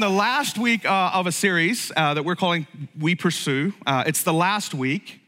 The 0.00 0.08
last 0.08 0.56
week 0.56 0.86
uh, 0.86 1.10
of 1.12 1.26
a 1.26 1.32
series 1.32 1.92
uh, 1.94 2.14
that 2.14 2.24
we're 2.24 2.34
calling 2.34 2.66
We 2.98 3.14
Pursue. 3.14 3.74
Uh, 3.84 4.02
it's 4.06 4.22
the 4.22 4.32
last 4.32 4.72
week. 4.72 5.20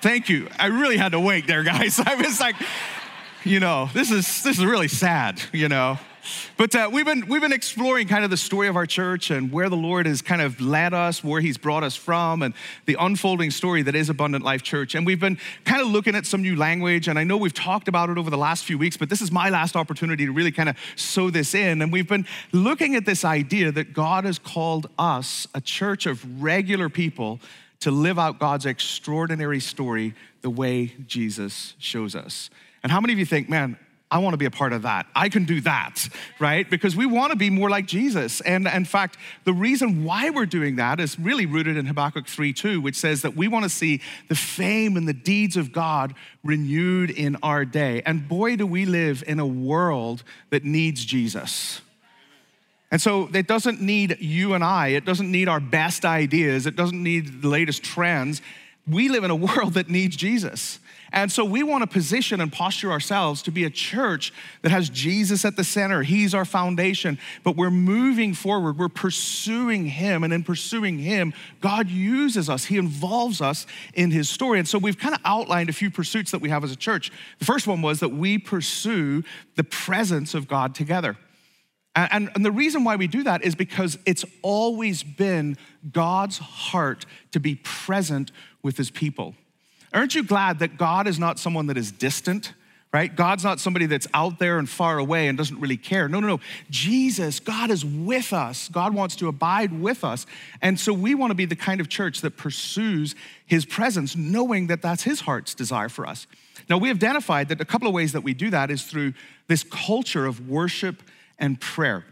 Thank 0.00 0.28
you. 0.28 0.48
I 0.60 0.66
really 0.66 0.96
had 0.96 1.10
to 1.10 1.18
wait 1.18 1.48
there, 1.48 1.64
guys. 1.64 1.98
I 2.06 2.14
was 2.14 2.38
like, 2.38 2.54
you 3.42 3.58
know, 3.58 3.90
this 3.92 4.12
is 4.12 4.44
this 4.44 4.60
is 4.60 4.64
really 4.64 4.86
sad, 4.86 5.42
you 5.52 5.68
know. 5.68 5.98
But 6.56 6.74
uh, 6.74 6.90
we've 6.92 7.04
been 7.04 7.26
we've 7.28 7.40
been 7.40 7.52
exploring 7.52 8.08
kind 8.08 8.24
of 8.24 8.30
the 8.30 8.36
story 8.36 8.68
of 8.68 8.76
our 8.76 8.86
church 8.86 9.30
and 9.30 9.50
where 9.50 9.68
the 9.68 9.76
Lord 9.76 10.06
has 10.06 10.22
kind 10.22 10.40
of 10.42 10.60
led 10.60 10.94
us, 10.94 11.22
where 11.24 11.40
He's 11.40 11.58
brought 11.58 11.82
us 11.82 11.96
from, 11.96 12.42
and 12.42 12.54
the 12.86 12.96
unfolding 12.98 13.50
story 13.50 13.82
that 13.82 13.94
is 13.94 14.08
Abundant 14.08 14.44
Life 14.44 14.62
Church. 14.62 14.94
And 14.94 15.04
we've 15.06 15.20
been 15.20 15.38
kind 15.64 15.80
of 15.80 15.88
looking 15.88 16.14
at 16.14 16.26
some 16.26 16.42
new 16.42 16.56
language. 16.56 17.08
And 17.08 17.18
I 17.18 17.24
know 17.24 17.36
we've 17.36 17.54
talked 17.54 17.88
about 17.88 18.10
it 18.10 18.18
over 18.18 18.30
the 18.30 18.38
last 18.38 18.64
few 18.64 18.78
weeks, 18.78 18.96
but 18.96 19.10
this 19.10 19.20
is 19.20 19.32
my 19.32 19.50
last 19.50 19.76
opportunity 19.76 20.26
to 20.26 20.32
really 20.32 20.52
kind 20.52 20.68
of 20.68 20.76
sow 20.96 21.30
this 21.30 21.54
in. 21.54 21.82
And 21.82 21.92
we've 21.92 22.08
been 22.08 22.26
looking 22.52 22.94
at 22.94 23.04
this 23.04 23.24
idea 23.24 23.72
that 23.72 23.92
God 23.92 24.24
has 24.24 24.38
called 24.38 24.88
us 24.98 25.46
a 25.54 25.60
church 25.60 26.06
of 26.06 26.42
regular 26.42 26.88
people 26.88 27.40
to 27.80 27.90
live 27.90 28.18
out 28.18 28.38
God's 28.38 28.64
extraordinary 28.64 29.58
story 29.58 30.14
the 30.42 30.50
way 30.50 30.94
Jesus 31.06 31.74
shows 31.78 32.14
us. 32.14 32.48
And 32.82 32.92
how 32.92 33.00
many 33.00 33.12
of 33.12 33.18
you 33.18 33.26
think, 33.26 33.48
man, 33.48 33.76
I 34.12 34.18
want 34.18 34.34
to 34.34 34.38
be 34.38 34.44
a 34.44 34.50
part 34.50 34.74
of 34.74 34.82
that. 34.82 35.06
I 35.16 35.30
can 35.30 35.46
do 35.46 35.62
that, 35.62 36.06
right? 36.38 36.68
Because 36.68 36.94
we 36.94 37.06
want 37.06 37.32
to 37.32 37.36
be 37.36 37.48
more 37.48 37.70
like 37.70 37.86
Jesus. 37.86 38.42
And 38.42 38.68
in 38.68 38.84
fact, 38.84 39.16
the 39.44 39.54
reason 39.54 40.04
why 40.04 40.28
we're 40.28 40.44
doing 40.44 40.76
that 40.76 41.00
is 41.00 41.18
really 41.18 41.46
rooted 41.46 41.78
in 41.78 41.86
Habakkuk 41.86 42.26
3 42.26 42.52
2, 42.52 42.82
which 42.82 42.96
says 42.96 43.22
that 43.22 43.34
we 43.34 43.48
want 43.48 43.64
to 43.64 43.70
see 43.70 44.02
the 44.28 44.34
fame 44.34 44.98
and 44.98 45.08
the 45.08 45.14
deeds 45.14 45.56
of 45.56 45.72
God 45.72 46.14
renewed 46.44 47.08
in 47.08 47.38
our 47.42 47.64
day. 47.64 48.02
And 48.04 48.28
boy, 48.28 48.56
do 48.56 48.66
we 48.66 48.84
live 48.84 49.24
in 49.26 49.40
a 49.40 49.46
world 49.46 50.22
that 50.50 50.62
needs 50.62 51.06
Jesus. 51.06 51.80
And 52.90 53.00
so 53.00 53.30
it 53.32 53.46
doesn't 53.46 53.80
need 53.80 54.18
you 54.20 54.52
and 54.52 54.62
I, 54.62 54.88
it 54.88 55.06
doesn't 55.06 55.30
need 55.30 55.48
our 55.48 55.60
best 55.60 56.04
ideas, 56.04 56.66
it 56.66 56.76
doesn't 56.76 57.02
need 57.02 57.40
the 57.40 57.48
latest 57.48 57.82
trends. 57.82 58.42
We 58.86 59.08
live 59.08 59.24
in 59.24 59.30
a 59.30 59.36
world 59.48 59.74
that 59.74 59.88
needs 59.88 60.16
Jesus. 60.16 60.78
And 61.12 61.30
so 61.30 61.44
we 61.44 61.62
want 61.62 61.82
to 61.82 61.86
position 61.86 62.40
and 62.40 62.50
posture 62.50 62.90
ourselves 62.90 63.42
to 63.42 63.50
be 63.50 63.64
a 63.64 63.70
church 63.70 64.32
that 64.62 64.72
has 64.72 64.88
Jesus 64.88 65.44
at 65.44 65.56
the 65.56 65.64
center. 65.64 66.02
He's 66.02 66.34
our 66.34 66.46
foundation, 66.46 67.18
but 67.44 67.54
we're 67.54 67.70
moving 67.70 68.32
forward. 68.32 68.78
We're 68.78 68.88
pursuing 68.88 69.86
Him. 69.86 70.24
And 70.24 70.32
in 70.32 70.42
pursuing 70.42 70.98
Him, 70.98 71.34
God 71.60 71.88
uses 71.88 72.48
us, 72.48 72.64
He 72.64 72.78
involves 72.78 73.40
us 73.42 73.66
in 73.92 74.10
His 74.10 74.30
story. 74.30 74.58
And 74.58 74.66
so 74.66 74.78
we've 74.78 74.98
kind 74.98 75.14
of 75.14 75.20
outlined 75.24 75.68
a 75.68 75.74
few 75.74 75.90
pursuits 75.90 76.30
that 76.30 76.40
we 76.40 76.48
have 76.48 76.64
as 76.64 76.72
a 76.72 76.76
church. 76.76 77.12
The 77.38 77.44
first 77.44 77.66
one 77.66 77.82
was 77.82 78.00
that 78.00 78.10
we 78.10 78.38
pursue 78.38 79.22
the 79.56 79.64
presence 79.64 80.34
of 80.34 80.48
God 80.48 80.74
together. 80.74 81.16
And, 81.94 82.30
and, 82.34 82.42
the 82.44 82.50
reason 82.50 82.84
why 82.84 82.96
we 82.96 83.06
do 83.06 83.22
that 83.24 83.42
is 83.42 83.54
because 83.54 83.98
it's 84.06 84.24
always 84.40 85.02
been 85.02 85.58
God's 85.92 86.38
heart 86.38 87.04
to 87.32 87.40
be 87.40 87.56
present 87.56 88.32
with 88.62 88.78
his 88.78 88.90
people. 88.90 89.34
Aren't 89.92 90.14
you 90.14 90.24
glad 90.24 90.60
that 90.60 90.76
God 90.76 91.06
is 91.06 91.18
not 91.18 91.38
someone 91.38 91.66
that 91.66 91.76
is 91.76 91.92
distant? 91.92 92.52
Right? 92.92 93.14
God's 93.14 93.42
not 93.42 93.58
somebody 93.58 93.86
that's 93.86 94.06
out 94.12 94.38
there 94.38 94.58
and 94.58 94.68
far 94.68 94.98
away 94.98 95.26
and 95.26 95.38
doesn't 95.38 95.58
really 95.58 95.78
care. 95.78 96.10
No, 96.10 96.20
no, 96.20 96.26
no. 96.26 96.40
Jesus, 96.68 97.40
God 97.40 97.70
is 97.70 97.86
with 97.86 98.34
us. 98.34 98.68
God 98.68 98.92
wants 98.94 99.16
to 99.16 99.28
abide 99.28 99.80
with 99.80 100.04
us. 100.04 100.26
And 100.60 100.78
so 100.78 100.92
we 100.92 101.14
want 101.14 101.30
to 101.30 101.34
be 101.34 101.46
the 101.46 101.56
kind 101.56 101.80
of 101.80 101.88
church 101.88 102.20
that 102.20 102.36
pursues 102.36 103.14
his 103.46 103.64
presence, 103.64 104.14
knowing 104.14 104.66
that 104.66 104.82
that's 104.82 105.04
his 105.04 105.22
heart's 105.22 105.54
desire 105.54 105.88
for 105.88 106.06
us. 106.06 106.26
Now, 106.68 106.76
we 106.76 106.90
identified 106.90 107.48
that 107.48 107.62
a 107.62 107.64
couple 107.64 107.88
of 107.88 107.94
ways 107.94 108.12
that 108.12 108.24
we 108.24 108.34
do 108.34 108.50
that 108.50 108.70
is 108.70 108.82
through 108.82 109.14
this 109.48 109.64
culture 109.64 110.26
of 110.26 110.46
worship 110.46 111.02
and 111.38 111.58
prayer. 111.58 112.04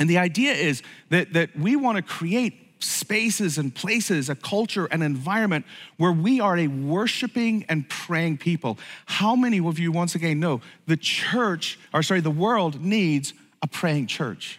And 0.00 0.10
the 0.10 0.18
idea 0.18 0.54
is 0.54 0.82
that, 1.10 1.32
that 1.34 1.56
we 1.56 1.76
want 1.76 1.96
to 1.96 2.02
create 2.02 2.54
spaces 2.80 3.58
and 3.58 3.74
places, 3.74 4.28
a 4.28 4.34
culture, 4.34 4.86
an 4.86 5.02
environment 5.02 5.64
where 5.96 6.12
we 6.12 6.40
are 6.40 6.56
a 6.56 6.66
worshiping 6.66 7.64
and 7.68 7.88
praying 7.88 8.38
people. 8.38 8.78
How 9.06 9.36
many 9.36 9.60
of 9.60 9.78
you, 9.78 9.92
once 9.92 10.14
again, 10.14 10.40
know 10.40 10.60
the 10.86 10.96
church, 10.96 11.78
or 11.94 12.02
sorry, 12.02 12.20
the 12.20 12.30
world 12.30 12.80
needs 12.80 13.32
a 13.62 13.66
praying 13.66 14.06
church? 14.06 14.58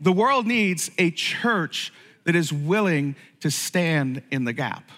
The 0.00 0.12
world 0.12 0.46
needs 0.46 0.90
a 0.98 1.10
church 1.10 1.92
that 2.24 2.34
is 2.34 2.52
willing 2.52 3.16
to 3.40 3.50
stand 3.50 4.22
in 4.30 4.44
the 4.44 4.52
gap. 4.52 4.90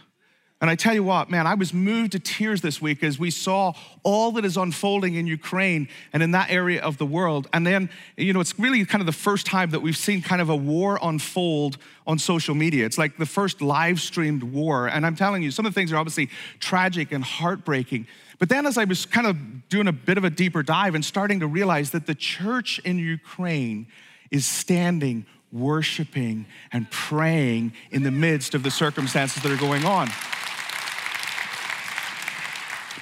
And 0.60 0.68
I 0.68 0.74
tell 0.74 0.92
you 0.92 1.04
what, 1.04 1.30
man, 1.30 1.46
I 1.46 1.54
was 1.54 1.72
moved 1.72 2.12
to 2.12 2.18
tears 2.18 2.62
this 2.62 2.82
week 2.82 3.04
as 3.04 3.16
we 3.16 3.30
saw 3.30 3.74
all 4.02 4.32
that 4.32 4.44
is 4.44 4.56
unfolding 4.56 5.14
in 5.14 5.28
Ukraine 5.28 5.88
and 6.12 6.20
in 6.20 6.32
that 6.32 6.50
area 6.50 6.82
of 6.82 6.98
the 6.98 7.06
world. 7.06 7.46
And 7.52 7.64
then, 7.64 7.88
you 8.16 8.32
know, 8.32 8.40
it's 8.40 8.58
really 8.58 8.84
kind 8.84 9.00
of 9.00 9.06
the 9.06 9.12
first 9.12 9.46
time 9.46 9.70
that 9.70 9.80
we've 9.80 9.96
seen 9.96 10.20
kind 10.20 10.42
of 10.42 10.48
a 10.48 10.56
war 10.56 10.98
unfold 11.00 11.78
on 12.08 12.18
social 12.18 12.56
media. 12.56 12.84
It's 12.86 12.98
like 12.98 13.18
the 13.18 13.26
first 13.26 13.62
live 13.62 14.00
streamed 14.00 14.42
war. 14.42 14.88
And 14.88 15.06
I'm 15.06 15.14
telling 15.14 15.44
you, 15.44 15.52
some 15.52 15.64
of 15.64 15.72
the 15.72 15.78
things 15.78 15.92
are 15.92 15.96
obviously 15.96 16.28
tragic 16.58 17.12
and 17.12 17.22
heartbreaking. 17.22 18.08
But 18.40 18.48
then, 18.48 18.66
as 18.66 18.76
I 18.76 18.84
was 18.84 19.06
kind 19.06 19.28
of 19.28 19.68
doing 19.68 19.86
a 19.86 19.92
bit 19.92 20.18
of 20.18 20.24
a 20.24 20.30
deeper 20.30 20.64
dive 20.64 20.96
and 20.96 21.04
starting 21.04 21.38
to 21.38 21.46
realize 21.46 21.92
that 21.92 22.06
the 22.06 22.16
church 22.16 22.80
in 22.80 22.98
Ukraine 22.98 23.86
is 24.32 24.44
standing, 24.44 25.24
worshiping, 25.52 26.46
and 26.72 26.90
praying 26.90 27.74
in 27.92 28.02
the 28.02 28.10
midst 28.10 28.54
of 28.54 28.64
the 28.64 28.70
circumstances 28.72 29.40
that 29.42 29.52
are 29.52 29.56
going 29.56 29.84
on. 29.84 30.08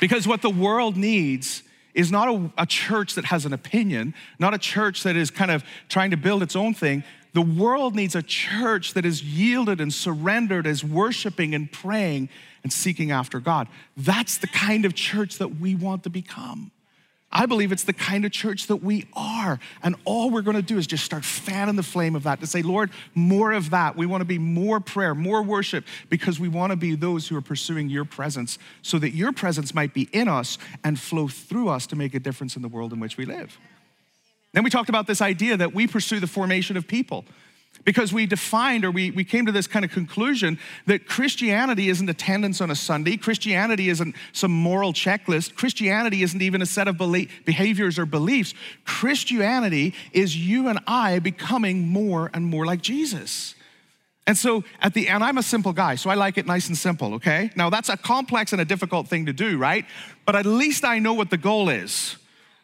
Because 0.00 0.26
what 0.26 0.42
the 0.42 0.50
world 0.50 0.96
needs 0.96 1.62
is 1.94 2.12
not 2.12 2.28
a, 2.28 2.50
a, 2.58 2.66
church 2.66 3.14
that 3.14 3.24
has 3.24 3.46
an 3.46 3.52
opinion, 3.54 4.14
not 4.38 4.52
a 4.52 4.58
church 4.58 5.02
that 5.02 5.16
is 5.16 5.30
kind 5.30 5.50
of 5.50 5.64
trying 5.88 6.10
to 6.10 6.16
build 6.16 6.42
its 6.42 6.54
own 6.54 6.74
thing. 6.74 7.02
The 7.32 7.40
world 7.40 7.94
needs 7.94 8.14
a 8.14 8.22
church 8.22 8.94
that 8.94 9.06
is 9.06 9.22
yielded 9.22 9.80
and 9.80 9.92
surrendered, 9.92 10.66
as 10.66 10.84
worshiping 10.84 11.54
and 11.54 11.70
praying 11.70 12.28
and 12.62 12.72
seeking 12.72 13.10
after 13.10 13.40
God. 13.40 13.68
That's 13.96 14.38
the 14.38 14.46
kind 14.46 14.84
of 14.84 14.94
church 14.94 15.38
that 15.38 15.58
we 15.58 15.74
want 15.74 16.02
to 16.04 16.10
become. 16.10 16.70
I 17.32 17.46
believe 17.46 17.72
it's 17.72 17.84
the 17.84 17.92
kind 17.92 18.24
of 18.24 18.32
church 18.32 18.68
that 18.68 18.76
we 18.76 19.06
are. 19.14 19.58
And 19.82 19.96
all 20.04 20.30
we're 20.30 20.42
going 20.42 20.56
to 20.56 20.62
do 20.62 20.78
is 20.78 20.86
just 20.86 21.04
start 21.04 21.24
fanning 21.24 21.76
the 21.76 21.82
flame 21.82 22.14
of 22.14 22.22
that 22.22 22.40
to 22.40 22.46
say, 22.46 22.62
Lord, 22.62 22.90
more 23.14 23.52
of 23.52 23.70
that. 23.70 23.96
We 23.96 24.06
want 24.06 24.20
to 24.20 24.26
be 24.26 24.38
more 24.38 24.80
prayer, 24.80 25.14
more 25.14 25.42
worship, 25.42 25.84
because 26.08 26.38
we 26.38 26.48
want 26.48 26.70
to 26.70 26.76
be 26.76 26.94
those 26.94 27.28
who 27.28 27.36
are 27.36 27.42
pursuing 27.42 27.90
your 27.90 28.04
presence 28.04 28.58
so 28.82 28.98
that 29.00 29.10
your 29.10 29.32
presence 29.32 29.74
might 29.74 29.92
be 29.92 30.08
in 30.12 30.28
us 30.28 30.56
and 30.84 30.98
flow 30.98 31.26
through 31.26 31.68
us 31.68 31.86
to 31.88 31.96
make 31.96 32.14
a 32.14 32.20
difference 32.20 32.56
in 32.56 32.62
the 32.62 32.68
world 32.68 32.92
in 32.92 33.00
which 33.00 33.16
we 33.16 33.26
live. 33.26 33.58
Then 34.52 34.64
we 34.64 34.70
talked 34.70 34.88
about 34.88 35.06
this 35.06 35.20
idea 35.20 35.56
that 35.56 35.74
we 35.74 35.86
pursue 35.86 36.20
the 36.20 36.26
formation 36.26 36.76
of 36.76 36.86
people 36.86 37.24
because 37.86 38.12
we 38.12 38.26
defined 38.26 38.84
or 38.84 38.90
we, 38.90 39.12
we 39.12 39.24
came 39.24 39.46
to 39.46 39.52
this 39.52 39.68
kind 39.68 39.84
of 39.84 39.92
conclusion 39.92 40.58
that 40.86 41.06
Christianity 41.06 41.88
isn't 41.88 42.10
attendance 42.10 42.60
on 42.60 42.70
a 42.70 42.74
Sunday. 42.74 43.16
Christianity 43.16 43.88
isn't 43.88 44.14
some 44.32 44.50
moral 44.50 44.92
checklist. 44.92 45.54
Christianity 45.54 46.22
isn't 46.22 46.42
even 46.42 46.60
a 46.60 46.66
set 46.66 46.88
of 46.88 46.98
belief, 46.98 47.44
behaviors 47.46 47.96
or 47.98 48.04
beliefs. 48.04 48.54
Christianity 48.84 49.94
is 50.12 50.36
you 50.36 50.68
and 50.68 50.80
I 50.86 51.20
becoming 51.20 51.86
more 51.86 52.28
and 52.34 52.44
more 52.44 52.66
like 52.66 52.82
Jesus. 52.82 53.54
And 54.26 54.36
so 54.36 54.64
at 54.80 54.92
the 54.92 55.08
end, 55.08 55.22
I'm 55.22 55.38
a 55.38 55.42
simple 55.42 55.72
guy, 55.72 55.94
so 55.94 56.10
I 56.10 56.14
like 56.14 56.36
it 56.36 56.46
nice 56.46 56.66
and 56.66 56.76
simple, 56.76 57.14
okay? 57.14 57.52
Now 57.54 57.70
that's 57.70 57.88
a 57.88 57.96
complex 57.96 58.52
and 58.52 58.60
a 58.60 58.64
difficult 58.64 59.06
thing 59.06 59.26
to 59.26 59.32
do, 59.32 59.58
right? 59.58 59.86
But 60.24 60.34
at 60.34 60.44
least 60.44 60.84
I 60.84 60.98
know 60.98 61.14
what 61.14 61.30
the 61.30 61.38
goal 61.38 61.68
is. 61.68 62.16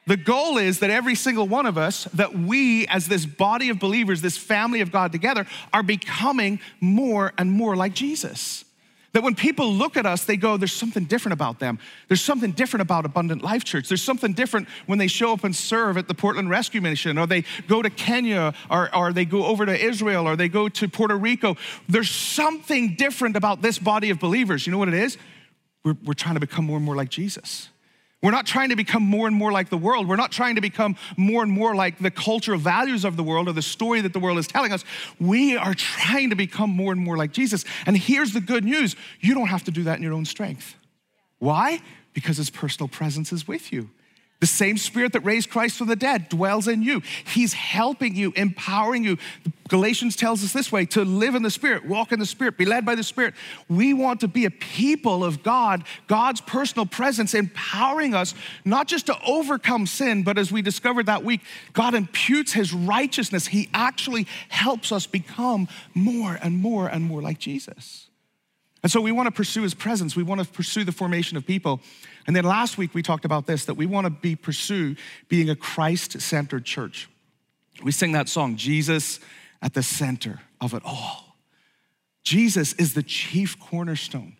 The 0.06 0.16
goal 0.16 0.58
is 0.58 0.80
that 0.80 0.90
every 0.90 1.14
single 1.14 1.46
one 1.46 1.64
of 1.64 1.78
us, 1.78 2.04
that 2.14 2.34
we 2.36 2.86
as 2.88 3.06
this 3.06 3.24
body 3.24 3.68
of 3.68 3.78
believers, 3.78 4.20
this 4.20 4.36
family 4.36 4.80
of 4.80 4.90
God 4.90 5.12
together, 5.12 5.46
are 5.72 5.82
becoming 5.84 6.58
more 6.80 7.32
and 7.38 7.52
more 7.52 7.76
like 7.76 7.94
Jesus. 7.94 8.64
That 9.12 9.22
when 9.22 9.34
people 9.34 9.72
look 9.72 9.96
at 9.98 10.06
us, 10.06 10.24
they 10.24 10.38
go, 10.38 10.56
there's 10.56 10.72
something 10.72 11.04
different 11.04 11.34
about 11.34 11.58
them. 11.58 11.78
There's 12.08 12.22
something 12.22 12.50
different 12.52 12.80
about 12.80 13.04
Abundant 13.04 13.42
Life 13.42 13.62
Church. 13.62 13.86
There's 13.86 14.02
something 14.02 14.32
different 14.32 14.68
when 14.86 14.98
they 14.98 15.06
show 15.06 15.34
up 15.34 15.44
and 15.44 15.54
serve 15.54 15.98
at 15.98 16.08
the 16.08 16.14
Portland 16.14 16.48
Rescue 16.48 16.80
Mission, 16.80 17.18
or 17.18 17.26
they 17.26 17.44
go 17.68 17.82
to 17.82 17.90
Kenya, 17.90 18.54
or, 18.70 18.94
or 18.96 19.12
they 19.12 19.26
go 19.26 19.44
over 19.44 19.66
to 19.66 19.78
Israel, 19.78 20.26
or 20.26 20.34
they 20.34 20.48
go 20.48 20.68
to 20.68 20.88
Puerto 20.88 21.16
Rico. 21.16 21.56
There's 21.88 22.10
something 22.10 22.96
different 22.96 23.36
about 23.36 23.60
this 23.60 23.78
body 23.78 24.08
of 24.08 24.18
believers. 24.18 24.66
You 24.66 24.72
know 24.72 24.78
what 24.78 24.88
it 24.88 24.94
is? 24.94 25.18
We're, 25.84 25.96
we're 26.04 26.14
trying 26.14 26.34
to 26.34 26.40
become 26.40 26.64
more 26.64 26.76
and 26.76 26.84
more 26.84 26.96
like 26.96 27.10
Jesus. 27.10 27.68
We're 28.22 28.30
not 28.30 28.46
trying 28.46 28.68
to 28.68 28.76
become 28.76 29.02
more 29.02 29.26
and 29.26 29.34
more 29.34 29.50
like 29.50 29.68
the 29.68 29.76
world. 29.76 30.08
We're 30.08 30.16
not 30.16 30.30
trying 30.30 30.54
to 30.54 30.60
become 30.60 30.96
more 31.16 31.42
and 31.42 31.50
more 31.50 31.74
like 31.74 31.98
the 31.98 32.10
cultural 32.10 32.56
values 32.56 33.04
of 33.04 33.16
the 33.16 33.22
world 33.24 33.48
or 33.48 33.52
the 33.52 33.62
story 33.62 34.00
that 34.00 34.12
the 34.12 34.20
world 34.20 34.38
is 34.38 34.46
telling 34.46 34.72
us. 34.72 34.84
We 35.18 35.56
are 35.56 35.74
trying 35.74 36.30
to 36.30 36.36
become 36.36 36.70
more 36.70 36.92
and 36.92 37.00
more 37.00 37.16
like 37.16 37.32
Jesus. 37.32 37.64
And 37.84 37.96
here's 37.96 38.32
the 38.32 38.40
good 38.40 38.64
news 38.64 38.94
you 39.20 39.34
don't 39.34 39.48
have 39.48 39.64
to 39.64 39.72
do 39.72 39.82
that 39.84 39.96
in 39.96 40.04
your 40.04 40.12
own 40.12 40.24
strength. 40.24 40.76
Why? 41.40 41.80
Because 42.14 42.36
his 42.36 42.48
personal 42.48 42.86
presence 42.86 43.32
is 43.32 43.48
with 43.48 43.72
you. 43.72 43.90
The 44.42 44.46
same 44.48 44.76
spirit 44.76 45.12
that 45.12 45.20
raised 45.20 45.50
Christ 45.50 45.78
from 45.78 45.86
the 45.86 45.94
dead 45.94 46.28
dwells 46.28 46.66
in 46.66 46.82
you. 46.82 47.00
He's 47.24 47.52
helping 47.52 48.16
you, 48.16 48.32
empowering 48.34 49.04
you. 49.04 49.16
Galatians 49.68 50.16
tells 50.16 50.42
us 50.42 50.52
this 50.52 50.72
way 50.72 50.84
to 50.86 51.04
live 51.04 51.36
in 51.36 51.44
the 51.44 51.50
spirit, 51.50 51.86
walk 51.86 52.10
in 52.10 52.18
the 52.18 52.26
spirit, 52.26 52.58
be 52.58 52.64
led 52.64 52.84
by 52.84 52.96
the 52.96 53.04
spirit. 53.04 53.34
We 53.68 53.94
want 53.94 54.18
to 54.18 54.26
be 54.26 54.44
a 54.44 54.50
people 54.50 55.24
of 55.24 55.44
God, 55.44 55.84
God's 56.08 56.40
personal 56.40 56.86
presence 56.86 57.34
empowering 57.34 58.14
us 58.14 58.34
not 58.64 58.88
just 58.88 59.06
to 59.06 59.16
overcome 59.24 59.86
sin, 59.86 60.24
but 60.24 60.36
as 60.38 60.50
we 60.50 60.60
discovered 60.60 61.06
that 61.06 61.22
week, 61.22 61.42
God 61.72 61.94
imputes 61.94 62.52
his 62.52 62.74
righteousness. 62.74 63.46
He 63.46 63.68
actually 63.72 64.26
helps 64.48 64.90
us 64.90 65.06
become 65.06 65.68
more 65.94 66.36
and 66.42 66.58
more 66.58 66.88
and 66.88 67.04
more 67.04 67.22
like 67.22 67.38
Jesus. 67.38 68.08
And 68.82 68.90
so 68.90 69.00
we 69.00 69.12
want 69.12 69.28
to 69.28 69.30
pursue 69.30 69.62
his 69.62 69.74
presence. 69.74 70.16
We 70.16 70.24
want 70.24 70.40
to 70.40 70.48
pursue 70.48 70.82
the 70.82 70.90
formation 70.90 71.36
of 71.36 71.46
people. 71.46 71.80
And 72.26 72.36
then 72.36 72.44
last 72.44 72.78
week 72.78 72.94
we 72.94 73.02
talked 73.02 73.24
about 73.24 73.46
this 73.46 73.64
that 73.64 73.74
we 73.74 73.86
want 73.86 74.06
to 74.06 74.10
be 74.10 74.36
pursue 74.36 74.96
being 75.28 75.50
a 75.50 75.56
Christ-centered 75.56 76.64
church. 76.64 77.08
We 77.82 77.92
sing 77.92 78.12
that 78.12 78.28
song, 78.28 78.56
Jesus 78.56 79.20
at 79.60 79.74
the 79.74 79.82
center 79.82 80.40
of 80.60 80.74
it 80.74 80.82
all. 80.84 81.36
Jesus 82.24 82.72
is 82.74 82.94
the 82.94 83.02
chief 83.02 83.58
cornerstone. 83.58 84.36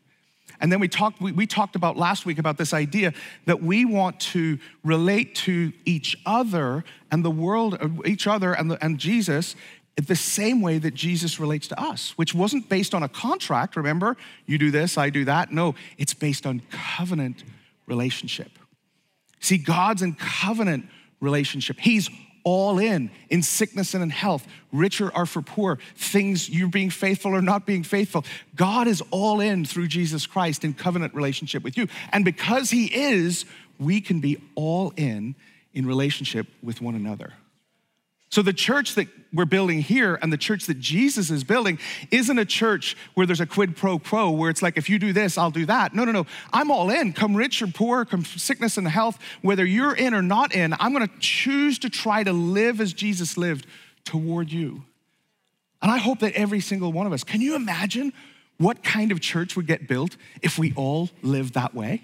And 0.61 0.71
then 0.71 0.79
we 0.79 0.87
talked, 0.87 1.21
we, 1.21 1.33
we, 1.33 1.47
talked 1.47 1.75
about 1.75 1.97
last 1.97 2.25
week 2.25 2.39
about 2.39 2.57
this 2.57 2.73
idea 2.73 3.13
that 3.47 3.63
we 3.63 3.85
want 3.85 4.21
to 4.21 4.59
relate 4.85 5.35
to 5.37 5.73
each 5.85 6.17
other 6.25 6.85
and 7.11 7.25
the 7.25 7.31
world, 7.31 7.79
uh, 7.81 7.89
each 8.05 8.29
other 8.29 8.53
and, 8.53 8.71
the, 8.71 8.85
and 8.85 8.99
Jesus 8.99 9.57
the 9.97 10.17
same 10.17 10.61
way 10.61 10.79
that 10.79 10.95
Jesus 10.95 11.39
relates 11.39 11.69
to 11.69 11.81
us, 11.81 12.13
which 12.17 12.35
wasn't 12.35 12.69
based 12.69 12.95
on 12.95 13.03
a 13.03 13.09
contract, 13.09 13.77
remember? 13.77 14.17
You 14.47 14.57
do 14.57 14.71
this, 14.71 14.97
I 14.97 15.11
do 15.11 15.25
that. 15.25 15.53
No, 15.53 15.75
it's 15.99 16.15
based 16.15 16.47
on 16.47 16.63
covenant 16.71 17.45
relationship. 17.93 18.51
See, 19.41 19.59
God's 19.59 20.03
in 20.03 20.15
covenant 20.15 20.87
relationship. 21.21 21.77
He's 21.79 22.09
all 22.45 22.79
in, 22.79 23.11
in 23.29 23.43
sickness 23.43 23.95
and 23.95 24.03
in 24.03 24.11
health, 24.11 24.47
richer 24.73 25.15
or 25.15 25.27
for 25.27 25.43
poor, 25.43 25.79
things 25.97 26.49
you're 26.49 26.69
being 26.69 26.91
faithful 26.91 27.35
or 27.35 27.43
not 27.43 27.67
being 27.67 27.85
faithful. 27.85 28.25
God 28.57 28.87
is 28.89 29.03
all 29.11 29.41
in 29.41 29.65
through 29.65 29.89
Jesus 29.89 30.27
Christ 30.27 30.65
in 30.65 30.75
covenant 30.75 31.15
relationship 31.15 31.63
with 31.63 31.77
you. 31.77 31.87
And 32.13 32.25
because 32.25 32.71
He 32.71 32.87
is, 32.87 33.45
we 33.79 34.01
can 34.01 34.21
be 34.21 34.39
all 34.55 34.93
in 34.97 35.35
in 35.75 35.87
relationship 35.87 36.47
with 36.63 36.81
one 36.81 36.95
another. 36.95 37.33
So, 38.33 38.41
the 38.41 38.55
church 38.55 38.95
that 38.95 39.09
we're 39.35 39.45
building 39.45 39.83
here 39.83 40.19
and 40.23 40.33
the 40.33 40.39
church 40.39 40.65
that 40.65 40.81
Jesus 40.81 41.31
is 41.31 41.45
building 41.45 41.79
isn't 42.11 42.39
a 42.39 42.47
church 42.47 42.97
where 43.13 43.27
there's 43.27 43.43
a 43.43 43.47
quid 43.47 43.77
pro 43.77 43.99
quo, 43.99 44.31
where 44.31 44.49
it's 44.49 44.63
like, 44.63 44.79
if 44.79 44.89
you 44.89 44.99
do 44.99 45.13
this, 45.13 45.37
I'll 45.37 45.51
do 45.51 45.67
that. 45.67 45.95
No, 45.95 46.07
no, 46.07 46.13
no. 46.13 46.25
I'm 46.51 46.71
all 46.71 46.89
in. 46.89 47.13
Come 47.13 47.37
rich 47.37 47.61
or 47.61 47.67
poor, 47.67 48.07
come 48.07 48.25
sickness 48.25 48.79
and 48.79 48.89
health, 48.89 49.19
whether 49.43 49.67
you're 49.67 49.95
in 49.95 50.15
or 50.15 50.23
not 50.23 50.55
in, 50.55 50.75
I'm 50.81 50.95
gonna 50.95 51.11
choose 51.21 51.79
to 51.81 51.91
try 51.91 52.25
to 52.25 52.33
live 52.33 52.81
as 52.81 52.95
Jesus 52.95 53.37
lived 53.37 53.67
toward 54.07 54.51
you. 54.51 54.83
And 55.83 55.91
I 55.91 55.99
hope 55.99 56.21
that 56.21 56.33
every 56.33 56.61
single 56.61 56.91
one 56.91 57.07
of 57.07 57.13
us, 57.13 57.25
can 57.25 57.43
you 57.43 57.55
imagine 57.55 58.15
what 58.57 58.83
kind 58.83 59.13
of 59.13 59.21
church 59.21 59.57
would 59.57 59.67
get 59.67 59.87
built 59.87 60.17
if 60.41 60.59
we 60.59 60.73
all 60.75 61.11
lived 61.21 61.53
that 61.53 61.75
way? 61.75 62.01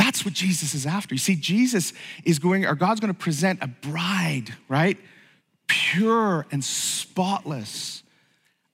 That's 0.00 0.24
what 0.24 0.32
Jesus 0.32 0.72
is 0.72 0.86
after. 0.86 1.14
You 1.14 1.18
see, 1.18 1.36
Jesus 1.36 1.92
is 2.24 2.38
going, 2.38 2.64
or 2.64 2.74
God's 2.74 3.00
going 3.00 3.12
to 3.12 3.18
present 3.18 3.58
a 3.62 3.66
bride, 3.66 4.54
right? 4.66 4.96
Pure 5.68 6.46
and 6.50 6.64
spotless. 6.64 8.02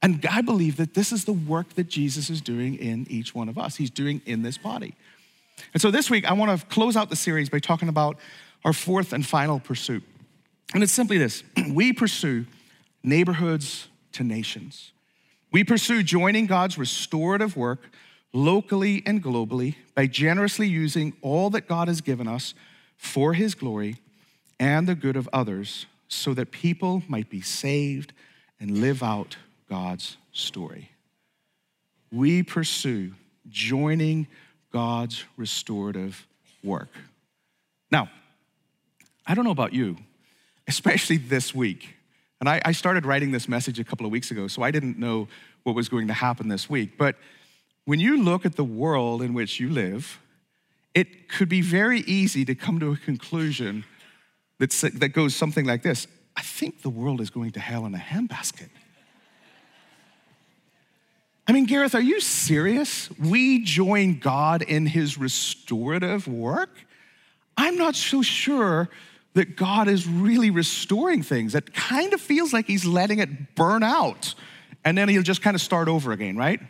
And 0.00 0.24
I 0.30 0.40
believe 0.40 0.76
that 0.76 0.94
this 0.94 1.10
is 1.10 1.24
the 1.24 1.32
work 1.32 1.70
that 1.74 1.88
Jesus 1.88 2.30
is 2.30 2.40
doing 2.40 2.76
in 2.76 3.08
each 3.10 3.34
one 3.34 3.48
of 3.48 3.58
us. 3.58 3.74
He's 3.74 3.90
doing 3.90 4.22
in 4.24 4.42
this 4.42 4.56
body. 4.56 4.94
And 5.72 5.82
so 5.82 5.90
this 5.90 6.08
week, 6.08 6.30
I 6.30 6.32
want 6.32 6.60
to 6.60 6.64
close 6.66 6.96
out 6.96 7.10
the 7.10 7.16
series 7.16 7.50
by 7.50 7.58
talking 7.58 7.88
about 7.88 8.18
our 8.64 8.72
fourth 8.72 9.12
and 9.12 9.26
final 9.26 9.58
pursuit. 9.58 10.04
And 10.74 10.82
it's 10.84 10.92
simply 10.92 11.18
this 11.18 11.42
we 11.72 11.92
pursue 11.92 12.46
neighborhoods 13.02 13.88
to 14.12 14.22
nations. 14.22 14.92
We 15.50 15.64
pursue 15.64 16.04
joining 16.04 16.46
God's 16.46 16.78
restorative 16.78 17.56
work 17.56 17.80
locally 18.32 19.02
and 19.06 19.22
globally 19.22 19.76
by 19.94 20.06
generously 20.06 20.68
using 20.68 21.14
all 21.22 21.50
that 21.50 21.68
God 21.68 21.88
has 21.88 22.00
given 22.00 22.28
us 22.28 22.54
for 22.96 23.34
his 23.34 23.54
glory 23.54 23.96
and 24.58 24.86
the 24.86 24.94
good 24.94 25.16
of 25.16 25.28
others 25.32 25.86
so 26.08 26.34
that 26.34 26.50
people 26.50 27.02
might 27.08 27.28
be 27.28 27.40
saved 27.40 28.12
and 28.60 28.78
live 28.78 29.02
out 29.02 29.36
God's 29.68 30.16
story. 30.32 30.90
We 32.12 32.42
pursue 32.42 33.12
joining 33.48 34.26
God's 34.72 35.24
restorative 35.36 36.26
work. 36.62 36.88
Now, 37.90 38.10
I 39.26 39.34
don't 39.34 39.44
know 39.44 39.50
about 39.50 39.72
you, 39.72 39.96
especially 40.68 41.16
this 41.16 41.54
week. 41.54 41.94
And 42.40 42.48
I, 42.48 42.60
I, 42.64 42.72
started 42.72 43.06
writing 43.06 43.32
this 43.32 43.48
message 43.48 43.80
a 43.80 43.84
couple 43.84 44.04
of 44.04 44.12
weeks 44.12 44.30
ago, 44.30 44.46
so 44.46 44.62
I 44.62 44.70
didn't 44.70 44.98
know 44.98 45.26
what 45.62 45.74
was 45.74 45.88
going 45.88 46.08
to 46.08 46.12
happen 46.12 46.48
this 46.48 46.68
week. 46.68 46.98
But 46.98 47.16
when 47.86 48.00
you 48.00 48.22
look 48.22 48.44
at 48.44 48.56
the 48.56 48.64
world 48.64 49.22
in 49.22 49.32
which 49.32 49.58
you 49.58 49.70
live, 49.70 50.20
it 50.92 51.28
could 51.28 51.48
be 51.48 51.62
very 51.62 52.00
easy 52.00 52.44
to 52.44 52.54
come 52.54 52.78
to 52.80 52.92
a 52.92 52.96
conclusion 52.96 53.84
that's, 54.58 54.82
that 54.82 55.10
goes 55.10 55.34
something 55.34 55.64
like 55.64 55.82
this 55.82 56.06
I 56.36 56.42
think 56.42 56.82
the 56.82 56.90
world 56.90 57.22
is 57.22 57.30
going 57.30 57.52
to 57.52 57.60
hell 57.60 57.86
in 57.86 57.94
a 57.94 57.98
handbasket. 57.98 58.68
I 61.48 61.52
mean, 61.52 61.64
Gareth, 61.64 61.94
are 61.94 62.00
you 62.00 62.20
serious? 62.20 63.08
We 63.18 63.64
join 63.64 64.18
God 64.18 64.60
in 64.60 64.84
his 64.84 65.16
restorative 65.16 66.28
work? 66.28 66.70
I'm 67.56 67.78
not 67.78 67.94
so 67.94 68.20
sure 68.20 68.90
that 69.32 69.56
God 69.56 69.88
is 69.88 70.06
really 70.06 70.50
restoring 70.50 71.22
things. 71.22 71.54
It 71.54 71.72
kind 71.72 72.12
of 72.12 72.20
feels 72.20 72.52
like 72.52 72.66
he's 72.66 72.84
letting 72.84 73.20
it 73.20 73.54
burn 73.54 73.82
out 73.82 74.34
and 74.84 74.98
then 74.98 75.08
he'll 75.08 75.22
just 75.22 75.40
kind 75.40 75.54
of 75.54 75.60
start 75.60 75.88
over 75.88 76.12
again, 76.12 76.36
right? 76.36 76.60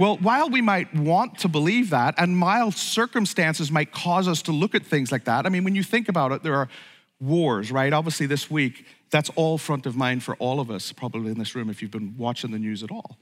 Well, 0.00 0.16
while 0.16 0.48
we 0.48 0.62
might 0.62 0.94
want 0.94 1.40
to 1.40 1.48
believe 1.48 1.90
that, 1.90 2.14
and 2.16 2.34
mild 2.34 2.72
circumstances 2.74 3.70
might 3.70 3.92
cause 3.92 4.28
us 4.28 4.40
to 4.42 4.50
look 4.50 4.74
at 4.74 4.86
things 4.86 5.12
like 5.12 5.24
that, 5.24 5.44
I 5.44 5.50
mean, 5.50 5.62
when 5.62 5.74
you 5.74 5.82
think 5.82 6.08
about 6.08 6.32
it, 6.32 6.42
there 6.42 6.54
are 6.54 6.70
wars, 7.20 7.70
right? 7.70 7.92
Obviously, 7.92 8.24
this 8.24 8.50
week, 8.50 8.86
that's 9.10 9.28
all 9.36 9.58
front 9.58 9.84
of 9.84 9.96
mind 9.96 10.22
for 10.22 10.36
all 10.36 10.58
of 10.58 10.70
us, 10.70 10.90
probably 10.90 11.30
in 11.30 11.38
this 11.38 11.54
room, 11.54 11.68
if 11.68 11.82
you've 11.82 11.90
been 11.90 12.14
watching 12.16 12.50
the 12.50 12.58
news 12.58 12.82
at 12.82 12.90
all. 12.90 13.18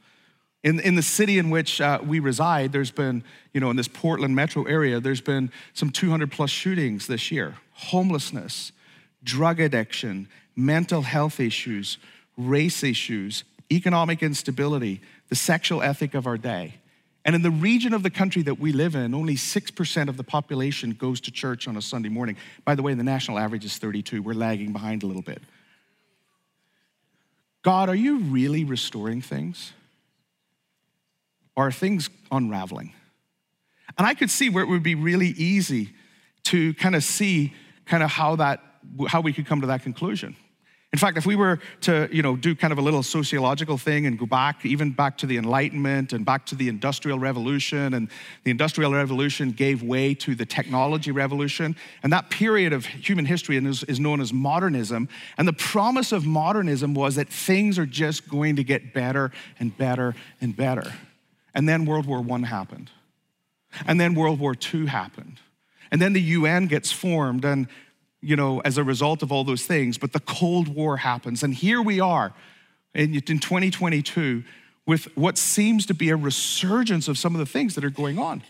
In, 0.62 0.78
in 0.78 0.94
the 0.94 1.02
city 1.02 1.36
in 1.40 1.50
which 1.50 1.80
uh, 1.80 1.98
we 2.00 2.20
reside, 2.20 2.70
there's 2.70 2.92
been, 2.92 3.24
you 3.52 3.60
know, 3.60 3.70
in 3.70 3.76
this 3.76 3.88
Portland 3.88 4.36
metro 4.36 4.62
area, 4.62 5.00
there's 5.00 5.20
been 5.20 5.50
some 5.74 5.90
200 5.90 6.30
plus 6.30 6.50
shootings 6.50 7.08
this 7.08 7.32
year. 7.32 7.56
Homelessness, 7.72 8.70
drug 9.24 9.58
addiction, 9.58 10.28
mental 10.54 11.02
health 11.02 11.40
issues, 11.40 11.98
race 12.36 12.84
issues, 12.84 13.42
economic 13.72 14.22
instability, 14.22 15.00
the 15.28 15.36
sexual 15.36 15.82
ethic 15.82 16.14
of 16.14 16.26
our 16.26 16.38
day. 16.38 16.74
And 17.24 17.34
in 17.34 17.42
the 17.42 17.50
region 17.50 17.92
of 17.92 18.02
the 18.02 18.10
country 18.10 18.42
that 18.42 18.58
we 18.58 18.72
live 18.72 18.94
in, 18.94 19.14
only 19.14 19.34
6% 19.34 20.08
of 20.08 20.16
the 20.16 20.24
population 20.24 20.92
goes 20.92 21.20
to 21.22 21.30
church 21.30 21.68
on 21.68 21.76
a 21.76 21.82
Sunday 21.82 22.08
morning. 22.08 22.36
By 22.64 22.74
the 22.74 22.82
way, 22.82 22.94
the 22.94 23.02
national 23.02 23.38
average 23.38 23.64
is 23.64 23.76
32. 23.76 24.22
We're 24.22 24.32
lagging 24.32 24.72
behind 24.72 25.02
a 25.02 25.06
little 25.06 25.22
bit. 25.22 25.42
God, 27.62 27.88
are 27.88 27.94
you 27.94 28.20
really 28.20 28.64
restoring 28.64 29.20
things? 29.20 29.72
Or 31.54 31.66
are 31.66 31.72
things 31.72 32.08
unraveling? 32.30 32.94
And 33.98 34.06
I 34.06 34.14
could 34.14 34.30
see 34.30 34.48
where 34.48 34.62
it 34.62 34.68
would 34.68 34.82
be 34.82 34.94
really 34.94 35.28
easy 35.30 35.90
to 36.44 36.72
kind 36.74 36.94
of 36.94 37.04
see 37.04 37.52
kind 37.84 38.02
of 38.02 38.10
how 38.10 38.36
that 38.36 38.62
how 39.08 39.20
we 39.20 39.32
could 39.32 39.44
come 39.44 39.60
to 39.60 39.66
that 39.66 39.82
conclusion. 39.82 40.36
In 40.90 40.98
fact, 40.98 41.18
if 41.18 41.26
we 41.26 41.36
were 41.36 41.58
to, 41.82 42.08
you 42.10 42.22
know, 42.22 42.34
do 42.34 42.54
kind 42.56 42.72
of 42.72 42.78
a 42.78 42.82
little 42.82 43.02
sociological 43.02 43.76
thing 43.76 44.06
and 44.06 44.18
go 44.18 44.24
back, 44.24 44.64
even 44.64 44.90
back 44.90 45.18
to 45.18 45.26
the 45.26 45.36
Enlightenment 45.36 46.14
and 46.14 46.24
back 46.24 46.46
to 46.46 46.54
the 46.54 46.68
Industrial 46.68 47.18
Revolution, 47.18 47.92
and 47.92 48.08
the 48.44 48.50
Industrial 48.50 48.90
Revolution 48.90 49.52
gave 49.52 49.82
way 49.82 50.14
to 50.14 50.34
the 50.34 50.46
Technology 50.46 51.10
Revolution, 51.10 51.76
and 52.02 52.10
that 52.10 52.30
period 52.30 52.72
of 52.72 52.86
human 52.86 53.26
history 53.26 53.58
is, 53.58 53.84
is 53.84 54.00
known 54.00 54.18
as 54.22 54.32
modernism. 54.32 55.10
And 55.36 55.46
the 55.46 55.52
promise 55.52 56.10
of 56.10 56.24
modernism 56.24 56.94
was 56.94 57.16
that 57.16 57.28
things 57.28 57.78
are 57.78 57.86
just 57.86 58.26
going 58.26 58.56
to 58.56 58.64
get 58.64 58.94
better 58.94 59.30
and 59.60 59.76
better 59.76 60.14
and 60.40 60.56
better. 60.56 60.90
And 61.54 61.68
then 61.68 61.84
World 61.84 62.06
War 62.06 62.24
I 62.30 62.46
happened. 62.46 62.90
And 63.86 64.00
then 64.00 64.14
World 64.14 64.40
War 64.40 64.54
II 64.72 64.86
happened. 64.86 65.38
And 65.90 66.00
then 66.00 66.14
the 66.14 66.22
UN 66.22 66.66
gets 66.66 66.90
formed, 66.90 67.44
and 67.44 67.66
you 68.20 68.36
know, 68.36 68.60
as 68.60 68.78
a 68.78 68.84
result 68.84 69.22
of 69.22 69.30
all 69.30 69.44
those 69.44 69.64
things. 69.64 69.98
But 69.98 70.12
the 70.12 70.20
Cold 70.20 70.68
War 70.68 70.98
happens. 70.98 71.42
And 71.42 71.54
here 71.54 71.80
we 71.80 72.00
are 72.00 72.32
in, 72.94 73.14
in 73.14 73.38
2022 73.38 74.44
with 74.86 75.04
what 75.16 75.36
seems 75.36 75.86
to 75.86 75.94
be 75.94 76.10
a 76.10 76.16
resurgence 76.16 77.08
of 77.08 77.18
some 77.18 77.34
of 77.34 77.38
the 77.38 77.46
things 77.46 77.74
that 77.74 77.84
are 77.84 77.90
going 77.90 78.18
on. 78.18 78.42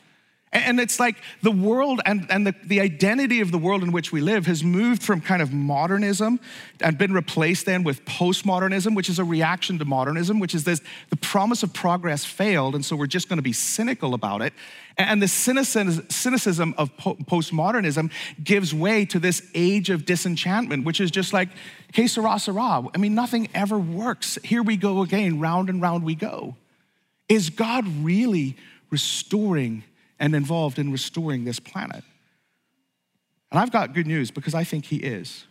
And 0.51 0.81
it's 0.81 0.99
like 0.99 1.17
the 1.43 1.51
world 1.51 2.01
and, 2.07 2.27
and 2.31 2.47
the, 2.47 2.55
the 2.65 2.81
identity 2.81 3.41
of 3.41 3.53
the 3.53 3.59
world 3.59 3.83
in 3.83 3.93
which 3.93 4.13
we 4.13 4.23
live 4.23 4.47
has 4.47 4.65
moved 4.65 5.03
from 5.03 5.21
kind 5.21 5.43
of 5.43 5.53
modernism 5.53 6.41
and 6.81 6.97
been 6.97 7.13
replaced 7.13 7.67
then 7.67 7.85
with 7.85 8.03
postmodernism, 8.07 8.97
which 8.97 9.11
is 9.11 9.19
a 9.19 9.25
reaction 9.25 9.79
to 9.79 9.85
modernism, 9.85 10.41
which 10.41 10.55
is 10.55 10.65
this 10.65 10.81
the 11.11 11.17
promise 11.17 11.63
of 11.63 11.75
progress 11.75 12.25
failed, 12.25 12.75
and 12.75 12.85
so 12.85 12.97
we're 12.97 13.07
just 13.07 13.29
going 13.29 13.37
to 13.37 13.43
be 13.43 13.53
cynical 13.53 14.15
about 14.15 14.41
it. 14.41 14.55
And 14.97 15.23
the 15.23 15.29
cynicism 15.29 16.75
of 16.77 16.97
postmodernism 16.97 18.11
gives 18.43 18.75
way 18.75 19.05
to 19.05 19.19
this 19.19 19.49
age 19.55 19.91
of 19.91 20.07
disenchantment, 20.07 20.85
which 20.85 21.01
is 21.01 21.11
just 21.11 21.33
like, 21.33 21.51
que 21.93 22.09
sera, 22.09 22.39
sera. 22.39 22.89
I 22.93 22.99
mean, 22.99 23.15
nothing 23.15 23.49
ever 23.55 23.79
works. 23.79 24.39
Here 24.43 24.63
we 24.63 24.77
go 24.77 25.03
again, 25.03 25.39
round 25.39 25.69
and 25.69 25.81
round 25.81 26.05
we 26.05 26.15
go. 26.15 26.57
Is 27.29 27.51
God 27.51 27.87
really 28.03 28.57
restoring? 28.91 29.85
And 30.19 30.35
involved 30.35 30.79
in 30.79 30.93
restoring 30.93 31.45
this 31.45 31.61
planet. 31.61 32.05
And 33.51 33.61
I've 33.61 33.71
got 33.71 33.95
good 33.95 34.07
news 34.07 34.31
because 34.31 34.55
I 34.55 34.65
think 34.65 34.87
He 34.87 34.97
is. 34.97 35.47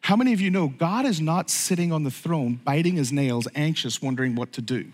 How 0.00 0.16
many 0.16 0.32
of 0.32 0.40
you 0.40 0.50
know 0.50 0.68
God 0.68 1.06
is 1.06 1.20
not 1.20 1.50
sitting 1.50 1.92
on 1.92 2.02
the 2.02 2.10
throne, 2.10 2.60
biting 2.64 2.96
his 2.96 3.12
nails, 3.12 3.48
anxious, 3.54 4.00
wondering 4.00 4.34
what 4.34 4.52
to 4.52 4.62
do? 4.62 4.86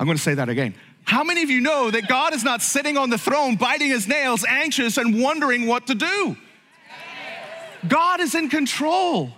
I'm 0.00 0.06
going 0.06 0.16
to 0.16 0.22
say 0.22 0.34
that 0.34 0.48
again. 0.48 0.74
How 1.04 1.24
many 1.24 1.42
of 1.42 1.50
you 1.50 1.60
know 1.60 1.90
that 1.90 2.08
God 2.08 2.34
is 2.34 2.44
not 2.44 2.62
sitting 2.62 2.96
on 2.96 3.10
the 3.10 3.18
throne, 3.18 3.56
biting 3.56 3.88
his 3.88 4.06
nails, 4.06 4.44
anxious, 4.48 4.96
and 4.96 5.20
wondering 5.20 5.66
what 5.66 5.86
to 5.88 5.94
do? 5.94 6.36
God 7.86 8.20
is 8.20 8.34
in 8.34 8.48
control. 8.48 9.32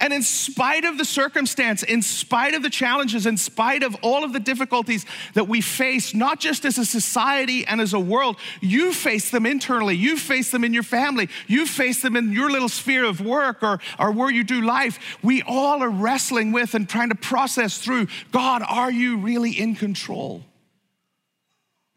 And 0.00 0.12
in 0.12 0.22
spite 0.22 0.84
of 0.84 0.98
the 0.98 1.04
circumstance, 1.04 1.82
in 1.82 2.02
spite 2.02 2.54
of 2.54 2.62
the 2.62 2.70
challenges, 2.70 3.26
in 3.26 3.36
spite 3.36 3.82
of 3.82 3.96
all 4.02 4.22
of 4.22 4.32
the 4.32 4.40
difficulties 4.40 5.06
that 5.34 5.48
we 5.48 5.60
face, 5.60 6.14
not 6.14 6.40
just 6.40 6.64
as 6.64 6.78
a 6.78 6.84
society 6.84 7.66
and 7.66 7.80
as 7.80 7.94
a 7.94 7.98
world, 7.98 8.36
you 8.60 8.92
face 8.92 9.30
them 9.30 9.46
internally, 9.46 9.96
you 9.96 10.16
face 10.16 10.50
them 10.50 10.62
in 10.62 10.74
your 10.74 10.82
family, 10.82 11.28
you 11.46 11.66
face 11.66 12.02
them 12.02 12.16
in 12.16 12.32
your 12.32 12.50
little 12.50 12.68
sphere 12.68 13.04
of 13.04 13.20
work 13.20 13.62
or, 13.62 13.80
or 13.98 14.12
where 14.12 14.30
you 14.30 14.44
do 14.44 14.60
life. 14.60 14.98
We 15.22 15.42
all 15.42 15.82
are 15.82 15.90
wrestling 15.90 16.52
with 16.52 16.74
and 16.74 16.88
trying 16.88 17.08
to 17.08 17.14
process 17.14 17.78
through 17.78 18.08
God, 18.30 18.62
are 18.68 18.92
you 18.92 19.16
really 19.18 19.50
in 19.50 19.74
control? 19.74 20.44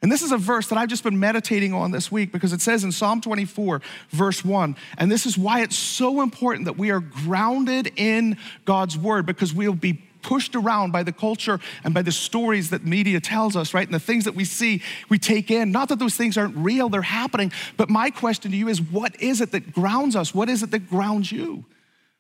And 0.02 0.12
this 0.12 0.24
is 0.24 0.32
a 0.32 0.38
verse 0.38 0.68
that 0.68 0.78
I've 0.78 0.90
just 0.90 1.04
been 1.04 1.20
meditating 1.20 1.74
on 1.74 1.92
this 1.92 2.12
week 2.12 2.32
because 2.32 2.54
it 2.54 2.62
says 2.62 2.84
in 2.84 2.92
Psalm 2.92 3.22
24, 3.22 3.82
verse 4.10 4.44
1, 4.44 4.76
and 4.98 5.12
this 5.12 5.28
is 5.28 5.38
why 5.38 5.62
it's 5.62 5.78
so 5.78 6.22
important 6.22 6.66
that 6.66 6.78
we 6.78 6.90
are 6.90 7.00
grounded 7.00 7.92
in 7.96 8.38
God's 8.66 8.98
word 8.98 9.28
because 9.28 9.54
we'll 9.54 9.74
be 9.74 10.02
pushed 10.24 10.56
around 10.56 10.92
by 10.92 11.04
the 11.04 11.12
culture 11.12 11.60
and 11.84 11.94
by 11.94 12.02
the 12.02 12.12
stories 12.12 12.72
that 12.72 12.84
media 12.84 13.20
tells 13.20 13.56
us, 13.56 13.74
right? 13.74 13.88
And 13.88 13.94
the 13.94 14.00
things 14.00 14.26
that 14.26 14.36
we 14.36 14.46
see, 14.46 14.82
we 15.10 15.20
take 15.20 15.52
in. 15.52 15.72
Not 15.72 15.90
that 15.90 16.00
those 16.00 16.16
things 16.16 16.38
aren't 16.38 16.56
real, 16.56 16.90
they're 16.90 17.02
happening. 17.02 17.52
But 17.78 17.90
my 17.90 18.10
question 18.10 18.52
to 18.52 18.58
you 18.58 18.68
is 18.68 18.82
what 18.82 19.20
is 19.22 19.42
it 19.42 19.52
that 19.52 19.72
grounds 19.72 20.16
us? 20.16 20.34
What 20.34 20.50
is 20.50 20.64
it 20.64 20.72
that 20.72 20.90
grounds 20.90 21.32
you? 21.32 21.66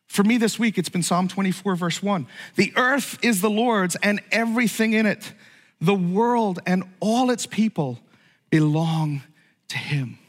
For 0.08 0.24
me 0.24 0.38
this 0.38 0.60
week, 0.60 0.78
it's 0.78 0.90
been 0.90 1.04
Psalm 1.04 1.28
24, 1.28 1.76
verse 1.76 2.04
1. 2.04 2.28
The 2.56 2.74
earth 2.76 3.18
is 3.24 3.42
the 3.42 3.50
Lord's 3.50 3.96
and 3.98 4.20
everything 4.32 4.94
in 4.94 5.06
it 5.06 5.32
the 5.82 5.96
world 5.96 6.60
and 6.66 6.84
all 7.00 7.32
its 7.32 7.46
people 7.46 8.00
belong 8.50 9.24
to 9.70 9.78
him. 9.78 10.20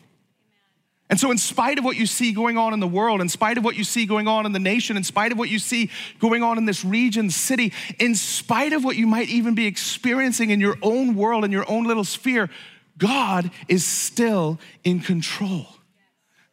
And 1.11 1.21
so, 1.21 1.30
in 1.30 1.37
spite 1.37 1.78
of 1.78 1.85
what 1.85 1.97
you 1.97 2.06
see 2.06 2.32
going 2.32 2.56
on 2.56 2.73
in 2.73 2.80
the 2.80 2.88
world, 2.88 3.21
in 3.21 3.28
spite 3.28 3.59
of 3.59 3.64
what 3.64 3.76
you 3.76 3.85
see 3.85 4.06
going 4.06 4.26
on 4.26 4.47
in 4.47 4.52
the 4.52 4.59
nation, 4.59 4.97
in 4.97 5.04
spite 5.04 5.30
of 5.30 5.37
what 5.37 5.50
you 5.50 5.59
see 5.59 5.90
going 6.18 6.42
on 6.42 6.56
in 6.56 6.64
this 6.64 6.87
region, 6.87 7.28
city, 7.28 7.75
in 7.99 8.14
spite 8.14 8.73
of 8.73 8.82
what 8.82 8.97
you 8.97 9.06
might 9.06 9.28
even 9.28 9.54
be 9.54 9.66
experiencing 9.66 10.49
in 10.49 10.59
your 10.59 10.78
own 10.80 11.14
world, 11.14 11.44
in 11.44 11.52
your 11.52 11.71
own 11.71 11.85
little 11.85 12.04
sphere, 12.04 12.49
God 12.97 13.50
is 13.68 13.85
still 13.85 14.59
in 14.85 15.00
control. 15.00 15.66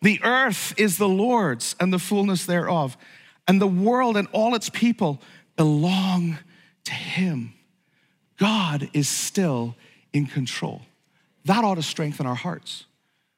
The 0.02 0.20
earth 0.24 0.74
is 0.78 0.98
the 0.98 1.08
Lord's 1.08 1.78
and 1.80 1.94
the 1.94 2.00
fullness 2.00 2.46
thereof, 2.46 2.98
and 3.48 3.62
the 3.62 3.68
world 3.68 4.18
and 4.18 4.28
all 4.34 4.56
its 4.56 4.70
people 4.70 5.22
belong 5.56 6.38
to 6.84 6.92
Him. 6.92 7.54
God 8.40 8.90
is 8.94 9.08
still 9.08 9.76
in 10.14 10.26
control. 10.26 10.82
That 11.46 11.64
ought 11.64 11.76
to 11.76 11.84
strengthen 11.84 12.26
our 12.26 12.36
hearts. 12.36 12.86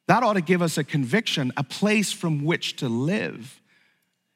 That 0.08 0.24
ought 0.24 0.34
to 0.34 0.42
give 0.42 0.62
us 0.62 0.78
a 0.78 0.84
conviction, 0.84 1.52
a 1.58 1.64
place 1.64 2.12
from 2.12 2.46
which 2.46 2.78
to 2.78 2.88
live. 2.88 3.60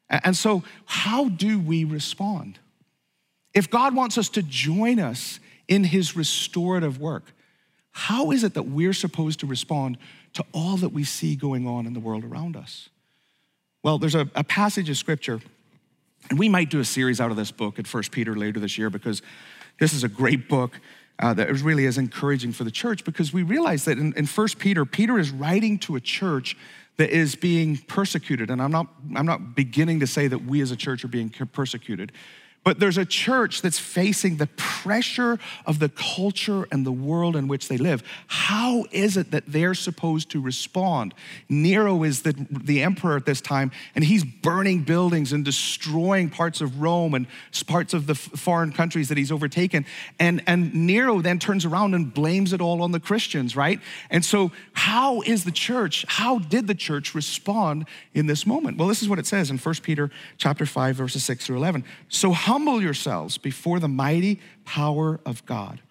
And 0.09 0.35
so, 0.35 0.63
how 0.85 1.29
do 1.29 1.59
we 1.59 1.83
respond? 1.83 2.59
If 3.53 3.69
God 3.69 3.95
wants 3.95 4.17
us 4.17 4.29
to 4.29 4.43
join 4.43 4.99
us 4.99 5.39
in 5.67 5.83
his 5.83 6.15
restorative 6.15 6.99
work, 6.99 7.31
how 7.91 8.31
is 8.31 8.43
it 8.43 8.53
that 8.55 8.63
we're 8.63 8.93
supposed 8.93 9.39
to 9.39 9.47
respond 9.47 9.97
to 10.33 10.45
all 10.51 10.77
that 10.77 10.89
we 10.89 11.03
see 11.03 11.35
going 11.35 11.65
on 11.65 11.87
in 11.87 11.93
the 11.93 11.99
world 11.99 12.23
around 12.23 12.55
us? 12.55 12.89
Well, 13.83 13.97
there's 13.97 14.15
a, 14.15 14.29
a 14.35 14.43
passage 14.43 14.89
of 14.89 14.97
scripture, 14.97 15.39
and 16.29 16.37
we 16.37 16.49
might 16.49 16.69
do 16.69 16.79
a 16.79 16.85
series 16.85 17.21
out 17.21 17.31
of 17.31 17.37
this 17.37 17.51
book 17.51 17.79
at 17.79 17.87
First 17.87 18.11
Peter 18.11 18.35
later 18.35 18.59
this 18.59 18.77
year 18.77 18.89
because 18.89 19.21
this 19.79 19.93
is 19.93 20.03
a 20.03 20.09
great 20.09 20.47
book 20.47 20.79
uh, 21.19 21.33
that 21.33 21.49
really 21.61 21.85
is 21.85 21.97
encouraging 21.97 22.51
for 22.51 22.63
the 22.63 22.71
church 22.71 23.05
because 23.05 23.33
we 23.33 23.43
realize 23.43 23.85
that 23.85 23.97
in, 23.97 24.13
in 24.13 24.25
1 24.25 24.47
Peter, 24.59 24.85
Peter 24.85 25.17
is 25.17 25.31
writing 25.31 25.79
to 25.79 25.95
a 25.95 26.01
church 26.01 26.57
that 26.97 27.09
is 27.09 27.35
being 27.35 27.77
persecuted. 27.77 28.49
And 28.49 28.61
I'm 28.61 28.71
not, 28.71 28.87
I'm 29.15 29.25
not 29.25 29.55
beginning 29.55 29.99
to 29.99 30.07
say 30.07 30.27
that 30.27 30.45
we 30.45 30.61
as 30.61 30.71
a 30.71 30.75
church 30.75 31.03
are 31.03 31.09
being 31.09 31.29
persecuted, 31.29 32.11
but 32.65 32.79
there's 32.79 32.97
a 32.97 33.05
church 33.05 33.61
that's 33.61 33.77
facing 33.77 34.37
the 34.37 34.47
pressure 34.57 35.37
of 35.67 35.77
the 35.77 35.87
culture 35.89 36.67
and 36.71 36.83
the 36.83 36.91
world 36.91 37.35
in 37.35 37.47
which 37.47 37.67
they 37.67 37.77
live. 37.77 38.03
How 38.25 38.85
is 38.91 39.17
it 39.17 39.29
that 39.31 39.43
they're 39.47 39.75
supposed 39.75 40.31
to 40.31 40.41
respond? 40.41 41.13
Nero 41.47 42.01
is 42.01 42.23
the, 42.23 42.33
the 42.49 42.81
emperor 42.81 43.17
at 43.17 43.27
this 43.27 43.39
time, 43.39 43.71
and 43.93 44.03
he's 44.03 44.23
burning 44.23 44.81
buildings 44.81 45.31
and 45.31 45.45
destroying 45.45 46.27
parts 46.27 46.59
of 46.59 46.81
Rome 46.81 47.13
and 47.13 47.27
parts 47.67 47.93
of 47.93 48.07
the 48.07 48.15
foreign 48.15 48.71
countries 48.71 49.09
that 49.09 49.17
he's 49.19 49.31
overtaken. 49.31 49.85
And, 50.19 50.41
and 50.47 50.73
Nero 50.73 51.21
then 51.21 51.37
turns 51.37 51.65
around 51.65 51.93
and 51.93 52.11
blames 52.11 52.51
it 52.51 52.61
all 52.61 52.81
on 52.81 52.91
the 52.91 52.99
Christians, 52.99 53.55
right? 53.55 53.79
And 54.09 54.25
so, 54.25 54.51
how 54.73 55.21
is 55.21 55.43
the 55.43 55.51
church, 55.51 56.03
how 56.07 56.39
did 56.39 56.65
the 56.65 56.73
church 56.73 57.13
respond 57.13 57.85
in 58.15 58.25
this 58.25 58.47
moment? 58.47 58.79
Well, 58.79 58.87
this 58.87 59.03
is 59.03 59.09
what 59.09 59.19
it 59.19 59.27
says 59.27 59.51
in 59.51 59.59
1 59.59 59.75
Peter 59.83 60.09
chapter 60.37 60.65
5, 60.65 60.95
verses 60.95 61.23
6 61.25 61.45
through 61.45 61.57
11. 61.57 61.83
So, 62.09 62.31
how 62.31 62.54
humble 62.55 62.81
yourselves 62.81 63.37
before 63.37 63.81
the 63.81 63.87
mighty 63.89 64.39
power 64.63 65.19
of 65.25 65.45
God. 65.45 65.81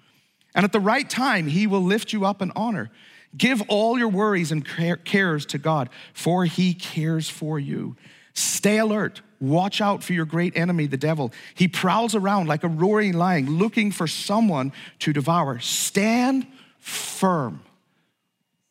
And 0.55 0.65
at 0.65 0.73
the 0.73 0.81
right 0.81 1.11
time, 1.11 1.47
he 1.47 1.67
will 1.67 1.83
lift 1.83 2.11
you 2.11 2.25
up 2.25 2.41
in 2.41 2.53
honor. 2.57 2.91
Give 3.37 3.61
all 3.69 3.99
your 3.99 4.09
worries 4.09 4.51
and 4.51 4.65
cares 5.05 5.45
to 5.45 5.59
God, 5.59 5.91
for 6.15 6.47
he 6.47 6.73
cares 6.73 7.29
for 7.29 7.59
you. 7.59 7.97
Stay 8.33 8.79
alert. 8.79 9.21
Watch 9.43 9.83
out 9.83 10.03
for 10.03 10.15
your 10.15 10.25
great 10.25 10.57
enemy, 10.57 10.87
the 10.87 10.97
devil. 10.97 11.35
He 11.55 11.69
prowls 11.69 12.15
around 12.15 12.47
like 12.47 12.65
a 12.65 12.69
roaring 12.69 13.13
lion, 13.13 13.59
looking 13.59 13.93
for 13.93 14.07
someone 14.07 14.73
to 15.01 15.13
devour. 15.13 15.59
Stand 15.59 16.47
firm. 16.79 17.61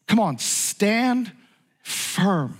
Come 0.08 0.20
on, 0.20 0.40
stand 0.40 1.32
firm. 1.84 2.58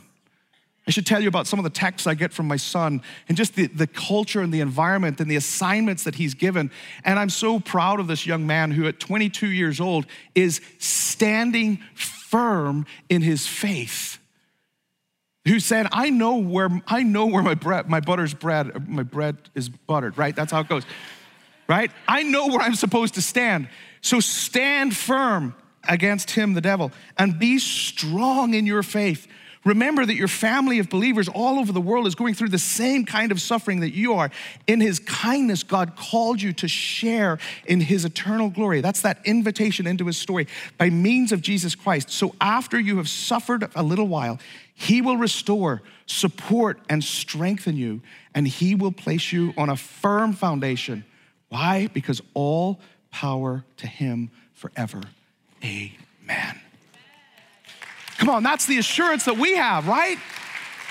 I 0.86 0.92
should 0.92 1.06
tell 1.06 1.22
you 1.22 1.30
about 1.30 1.48
some 1.48 1.60
of 1.60 1.64
the 1.64 1.70
texts 1.70 2.08
I 2.08 2.14
get 2.14 2.34
from 2.34 2.48
my 2.48 2.58
son 2.58 3.02
and 3.30 3.38
just 3.38 3.56
the, 3.56 3.68
the 3.68 3.88
culture 3.88 4.42
and 4.42 4.54
the 4.54 4.60
environment 4.60 5.22
and 5.22 5.32
the 5.32 5.38
assignments 5.38 6.04
that 6.04 6.16
he's 6.16 6.34
given. 6.34 6.72
And 7.06 7.18
I'm 7.18 7.30
so 7.30 7.60
proud 7.60 8.02
of 8.02 8.08
this 8.08 8.26
young 8.28 8.46
man 8.46 8.72
who, 8.72 8.86
at 8.88 9.00
22 9.00 9.48
years 9.48 9.80
old, 9.80 10.06
is 10.36 10.60
standing 10.80 11.80
firm 11.96 12.86
in 13.08 13.22
his 13.22 13.48
faith. 13.48 14.18
Who 15.48 15.60
said, 15.60 15.88
I 15.92 16.10
know 16.10 16.38
where, 16.38 16.70
I 16.88 17.04
know 17.04 17.28
where 17.28 17.44
my, 17.44 17.54
bread, 17.54 17.90
my 17.90 18.02
butter's 18.02 18.34
bread, 18.34 18.90
my 18.90 19.04
bread 19.04 19.38
is 19.56 19.70
buttered, 19.70 20.18
right? 20.18 20.36
That's 20.36 20.52
how 20.52 20.62
it 20.62 20.70
goes, 20.70 20.84
right? 21.68 21.92
I 22.08 22.24
know 22.24 22.48
where 22.48 22.60
I'm 22.60 22.76
supposed 22.76 23.14
to 23.16 23.22
stand. 23.22 23.70
So 24.02 24.20
stand 24.20 24.96
firm 24.96 25.56
against 25.88 26.32
him, 26.32 26.54
the 26.54 26.62
devil, 26.62 26.92
and 27.18 27.40
be 27.40 27.60
strong 27.60 28.54
in 28.54 28.66
your 28.66 28.84
faith. 28.84 29.28
Remember 29.66 30.06
that 30.06 30.16
your 30.16 30.28
family 30.28 30.80
of 30.80 30.90
believers 30.90 31.30
all 31.30 31.58
over 31.58 31.72
the 31.72 31.82
world 31.82 32.06
is 32.06 32.16
going 32.16 32.34
through 32.34 32.50
the 32.50 32.60
same 32.60 33.06
kind 33.06 33.32
of 33.32 33.40
suffering 33.40 33.80
that 33.80 33.94
you 33.94 34.14
are. 34.14 34.30
In 34.68 34.82
His 34.82 35.00
kindness, 35.00 35.64
God 35.64 35.96
called 35.96 36.42
you 36.42 36.52
to 36.54 36.68
share 36.68 37.40
in 37.66 37.80
His 37.80 38.04
eternal 38.04 38.50
glory. 38.50 38.82
That's 38.82 39.02
that 39.02 39.20
invitation 39.26 39.88
into 39.88 40.06
His 40.06 40.18
story 40.18 40.48
by 40.78 40.90
means 40.90 41.32
of 41.32 41.42
Jesus 41.42 41.76
Christ. 41.76 42.10
So 42.10 42.36
after 42.42 42.80
you 42.80 42.98
have 42.98 43.08
suffered 43.08 43.70
a 43.76 43.84
little 43.84 44.08
while, 44.08 44.38
He 44.76 45.02
will 45.02 45.18
restore, 45.18 45.82
support, 46.08 46.80
and 46.90 47.02
strengthen 47.04 47.78
you, 47.78 48.02
and 48.36 48.48
He 48.48 48.76
will 48.76 48.92
place 48.92 49.32
you 49.32 49.54
on 49.58 49.70
a 49.70 49.78
firm 49.78 50.34
foundation. 50.34 51.06
Why? 51.48 51.88
Because 51.94 52.22
all 52.34 52.82
power 53.12 53.64
to 53.78 53.88
Him 53.88 54.30
forever. 54.54 55.02
Amen. 55.64 56.63
Come 58.24 58.36
on, 58.36 58.44
that's 58.44 58.68
the 58.68 58.78
assurance 58.78 59.26
that 59.26 59.36
we 59.36 59.58
have, 59.58 59.86
right? 59.86 60.18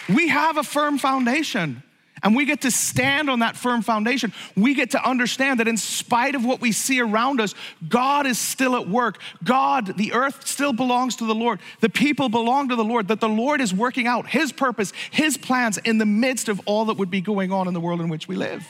We 0.07 0.29
have 0.29 0.59
a 0.59 0.63
firm 0.63 0.99
foundation. 0.99 1.83
And 2.23 2.37
we 2.37 2.45
get 2.45 2.61
to 2.61 2.71
stand 2.71 3.31
on 3.31 3.39
that 3.39 3.57
firm 3.57 3.81
foundation. 3.81 4.35
We 4.55 4.75
get 4.75 4.91
to 4.91 5.03
understand 5.03 5.59
that 5.59 5.67
in 5.67 5.79
spite 5.79 6.35
of 6.35 6.45
what 6.45 6.61
we 6.61 6.73
see 6.73 7.01
around 7.01 7.41
us, 7.41 7.55
God 7.89 8.27
is 8.27 8.39
still 8.39 8.77
at 8.77 8.87
work. 8.87 9.19
God, 9.43 9.97
the 9.97 10.13
earth 10.13 10.47
still 10.47 10.75
belongs 10.75 11.17
to 11.17 11.25
the 11.25 11.35
Lord. 11.35 11.61
The 11.81 11.89
people 11.89 12.29
belong 12.29 12.69
to 12.69 12.77
the 12.77 12.85
Lord, 12.85 13.09
that 13.09 13.21
the 13.21 13.31
Lord 13.31 13.63
is 13.63 13.73
working 13.73 14.07
out 14.07 14.29
His 14.29 14.53
purpose, 14.53 14.93
His 15.11 15.39
plans 15.39 15.79
in 15.79 15.97
the 15.97 16.05
midst 16.05 16.51
of 16.51 16.61
all 16.67 16.85
that 16.85 16.99
would 16.99 17.11
be 17.11 17.23
going 17.23 17.51
on 17.51 17.67
in 17.67 17.73
the 17.73 17.81
world 17.81 18.03
in 18.03 18.11
which 18.11 18.29
we 18.29 18.37
live. 18.37 18.63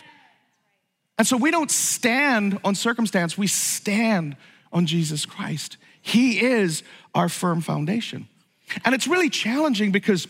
And 1.18 1.26
so 1.26 1.36
we 1.36 1.50
don't 1.50 1.70
stand 1.70 2.60
on 2.62 2.76
circumstance, 2.76 3.36
we 3.36 3.48
stand 3.48 4.36
on 4.72 4.86
Jesus 4.86 5.26
Christ. 5.26 5.78
He 6.00 6.40
is 6.40 6.84
our 7.12 7.28
firm 7.28 7.60
foundation. 7.60 8.28
And 8.84 8.94
it's 8.94 9.06
really 9.06 9.30
challenging 9.30 9.92
because 9.92 10.26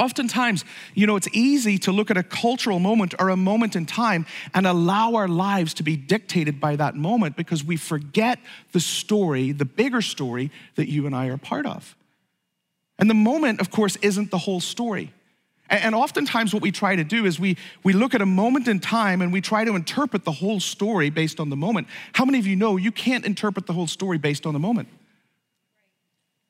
Oftentimes, 0.00 0.64
you 0.94 1.06
know, 1.06 1.14
it's 1.14 1.28
easy 1.32 1.78
to 1.78 1.92
look 1.92 2.10
at 2.10 2.16
a 2.16 2.24
cultural 2.24 2.80
moment 2.80 3.14
or 3.20 3.28
a 3.28 3.36
moment 3.36 3.76
in 3.76 3.86
time 3.86 4.26
and 4.52 4.66
allow 4.66 5.14
our 5.14 5.28
lives 5.28 5.74
to 5.74 5.84
be 5.84 5.96
dictated 5.96 6.60
by 6.60 6.74
that 6.74 6.96
moment 6.96 7.36
because 7.36 7.62
we 7.62 7.76
forget 7.76 8.40
the 8.72 8.80
story, 8.80 9.52
the 9.52 9.64
bigger 9.64 10.02
story 10.02 10.50
that 10.74 10.88
you 10.88 11.06
and 11.06 11.14
I 11.14 11.28
are 11.28 11.36
part 11.36 11.66
of. 11.66 11.94
And 12.98 13.08
the 13.08 13.14
moment, 13.14 13.60
of 13.60 13.70
course, 13.70 13.94
isn't 14.02 14.32
the 14.32 14.38
whole 14.38 14.58
story. 14.58 15.12
And 15.68 15.94
oftentimes, 15.94 16.52
what 16.52 16.62
we 16.62 16.72
try 16.72 16.96
to 16.96 17.04
do 17.04 17.24
is 17.24 17.38
we, 17.38 17.56
we 17.84 17.92
look 17.92 18.14
at 18.14 18.20
a 18.20 18.26
moment 18.26 18.66
in 18.66 18.80
time 18.80 19.22
and 19.22 19.32
we 19.32 19.40
try 19.40 19.64
to 19.64 19.76
interpret 19.76 20.24
the 20.24 20.32
whole 20.32 20.58
story 20.58 21.10
based 21.10 21.38
on 21.38 21.48
the 21.48 21.56
moment. 21.56 21.86
How 22.12 22.24
many 22.24 22.40
of 22.40 22.46
you 22.46 22.56
know 22.56 22.76
you 22.76 22.90
can't 22.90 23.24
interpret 23.24 23.66
the 23.66 23.72
whole 23.72 23.86
story 23.86 24.18
based 24.18 24.46
on 24.46 24.52
the 24.52 24.58
moment? 24.58 24.88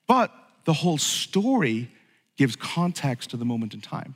But 0.06 0.32
the 0.66 0.74
whole 0.74 0.98
story 0.98 1.88
gives 2.36 2.54
context 2.54 3.30
to 3.30 3.38
the 3.38 3.46
moment 3.46 3.72
in 3.72 3.80
time. 3.80 4.14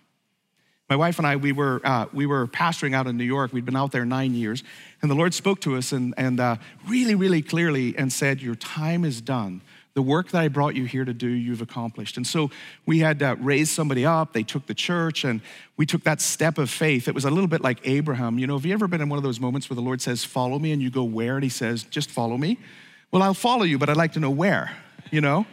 My 0.90 0.96
wife 0.96 1.18
and 1.18 1.26
I, 1.26 1.36
we 1.36 1.52
were, 1.52 1.80
uh, 1.84 2.06
we 2.12 2.26
were 2.26 2.48
pastoring 2.48 2.94
out 2.94 3.06
in 3.06 3.16
New 3.16 3.24
York. 3.24 3.52
We'd 3.52 3.64
been 3.64 3.76
out 3.76 3.92
there 3.92 4.04
nine 4.04 4.34
years. 4.34 4.64
And 5.00 5.10
the 5.10 5.14
Lord 5.14 5.32
spoke 5.32 5.60
to 5.60 5.76
us 5.76 5.92
and, 5.92 6.12
and 6.16 6.40
uh, 6.40 6.56
really, 6.86 7.14
really 7.14 7.42
clearly 7.42 7.96
and 7.96 8.12
said, 8.12 8.42
Your 8.42 8.56
time 8.56 9.04
is 9.04 9.20
done. 9.20 9.62
The 9.94 10.02
work 10.02 10.30
that 10.30 10.40
I 10.40 10.48
brought 10.48 10.74
you 10.74 10.86
here 10.86 11.04
to 11.04 11.12
do, 11.12 11.28
you've 11.28 11.62
accomplished. 11.62 12.16
And 12.16 12.26
so 12.26 12.50
we 12.86 12.98
had 12.98 13.22
uh, 13.22 13.36
raised 13.38 13.70
somebody 13.70 14.04
up. 14.04 14.32
They 14.32 14.42
took 14.42 14.66
the 14.66 14.74
church, 14.74 15.24
and 15.24 15.40
we 15.76 15.86
took 15.86 16.02
that 16.04 16.20
step 16.20 16.58
of 16.58 16.70
faith. 16.70 17.06
It 17.06 17.14
was 17.14 17.24
a 17.24 17.30
little 17.30 17.48
bit 17.48 17.60
like 17.60 17.80
Abraham. 17.84 18.38
You 18.38 18.48
know, 18.48 18.56
have 18.56 18.66
you 18.66 18.72
ever 18.72 18.88
been 18.88 19.00
in 19.00 19.08
one 19.08 19.16
of 19.16 19.22
those 19.22 19.40
moments 19.40 19.70
where 19.70 19.76
the 19.76 19.82
Lord 19.82 20.00
says, 20.00 20.24
Follow 20.24 20.58
me, 20.58 20.72
and 20.72 20.82
you 20.82 20.90
go 20.90 21.04
where? 21.04 21.36
And 21.36 21.44
he 21.44 21.50
says, 21.50 21.84
Just 21.84 22.10
follow 22.10 22.36
me. 22.36 22.58
Well, 23.12 23.22
I'll 23.22 23.34
follow 23.34 23.62
you, 23.62 23.78
but 23.78 23.88
I'd 23.88 23.96
like 23.96 24.12
to 24.14 24.20
know 24.20 24.30
where, 24.30 24.76
you 25.12 25.20
know? 25.20 25.46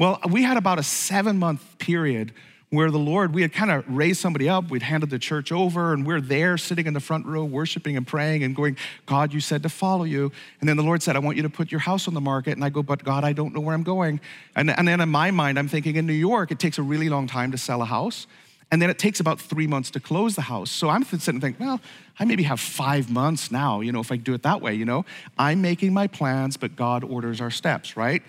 Well, 0.00 0.18
we 0.30 0.44
had 0.44 0.56
about 0.56 0.78
a 0.78 0.82
seven 0.82 1.38
month 1.38 1.78
period 1.78 2.32
where 2.70 2.90
the 2.90 2.98
Lord, 2.98 3.34
we 3.34 3.42
had 3.42 3.52
kind 3.52 3.70
of 3.70 3.84
raised 3.86 4.18
somebody 4.18 4.48
up, 4.48 4.70
we'd 4.70 4.80
handed 4.80 5.10
the 5.10 5.18
church 5.18 5.52
over, 5.52 5.92
and 5.92 6.06
we're 6.06 6.22
there 6.22 6.56
sitting 6.56 6.86
in 6.86 6.94
the 6.94 7.00
front 7.00 7.26
row, 7.26 7.44
worshiping 7.44 7.98
and 7.98 8.06
praying 8.06 8.42
and 8.42 8.56
going, 8.56 8.78
God, 9.04 9.34
you 9.34 9.40
said 9.40 9.62
to 9.64 9.68
follow 9.68 10.04
you. 10.04 10.32
And 10.60 10.66
then 10.66 10.78
the 10.78 10.82
Lord 10.82 11.02
said, 11.02 11.16
I 11.16 11.18
want 11.18 11.36
you 11.36 11.42
to 11.42 11.50
put 11.50 11.70
your 11.70 11.80
house 11.80 12.08
on 12.08 12.14
the 12.14 12.20
market. 12.20 12.52
And 12.52 12.64
I 12.64 12.70
go, 12.70 12.82
But 12.82 13.04
God, 13.04 13.24
I 13.24 13.34
don't 13.34 13.52
know 13.52 13.60
where 13.60 13.74
I'm 13.74 13.82
going. 13.82 14.20
And, 14.56 14.70
and 14.70 14.88
then 14.88 15.02
in 15.02 15.10
my 15.10 15.30
mind, 15.30 15.58
I'm 15.58 15.68
thinking 15.68 15.96
in 15.96 16.06
New 16.06 16.14
York, 16.14 16.50
it 16.50 16.58
takes 16.58 16.78
a 16.78 16.82
really 16.82 17.10
long 17.10 17.26
time 17.26 17.52
to 17.52 17.58
sell 17.58 17.82
a 17.82 17.84
house. 17.84 18.26
And 18.72 18.80
then 18.80 18.88
it 18.88 18.98
takes 18.98 19.20
about 19.20 19.38
three 19.38 19.66
months 19.66 19.90
to 19.90 20.00
close 20.00 20.34
the 20.34 20.42
house. 20.42 20.70
So 20.70 20.88
I'm 20.88 21.04
sitting 21.04 21.34
and 21.34 21.42
thinking, 21.42 21.66
well, 21.66 21.80
I 22.18 22.24
maybe 22.24 22.44
have 22.44 22.60
five 22.60 23.10
months 23.10 23.50
now, 23.50 23.80
you 23.80 23.92
know, 23.92 24.00
if 24.00 24.12
I 24.12 24.16
do 24.16 24.32
it 24.32 24.44
that 24.44 24.62
way, 24.62 24.72
you 24.74 24.86
know. 24.86 25.04
I'm 25.38 25.60
making 25.60 25.92
my 25.92 26.06
plans, 26.06 26.56
but 26.56 26.74
God 26.76 27.04
orders 27.04 27.40
our 27.42 27.50
steps, 27.50 27.96
right? 27.98 28.22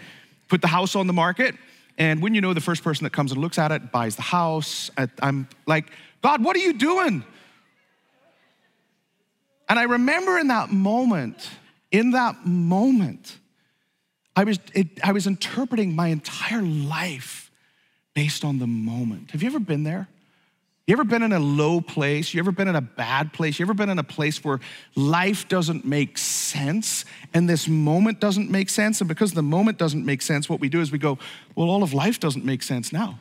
Put 0.51 0.62
the 0.62 0.67
house 0.67 0.98
on 0.98 1.08
the 1.08 1.13
market. 1.13 1.55
And 1.98 2.22
when 2.22 2.36
you 2.36 2.41
know 2.41 2.53
the 2.53 2.60
first 2.60 2.84
person 2.84 3.05
that 3.05 3.13
comes 3.13 3.31
and 3.31 3.39
looks 3.39 3.58
at 3.58 3.72
it, 3.72 3.89
buys 3.89 4.17
the 4.17 4.22
house, 4.22 4.91
I'm 5.22 5.48
like, 5.65 5.85
God, 6.22 6.44
what 6.44 6.57
are 6.57 6.59
you 6.59 6.74
doing? 6.74 7.24
And 9.70 9.79
I 9.79 9.83
remember 9.83 10.37
in 10.37 10.50
that 10.50 10.70
moment, 10.70 11.50
in 11.90 12.11
that 12.11 12.46
moment, 12.46 13.37
I 14.35 14.44
was, 14.44 14.59
it, 14.74 14.87
I 15.01 15.14
was 15.14 15.25
interpreting 15.25 15.96
my 15.96 16.07
entire 16.07 16.61
life 16.61 17.50
based 18.14 18.44
on 18.44 18.59
the 18.59 18.68
moment. 18.68 19.31
Have 19.31 19.42
you 19.42 19.48
ever 19.48 19.59
been 19.59 19.83
there? 19.83 20.09
You 20.87 20.94
ever 20.94 21.03
been 21.03 21.22
in 21.22 21.31
a 21.31 21.39
low 21.39 21.79
place? 21.79 22.33
You 22.33 22.39
ever 22.39 22.51
been 22.51 22.67
in 22.67 22.75
a 22.75 22.81
bad 22.81 23.33
place? 23.33 23.59
You 23.59 23.65
ever 23.65 23.74
been 23.74 23.89
in 23.89 24.00
a 24.00 24.03
place 24.03 24.44
where 24.44 24.59
life 24.96 25.48
doesn't 25.48 25.85
make 25.85 26.17
sense 26.17 27.05
and 27.33 27.48
this 27.48 27.67
moment 27.67 28.20
doesn't 28.20 28.50
make 28.50 28.70
sense? 28.70 29.00
And 29.00 29.07
because 29.07 29.33
the 29.33 29.44
moment 29.44 29.77
doesn't 29.77 30.03
make 30.03 30.22
sense, 30.22 30.50
what 30.50 30.59
we 30.59 30.70
do 30.70 30.81
is 30.81 30.91
we 30.91 30.98
go, 30.98 31.20
well, 31.55 31.70
all 31.70 31.83
of 31.83 31.94
life 31.94 32.20
doesn't 32.20 32.44
make 32.44 32.63
sense 32.63 32.91
now. 32.91 33.20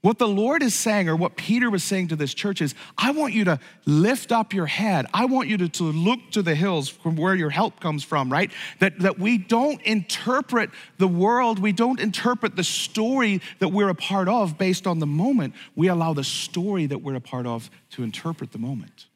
What 0.00 0.18
the 0.18 0.28
Lord 0.28 0.62
is 0.62 0.74
saying, 0.74 1.08
or 1.08 1.16
what 1.16 1.36
Peter 1.36 1.68
was 1.68 1.82
saying 1.82 2.08
to 2.08 2.16
this 2.16 2.32
church, 2.32 2.62
is 2.62 2.72
I 2.96 3.10
want 3.10 3.34
you 3.34 3.44
to 3.46 3.58
lift 3.84 4.30
up 4.30 4.54
your 4.54 4.66
head. 4.66 5.06
I 5.12 5.24
want 5.24 5.48
you 5.48 5.56
to, 5.56 5.68
to 5.68 5.84
look 5.84 6.20
to 6.32 6.42
the 6.42 6.54
hills 6.54 6.88
from 6.88 7.16
where 7.16 7.34
your 7.34 7.50
help 7.50 7.80
comes 7.80 8.04
from, 8.04 8.30
right? 8.30 8.52
That, 8.78 9.00
that 9.00 9.18
we 9.18 9.38
don't 9.38 9.82
interpret 9.82 10.70
the 10.98 11.08
world, 11.08 11.58
we 11.58 11.72
don't 11.72 11.98
interpret 11.98 12.54
the 12.54 12.62
story 12.62 13.40
that 13.58 13.68
we're 13.68 13.88
a 13.88 13.94
part 13.94 14.28
of 14.28 14.56
based 14.56 14.86
on 14.86 15.00
the 15.00 15.06
moment. 15.06 15.54
We 15.74 15.88
allow 15.88 16.14
the 16.14 16.24
story 16.24 16.86
that 16.86 16.98
we're 16.98 17.16
a 17.16 17.20
part 17.20 17.46
of 17.46 17.68
to 17.90 18.04
interpret 18.04 18.52
the 18.52 18.58
moment. 18.58 19.06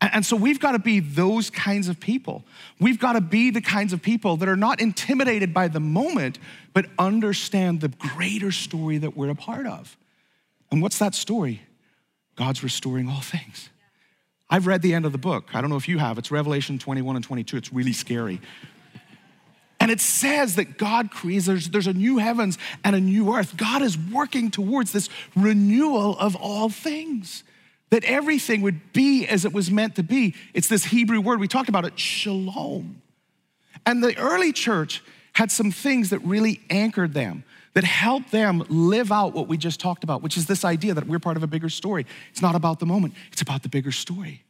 And 0.00 0.24
so 0.24 0.34
we've 0.34 0.58
got 0.58 0.72
to 0.72 0.78
be 0.78 1.00
those 1.00 1.50
kinds 1.50 1.88
of 1.88 2.00
people. 2.00 2.44
We've 2.78 2.98
got 2.98 3.12
to 3.14 3.20
be 3.20 3.50
the 3.50 3.60
kinds 3.60 3.92
of 3.92 4.00
people 4.00 4.38
that 4.38 4.48
are 4.48 4.56
not 4.56 4.80
intimidated 4.80 5.52
by 5.52 5.68
the 5.68 5.80
moment, 5.80 6.38
but 6.72 6.86
understand 6.98 7.82
the 7.82 7.88
greater 7.88 8.50
story 8.50 8.96
that 8.98 9.14
we're 9.14 9.28
a 9.28 9.34
part 9.34 9.66
of. 9.66 9.98
And 10.70 10.80
what's 10.80 10.98
that 10.98 11.14
story? 11.14 11.62
God's 12.34 12.62
restoring 12.64 13.08
all 13.08 13.20
things. 13.20 13.68
I've 14.48 14.66
read 14.66 14.80
the 14.80 14.94
end 14.94 15.04
of 15.04 15.12
the 15.12 15.18
book. 15.18 15.54
I 15.54 15.60
don't 15.60 15.68
know 15.68 15.76
if 15.76 15.88
you 15.88 15.98
have. 15.98 16.16
It's 16.16 16.30
Revelation 16.30 16.78
21 16.78 17.16
and 17.16 17.24
22. 17.24 17.58
It's 17.58 17.72
really 17.72 17.92
scary. 17.92 18.40
And 19.80 19.90
it 19.90 20.00
says 20.00 20.56
that 20.56 20.78
God 20.78 21.10
creates, 21.10 21.46
there's, 21.46 21.68
there's 21.68 21.86
a 21.86 21.92
new 21.92 22.18
heavens 22.18 22.58
and 22.84 22.96
a 22.96 23.00
new 23.00 23.34
earth. 23.34 23.56
God 23.56 23.82
is 23.82 23.98
working 23.98 24.50
towards 24.50 24.92
this 24.92 25.08
renewal 25.36 26.18
of 26.18 26.36
all 26.36 26.70
things 26.70 27.44
that 27.90 28.04
everything 28.04 28.62
would 28.62 28.92
be 28.92 29.26
as 29.26 29.44
it 29.44 29.52
was 29.52 29.70
meant 29.70 29.96
to 29.96 30.02
be. 30.02 30.34
It's 30.54 30.68
this 30.68 30.84
Hebrew 30.84 31.20
word, 31.20 31.40
we 31.40 31.48
talked 31.48 31.68
about 31.68 31.84
it, 31.84 31.98
shalom. 31.98 33.02
And 33.84 34.02
the 34.02 34.16
early 34.16 34.52
church 34.52 35.02
had 35.32 35.50
some 35.50 35.70
things 35.70 36.10
that 36.10 36.20
really 36.20 36.60
anchored 36.70 37.14
them, 37.14 37.44
that 37.74 37.84
helped 37.84 38.30
them 38.30 38.64
live 38.68 39.10
out 39.10 39.32
what 39.32 39.48
we 39.48 39.56
just 39.56 39.80
talked 39.80 40.04
about, 40.04 40.22
which 40.22 40.36
is 40.36 40.46
this 40.46 40.64
idea 40.64 40.94
that 40.94 41.06
we're 41.06 41.18
part 41.18 41.36
of 41.36 41.42
a 41.42 41.46
bigger 41.46 41.68
story. 41.68 42.06
It's 42.30 42.42
not 42.42 42.54
about 42.54 42.78
the 42.78 42.86
moment, 42.86 43.14
it's 43.32 43.42
about 43.42 43.62
the 43.62 43.68
bigger 43.68 43.92
story. 43.92 44.44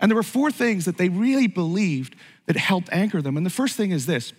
And 0.00 0.10
there 0.10 0.16
were 0.16 0.22
four 0.22 0.50
things 0.50 0.84
that 0.84 0.98
they 0.98 1.08
really 1.08 1.46
believed 1.46 2.16
that 2.46 2.56
helped 2.56 2.88
anchor 2.92 3.22
them. 3.22 3.36
And 3.36 3.46
the 3.46 3.50
first 3.50 3.76
thing 3.76 3.90
is 3.90 4.06
this 4.06 4.32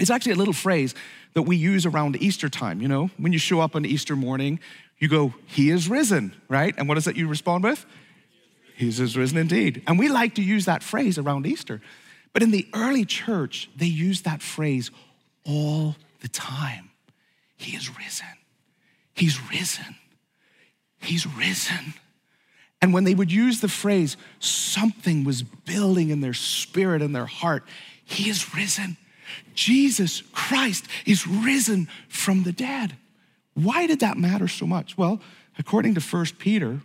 it's 0.00 0.10
actually 0.10 0.32
a 0.32 0.36
little 0.36 0.54
phrase 0.54 0.94
that 1.34 1.42
we 1.42 1.56
use 1.56 1.86
around 1.86 2.16
Easter 2.20 2.48
time. 2.48 2.80
You 2.80 2.88
know, 2.88 3.10
when 3.16 3.32
you 3.32 3.38
show 3.38 3.60
up 3.60 3.76
on 3.76 3.84
Easter 3.84 4.16
morning, 4.16 4.58
you 4.98 5.08
go, 5.08 5.34
He 5.46 5.70
is 5.70 5.88
risen, 5.88 6.34
right? 6.48 6.74
And 6.76 6.88
what 6.88 6.98
is 6.98 7.06
it 7.06 7.16
you 7.16 7.28
respond 7.28 7.64
with? 7.64 7.84
He 8.76 8.88
is 8.88 9.16
risen 9.16 9.38
indeed. 9.38 9.82
And 9.86 9.98
we 9.98 10.08
like 10.08 10.34
to 10.34 10.42
use 10.42 10.64
that 10.64 10.82
phrase 10.82 11.18
around 11.18 11.46
Easter. 11.46 11.80
But 12.32 12.42
in 12.42 12.50
the 12.50 12.66
early 12.74 13.04
church, 13.04 13.70
they 13.76 13.86
used 13.86 14.24
that 14.24 14.42
phrase 14.42 14.90
all 15.46 15.96
the 16.20 16.28
time. 16.28 16.90
He 17.56 17.76
is 17.76 17.96
risen. 17.96 18.26
He's 19.14 19.40
risen. 19.50 19.94
He's 21.00 21.26
risen. 21.26 21.94
And 22.82 22.92
when 22.92 23.04
they 23.04 23.14
would 23.14 23.30
use 23.30 23.60
the 23.60 23.68
phrase, 23.68 24.16
something 24.40 25.24
was 25.24 25.42
building 25.42 26.10
in 26.10 26.20
their 26.20 26.34
spirit 26.34 27.00
and 27.00 27.14
their 27.14 27.26
heart. 27.26 27.64
He 28.04 28.28
is 28.28 28.54
risen. 28.54 28.96
Jesus 29.54 30.22
Christ 30.32 30.86
is 31.06 31.26
risen 31.26 31.88
from 32.08 32.42
the 32.42 32.52
dead. 32.52 32.96
Why 33.54 33.86
did 33.86 34.00
that 34.00 34.18
matter 34.18 34.48
so 34.48 34.66
much? 34.66 34.98
Well, 34.98 35.20
according 35.58 35.94
to 35.94 36.00
1 36.00 36.26
Peter, 36.38 36.80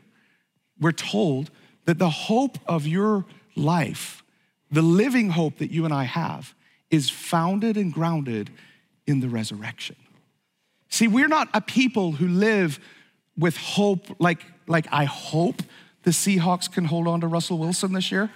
we're 0.80 0.92
told 0.92 1.50
that 1.86 2.00
the 2.00 2.10
hope 2.10 2.58
of 2.68 2.88
your 2.88 3.26
life, 3.56 4.24
the 4.72 4.82
living 4.82 5.32
hope 5.32 5.58
that 5.58 5.72
you 5.72 5.86
and 5.86 5.94
I 5.94 6.04
have, 6.04 6.54
is 6.92 7.10
founded 7.10 7.78
and 7.78 7.94
grounded 7.94 8.52
in 9.06 9.20
the 9.20 9.30
resurrection. 9.30 9.96
See, 10.90 11.08
we're 11.08 11.28
not 11.28 11.50
a 11.54 11.62
people 11.62 12.14
who 12.14 12.28
live 12.28 12.80
with 13.38 13.58
hope 13.58 14.16
like, 14.20 14.46
like 14.68 14.88
I 14.92 15.06
hope 15.06 15.62
the 16.04 16.12
Seahawks 16.12 16.72
can 16.72 16.86
hold 16.86 17.08
on 17.08 17.22
to 17.22 17.28
Russell 17.28 17.58
Wilson 17.58 17.94
this 17.94 18.12
year. 18.12 18.30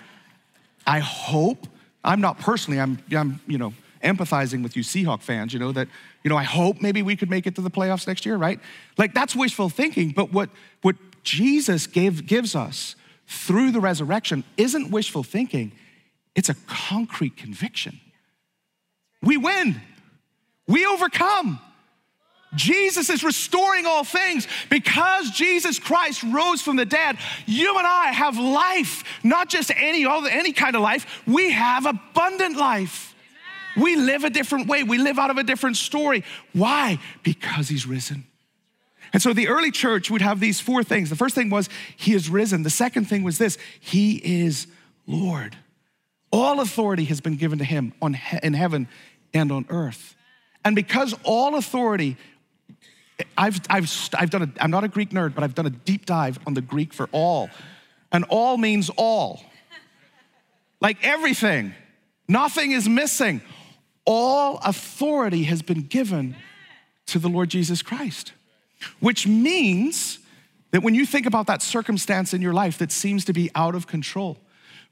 I 0.86 1.00
hope. 1.00 1.68
I'm 2.04 2.20
not 2.20 2.38
personally, 2.40 2.80
I'm, 2.80 3.00
I'm 3.16 3.40
you 3.48 3.58
know, 3.58 3.74
empathizing 4.04 4.62
with 4.64 4.76
you 4.76 4.84
Seahawk 4.84 5.22
fans, 5.22 5.54
you 5.54 5.60
know, 5.60 5.72
that, 5.72 5.88
you 6.24 6.30
know, 6.30 6.38
I 6.38 6.44
hope 6.44 6.82
maybe 6.82 7.02
we 7.02 7.16
could 7.16 7.30
make 7.30 7.48
it 7.48 7.56
to 7.56 7.62
the 7.62 7.72
playoffs 7.72 8.08
next 8.08 8.26
year, 8.26 8.38
right? 8.38 8.60
Like 8.98 9.14
that's 9.14 9.36
wishful 9.36 9.70
thinking, 9.70 10.12
but 10.12 10.32
what, 10.32 10.50
what 10.82 10.96
Jesus 11.24 11.88
gave, 11.88 12.26
gives 12.28 12.56
us 12.56 12.96
through 13.28 13.72
the 13.72 13.80
resurrection 13.80 14.44
isn't 14.58 14.92
wishful 14.92 15.24
thinking, 15.24 15.72
it's 16.36 16.50
a 16.50 16.56
concrete 16.68 17.38
conviction. 17.38 18.00
We 19.22 19.38
win, 19.38 19.82
we 20.68 20.86
overcome. 20.86 21.60
Jesus 22.56 23.10
is 23.10 23.24
restoring 23.24 23.86
all 23.86 24.04
things. 24.04 24.48
Because 24.70 25.32
Jesus 25.32 25.80
Christ 25.80 26.24
rose 26.24 26.62
from 26.62 26.76
the 26.76 26.86
dead, 26.86 27.18
you 27.46 27.78
and 27.78 27.88
I 27.88 28.12
have 28.12 28.38
life, 28.38 29.04
not 29.24 29.50
just 29.50 29.72
any 29.76 30.06
all, 30.06 30.26
any 30.26 30.54
kind 30.54 30.76
of 30.76 30.82
life. 30.82 31.24
We 31.26 31.52
have 31.52 31.86
abundant 31.86 32.58
life. 32.58 33.13
We 33.76 33.96
live 33.96 34.24
a 34.24 34.30
different 34.30 34.68
way. 34.68 34.84
We 34.84 34.98
live 34.98 35.18
out 35.18 35.30
of 35.30 35.38
a 35.38 35.44
different 35.44 35.78
story. 35.78 36.24
Why? 36.54 37.00
Because 37.24 37.70
he's 37.70 37.86
risen. 37.86 38.26
And 39.14 39.22
so 39.22 39.32
the 39.32 39.48
early 39.48 39.72
church 39.72 40.10
would 40.10 40.22
have 40.22 40.40
these 40.40 40.60
four 40.60 40.84
things. 40.84 41.10
The 41.10 41.16
first 41.16 41.36
thing 41.36 41.50
was, 41.50 41.70
He 41.96 42.14
is 42.14 42.30
risen. 42.30 42.64
The 42.64 42.70
second 42.70 43.06
thing 43.06 43.24
was 43.24 43.38
this 43.38 43.58
He 43.80 44.16
is 44.46 44.68
Lord. 45.06 45.56
All 46.32 46.60
authority 46.60 47.06
has 47.06 47.22
been 47.22 47.38
given 47.38 47.60
to 47.60 47.66
Him 47.66 47.94
on, 48.02 48.18
in 48.42 48.54
heaven 48.54 48.88
and 49.34 49.52
on 49.52 49.66
earth. 49.70 50.16
And 50.66 50.76
because 50.76 51.14
all 51.24 51.56
authority, 51.56 52.18
I've, 53.38 53.62
I've, 53.70 53.92
I've 54.18 54.30
done 54.32 54.44
a, 54.44 54.64
I'm 54.64 54.72
not 54.72 54.84
a 54.84 54.88
Greek 54.88 55.12
nerd, 55.12 55.36
but 55.36 55.44
I've 55.44 55.56
done 55.56 55.68
a 55.68 55.72
deep 55.72 56.06
dive 56.06 56.40
on 56.48 56.56
the 56.56 56.62
Greek 56.62 56.94
for 56.94 57.08
all. 57.12 57.50
And 58.12 58.26
all 58.30 58.58
means 58.58 58.90
all. 58.96 59.44
Like 60.82 60.98
everything, 61.04 61.74
nothing 62.28 62.72
is 62.72 62.90
missing. 62.90 63.42
All 64.06 64.60
authority 64.64 65.44
has 65.44 65.62
been 65.62 65.82
given 65.82 66.36
to 67.08 67.20
the 67.20 67.30
Lord 67.30 67.50
Jesus 67.50 67.82
Christ 67.82 68.34
which 69.00 69.28
means 69.28 70.20
that 70.72 70.84
when 70.84 70.96
you 70.96 71.06
think 71.06 71.26
about 71.26 71.48
that 71.48 71.62
circumstance 71.62 72.34
in 72.34 72.42
your 72.42 72.54
life 72.54 72.78
that 72.80 72.92
seems 72.92 73.26
to 73.26 73.34
be 73.34 73.52
out 73.56 73.76
of 73.76 73.88
control, 73.88 74.38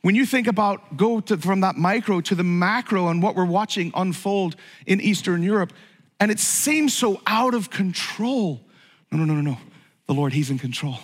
when 0.01 0.15
you 0.15 0.25
think 0.25 0.47
about 0.47 0.97
go 0.97 1.19
to, 1.21 1.37
from 1.37 1.61
that 1.61 1.75
micro 1.75 2.21
to 2.21 2.35
the 2.35 2.43
macro 2.43 3.07
and 3.09 3.21
what 3.21 3.35
we're 3.35 3.45
watching 3.45 3.91
unfold 3.95 4.55
in 4.85 4.99
Eastern 5.01 5.43
Europe, 5.43 5.73
and 6.19 6.31
it 6.31 6.39
seems 6.39 6.95
so 6.95 7.21
out 7.27 7.53
of 7.53 7.69
control. 7.69 8.61
No, 9.11 9.19
no, 9.19 9.25
no, 9.25 9.35
no, 9.35 9.51
no. 9.51 9.57
The 10.07 10.13
Lord, 10.13 10.33
He's 10.33 10.49
in 10.49 10.59
control. 10.59 10.99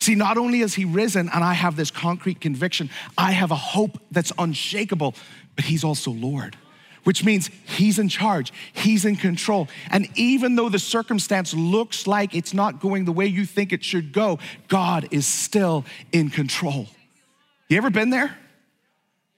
See, 0.00 0.14
not 0.14 0.36
only 0.36 0.60
has 0.60 0.74
He 0.74 0.84
risen, 0.84 1.28
and 1.32 1.44
I 1.44 1.54
have 1.54 1.76
this 1.76 1.90
concrete 1.90 2.40
conviction, 2.40 2.90
I 3.16 3.32
have 3.32 3.50
a 3.50 3.56
hope 3.56 3.98
that's 4.10 4.32
unshakable, 4.38 5.14
but 5.56 5.64
He's 5.64 5.84
also 5.84 6.10
Lord 6.10 6.56
which 7.04 7.24
means 7.24 7.50
he's 7.64 7.98
in 7.98 8.08
charge, 8.08 8.52
he's 8.72 9.04
in 9.04 9.16
control. 9.16 9.68
And 9.90 10.08
even 10.16 10.56
though 10.56 10.68
the 10.68 10.78
circumstance 10.78 11.54
looks 11.54 12.06
like 12.06 12.34
it's 12.34 12.54
not 12.54 12.80
going 12.80 13.04
the 13.04 13.12
way 13.12 13.26
you 13.26 13.44
think 13.44 13.72
it 13.72 13.84
should 13.84 14.12
go, 14.12 14.38
God 14.68 15.08
is 15.10 15.26
still 15.26 15.84
in 16.12 16.30
control. 16.30 16.86
You 17.68 17.78
ever 17.78 17.90
been 17.90 18.10
there? 18.10 18.36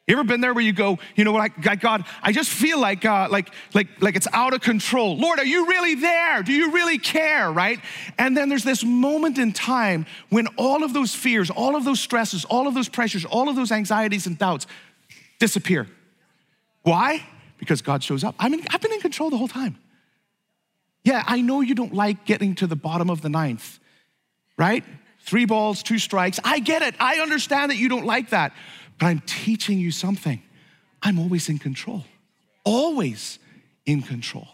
You 0.06 0.16
ever 0.16 0.24
been 0.24 0.42
there 0.42 0.52
where 0.52 0.62
you 0.62 0.74
go, 0.74 0.98
you 1.16 1.24
know 1.24 1.32
what, 1.32 1.52
God, 1.80 2.04
I 2.22 2.32
just 2.32 2.50
feel 2.50 2.78
like, 2.78 3.06
uh, 3.06 3.28
like, 3.30 3.48
like, 3.72 3.88
like 4.02 4.16
it's 4.16 4.28
out 4.34 4.52
of 4.52 4.60
control. 4.60 5.16
Lord, 5.16 5.38
are 5.38 5.46
you 5.46 5.66
really 5.66 5.94
there? 5.94 6.42
Do 6.42 6.52
you 6.52 6.72
really 6.72 6.98
care, 6.98 7.50
right? 7.50 7.80
And 8.18 8.36
then 8.36 8.50
there's 8.50 8.64
this 8.64 8.84
moment 8.84 9.38
in 9.38 9.54
time 9.54 10.04
when 10.28 10.46
all 10.58 10.84
of 10.84 10.92
those 10.92 11.14
fears, 11.14 11.48
all 11.48 11.74
of 11.74 11.86
those 11.86 12.00
stresses, 12.00 12.44
all 12.44 12.68
of 12.68 12.74
those 12.74 12.90
pressures, 12.90 13.24
all 13.24 13.48
of 13.48 13.56
those 13.56 13.72
anxieties 13.72 14.26
and 14.26 14.36
doubts 14.36 14.66
disappear. 15.38 15.86
Why? 16.82 17.24
Because 17.58 17.82
God 17.82 18.02
shows 18.02 18.24
up. 18.24 18.34
I 18.38 18.48
mean, 18.48 18.64
I've 18.70 18.80
been 18.80 18.92
in 18.92 19.00
control 19.00 19.30
the 19.30 19.36
whole 19.36 19.48
time. 19.48 19.78
Yeah, 21.04 21.22
I 21.26 21.40
know 21.40 21.60
you 21.60 21.74
don't 21.74 21.94
like 21.94 22.24
getting 22.24 22.54
to 22.56 22.66
the 22.66 22.76
bottom 22.76 23.10
of 23.10 23.20
the 23.20 23.28
ninth, 23.28 23.78
right? 24.56 24.84
Three 25.20 25.44
balls, 25.44 25.82
two 25.82 25.98
strikes. 25.98 26.40
I 26.44 26.60
get 26.60 26.82
it. 26.82 26.94
I 26.98 27.20
understand 27.20 27.70
that 27.70 27.76
you 27.76 27.88
don't 27.88 28.06
like 28.06 28.30
that. 28.30 28.52
But 28.98 29.06
I'm 29.06 29.22
teaching 29.26 29.78
you 29.78 29.90
something. 29.90 30.42
I'm 31.02 31.18
always 31.18 31.48
in 31.48 31.58
control, 31.58 32.04
always 32.64 33.38
in 33.84 34.02
control. 34.02 34.48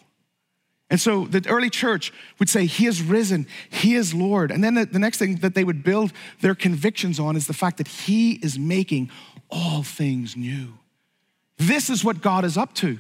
And 0.91 1.01
so 1.01 1.25
the 1.27 1.49
early 1.49 1.71
church 1.71 2.13
would 2.41 2.49
say, 2.49 2.67
He 2.67 2.87
is 2.87 3.01
risen, 3.01 3.47
He 3.71 3.95
is 3.95 4.13
Lord. 4.13 4.51
And 4.51 4.63
then 4.63 4.75
the, 4.75 4.87
the, 4.87 4.99
next 4.99 5.19
thing 5.19 5.37
that 5.37 5.55
they 5.55 5.63
would 5.63 5.85
build 5.85 6.13
their 6.41 6.57
convictions 6.57 7.21
on 7.21 7.37
is 7.37 7.47
the 7.47 7.55
fact 7.55 7.77
that 7.79 7.87
He 7.87 8.33
is 8.33 8.59
making 8.59 9.11
all 9.51 9.85
things 9.85 10.37
new. 10.37 10.80
This 11.61 11.91
is 11.91 12.03
what 12.03 12.23
God 12.23 12.47
is 12.47 12.57
up 12.57 12.75
to. 12.77 12.99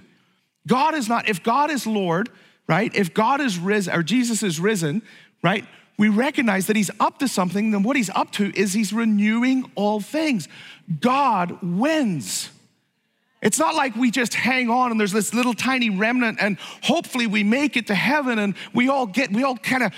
God 0.68 0.94
is 0.94 1.08
not, 1.08 1.28
if 1.28 1.42
God 1.42 1.70
is 1.70 1.86
Lord, 1.86 2.28
right? 2.68 2.94
If 2.94 3.14
God 3.14 3.40
is 3.40 3.58
risen, 3.58 3.94
or 3.94 4.02
Jesus 4.02 4.42
is 4.42 4.60
risen, 4.60 5.02
right? 5.42 5.64
We 5.98 6.10
recognize 6.10 6.66
that 6.66 6.76
he's 6.76 6.90
up 7.00 7.18
to 7.20 7.28
something, 7.28 7.70
then 7.70 7.82
what 7.82 7.96
he's 7.96 8.10
up 8.10 8.30
to 8.32 8.54
is 8.54 8.74
he's 8.74 8.92
renewing 8.92 9.70
all 9.74 10.00
things. 10.00 10.46
God 11.00 11.58
wins. 11.62 12.50
It's 13.42 13.58
not 13.58 13.74
like 13.74 13.96
we 13.96 14.10
just 14.10 14.34
hang 14.34 14.68
on 14.68 14.90
and 14.90 15.00
there's 15.00 15.12
this 15.12 15.32
little 15.32 15.54
tiny 15.54 15.88
remnant 15.88 16.38
and 16.42 16.58
hopefully 16.82 17.26
we 17.26 17.42
make 17.42 17.74
it 17.74 17.86
to 17.86 17.94
heaven 17.94 18.38
and 18.38 18.54
we 18.74 18.90
all 18.90 19.06
get, 19.06 19.32
we 19.32 19.44
all 19.44 19.56
kind 19.56 19.82
of, 19.82 19.92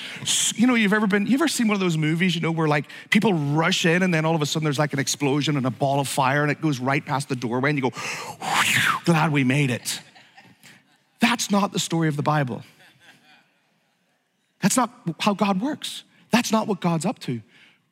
you 0.55 0.69
know, 0.69 0.77
you've 0.77 0.93
ever 0.93 1.09
been, 1.09 1.27
you 1.27 1.35
ever 1.35 1.49
seen 1.49 1.67
one 1.67 1.75
of 1.75 1.81
those 1.81 1.97
movies, 1.97 2.37
you 2.37 2.41
know, 2.41 2.53
where 2.53 2.69
like 2.69 2.89
people 3.11 3.35
rush 3.35 3.85
in 3.85 4.05
and 4.05 4.15
then 4.15 4.25
all 4.25 4.37
of 4.37 4.43
a 4.43 4.47
sudden 4.47 4.63
there's 4.63 4.79
like 4.79 4.93
an 4.93 5.01
explosion 5.01 5.57
and 5.57 5.67
a 5.67 5.71
ball 5.71 5.99
of 5.99 6.07
fire 6.07 6.43
and 6.43 6.53
it 6.53 6.61
goes 6.61 6.79
right 6.79 7.05
past 7.05 7.29
the 7.29 7.35
doorway 7.35 7.71
and 7.71 7.79
you 7.79 7.91
go, 7.91 7.97
glad 9.05 9.33
we 9.33 9.43
made 9.43 9.71
it. 9.71 10.01
That's 11.21 11.51
not 11.51 11.73
the 11.73 11.81
story 11.81 12.07
of 12.07 12.15
the 12.15 12.23
Bible. 12.23 12.63
That's 14.61 14.77
not 14.77 14.93
how 15.19 15.35
God 15.35 15.61
works. 15.61 16.05
That's 16.31 16.53
not 16.53 16.69
what 16.69 16.81
God's 16.81 17.05
up 17.05 17.19
to. 17.21 17.43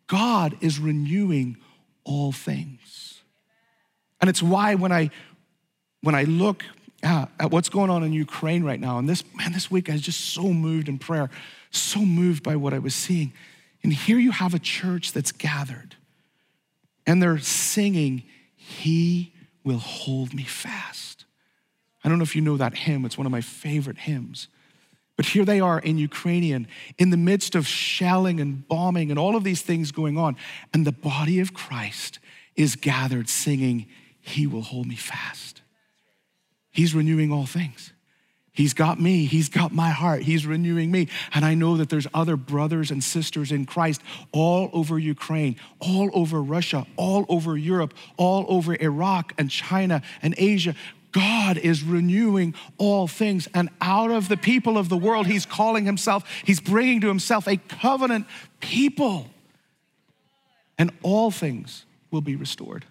God 0.07 0.57
is 0.61 0.79
renewing 0.79 1.57
all 2.05 2.31
things. 2.31 3.21
And 4.21 4.29
it's 4.29 4.43
why 4.43 4.75
when 4.75 4.93
I 4.93 5.11
when 6.03 6.15
I 6.15 6.25
look 6.25 6.65
at, 7.03 7.31
at 7.39 7.51
what's 7.51 7.69
going 7.69 7.91
on 7.91 8.03
in 8.03 8.13
Ukraine 8.13 8.65
right 8.65 8.81
now, 8.81 8.99
and 8.99 9.09
this, 9.09 9.25
man, 9.35 9.53
this 9.53 9.71
week 9.71 9.89
I 9.89 9.93
was 9.93 10.03
just 10.03 10.21
so 10.21 10.53
moved 10.53 10.89
in 10.89 10.99
prayer, 10.99 11.31
so 11.71 12.01
moved 12.01 12.43
by 12.43 12.57
what 12.57 12.73
I 12.73 12.79
was 12.79 12.95
seeing. 12.95 13.33
And 13.83 13.93
here 13.93 14.19
you 14.19 14.31
have 14.31 14.55
a 14.55 14.59
church 14.59 15.13
that's 15.13 15.33
gathered, 15.33 15.97
and 17.07 17.23
they're 17.23 17.39
singing, 17.39 18.25
He 18.57 19.33
will 19.65 19.79
hold 19.79 20.35
me 20.35 20.45
fast. 20.45 21.25
I 22.03 22.09
don't 22.09 22.19
know 22.19 22.23
if 22.23 22.35
you 22.35 22.43
know 22.43 22.57
that 22.57 22.75
hymn, 22.75 23.05
it's 23.05 23.19
one 23.19 23.27
of 23.27 23.33
my 23.33 23.41
favorite 23.43 23.99
hymns. 23.99 24.49
But 25.17 25.27
here 25.27 25.45
they 25.45 25.61
are 25.61 25.79
in 25.79 25.99
Ukrainian, 25.99 26.67
in 26.97 27.11
the 27.11 27.19
midst 27.19 27.55
of 27.55 27.67
shelling 27.67 28.41
and 28.41 28.67
bombing 28.67 29.11
and 29.11 29.19
all 29.19 29.37
of 29.37 29.45
these 29.45 29.61
things 29.61 29.93
going 29.93 30.17
on. 30.17 30.35
And 30.73 30.87
the 30.87 30.93
body 30.93 31.41
of 31.41 31.53
Christ 31.53 32.21
is 32.57 32.75
gathered 32.75 33.29
singing, 33.29 33.87
He 34.19 34.47
will 34.47 34.63
hold 34.63 34.87
me 34.87 34.97
fast. 34.97 35.61
He's 36.71 36.95
renewing 36.95 37.33
all 37.33 37.47
things. 37.47 37.93
He's 38.53 38.75
got 38.75 39.01
me. 39.01 39.27
He's 39.27 39.49
got 39.49 39.73
my 39.73 39.91
heart. 39.91 40.23
He's 40.23 40.45
renewing 40.45 40.91
me. 40.91 41.09
And 41.33 41.45
I 41.45 41.55
know 41.55 41.77
that 41.77 41.89
there's 41.89 42.07
other 42.13 42.37
brothers 42.37 42.91
and 42.91 43.03
sisters 43.03 43.53
in 43.53 43.65
Christ 43.65 44.03
all 44.33 44.71
over 44.73 44.99
Ukraine, 44.99 45.57
all 45.79 46.11
over 46.13 46.43
Russia, 46.43 46.87
all 46.97 47.25
over 47.29 47.57
Europe, 47.57 47.95
all 48.17 48.45
over 48.49 48.75
Iraq 48.75 49.33
and 49.39 49.51
China 49.51 50.03
and 50.21 50.35
Asia. 50.37 50.75
God 51.13 51.59
is 51.59 51.83
renewing 51.83 52.55
all 52.77 53.07
things. 53.09 53.49
And 53.55 53.71
out 53.81 54.11
of 54.11 54.29
the 54.29 54.37
people 54.37 54.77
of 54.77 54.89
the 54.89 54.97
world, 54.97 55.27
He's 55.27 55.47
calling 55.47 55.85
Himself, 55.85 56.25
He's 56.45 56.61
bringing 56.61 57.01
to 57.03 57.09
Himself 57.09 57.47
a 57.47 57.57
covenant 57.57 58.27
people. 58.61 59.29
And 60.77 60.91
all 61.03 61.31
things 61.31 61.85
will 62.11 62.21
be 62.21 62.37
restored. 62.37 62.85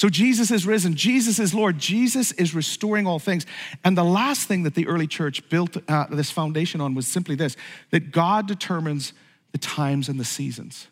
So 0.00 0.08
Jesus 0.08 0.50
is 0.50 0.66
risen. 0.66 0.94
Jesus 0.94 1.38
is 1.38 1.52
Lord. 1.52 1.78
Jesus 1.78 2.32
is 2.32 2.54
restoring 2.54 3.06
all 3.06 3.18
things. 3.18 3.44
And 3.84 3.98
the 3.98 4.02
last 4.02 4.48
thing 4.48 4.62
that 4.62 4.74
the 4.74 4.86
early 4.86 5.06
church 5.06 5.46
built 5.50 5.76
uh, 5.90 6.06
this 6.10 6.30
foundation 6.30 6.80
on 6.80 6.94
was 6.94 7.06
simply 7.06 7.34
this 7.34 7.54
that 7.90 8.10
God 8.10 8.48
determines 8.48 9.12
the 9.52 9.58
times 9.58 10.08
and 10.08 10.18
the 10.18 10.24
seasons. 10.24 10.88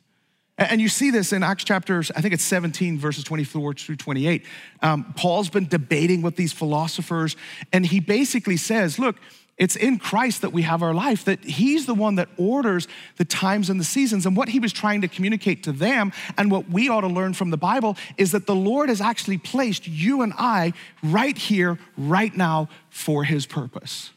And 0.59 0.79
you 0.79 0.91
see 0.91 1.11
this 1.11 1.33
in 1.33 1.43
Acts 1.43 1.65
chapters, 1.65 2.11
I 2.15 2.21
think 2.21 2.35
it's 2.35 2.45
17, 2.45 2.99
verses 2.99 3.25
24 3.25 3.73
through 3.73 3.97
28. 3.97 4.45
Um, 4.83 5.15
Paul's 5.17 5.49
been 5.49 5.69
debating 5.69 6.21
with 6.21 6.37
these 6.37 6.53
philosophers, 6.53 7.35
and 7.73 7.87
he 7.87 8.01
basically 8.01 8.59
says, 8.59 8.99
Look, 8.99 9.17
it's 9.59 9.75
in 9.75 9.99
Christ 9.99 10.43
that 10.43 10.53
we 10.53 10.63
have 10.63 10.83
our 10.83 10.95
life, 10.95 11.25
that 11.25 11.45
He's 11.45 11.87
the 11.87 11.95
one 11.95 12.15
that 12.15 12.29
orders 12.37 12.87
the 13.17 13.25
times 13.25 13.69
and 13.69 13.79
the 13.81 13.85
seasons. 13.85 14.25
And 14.25 14.37
what 14.37 14.49
He 14.49 14.61
was 14.61 14.73
trying 14.73 15.01
to 15.01 15.09
communicate 15.09 15.65
to 15.65 15.73
them, 15.73 16.13
and 16.37 16.51
what 16.51 16.71
we 16.71 16.89
ought 16.89 17.01
to 17.01 17.09
learn 17.09 17.35
from 17.35 17.51
the 17.51 17.57
Bible, 17.57 17.97
is 18.17 18.33
that 18.33 18.47
the 18.47 18.55
Lord 18.55 18.89
has 18.89 19.01
actually 19.01 19.39
placed 19.39 19.87
you 19.89 20.23
and 20.23 20.33
I 20.39 20.73
right 21.03 21.37
here, 21.37 21.79
right 21.97 22.35
now, 22.35 22.69
for 22.89 23.25
His 23.25 23.47
purpose. 23.47 24.11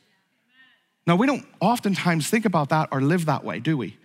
Now, 1.08 1.15
we 1.15 1.25
don't 1.25 1.45
oftentimes 1.60 2.30
think 2.30 2.45
about 2.45 2.69
that 2.69 2.89
or 2.91 3.01
live 3.01 3.25
that 3.25 3.43
way, 3.43 3.60
do 3.60 3.75
we? 3.75 3.97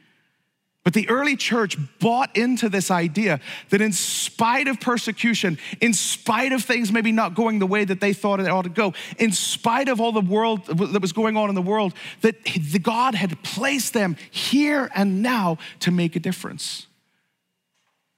But 0.86 0.94
the 0.94 1.08
early 1.08 1.34
church 1.34 1.76
bought 1.98 2.36
into 2.36 2.68
this 2.68 2.92
idea 2.92 3.40
that 3.70 3.80
in 3.80 3.90
spite 3.90 4.68
of 4.68 4.78
persecution, 4.78 5.58
in 5.80 5.92
spite 5.92 6.52
of 6.52 6.62
things 6.62 6.92
maybe 6.92 7.10
not 7.10 7.34
going 7.34 7.58
the 7.58 7.66
way 7.66 7.84
that 7.84 8.00
they 8.00 8.12
thought 8.12 8.38
it 8.38 8.46
ought 8.46 8.62
to 8.62 8.68
go, 8.68 8.94
in 9.18 9.32
spite 9.32 9.88
of 9.88 10.00
all 10.00 10.12
the 10.12 10.20
world 10.20 10.64
that 10.66 11.02
was 11.02 11.10
going 11.10 11.36
on 11.36 11.48
in 11.48 11.56
the 11.56 11.60
world, 11.60 11.92
that 12.20 12.36
the 12.44 12.78
God 12.78 13.16
had 13.16 13.42
placed 13.42 13.94
them 13.94 14.16
here 14.30 14.88
and 14.94 15.24
now 15.24 15.58
to 15.80 15.90
make 15.90 16.14
a 16.14 16.20
difference. 16.20 16.86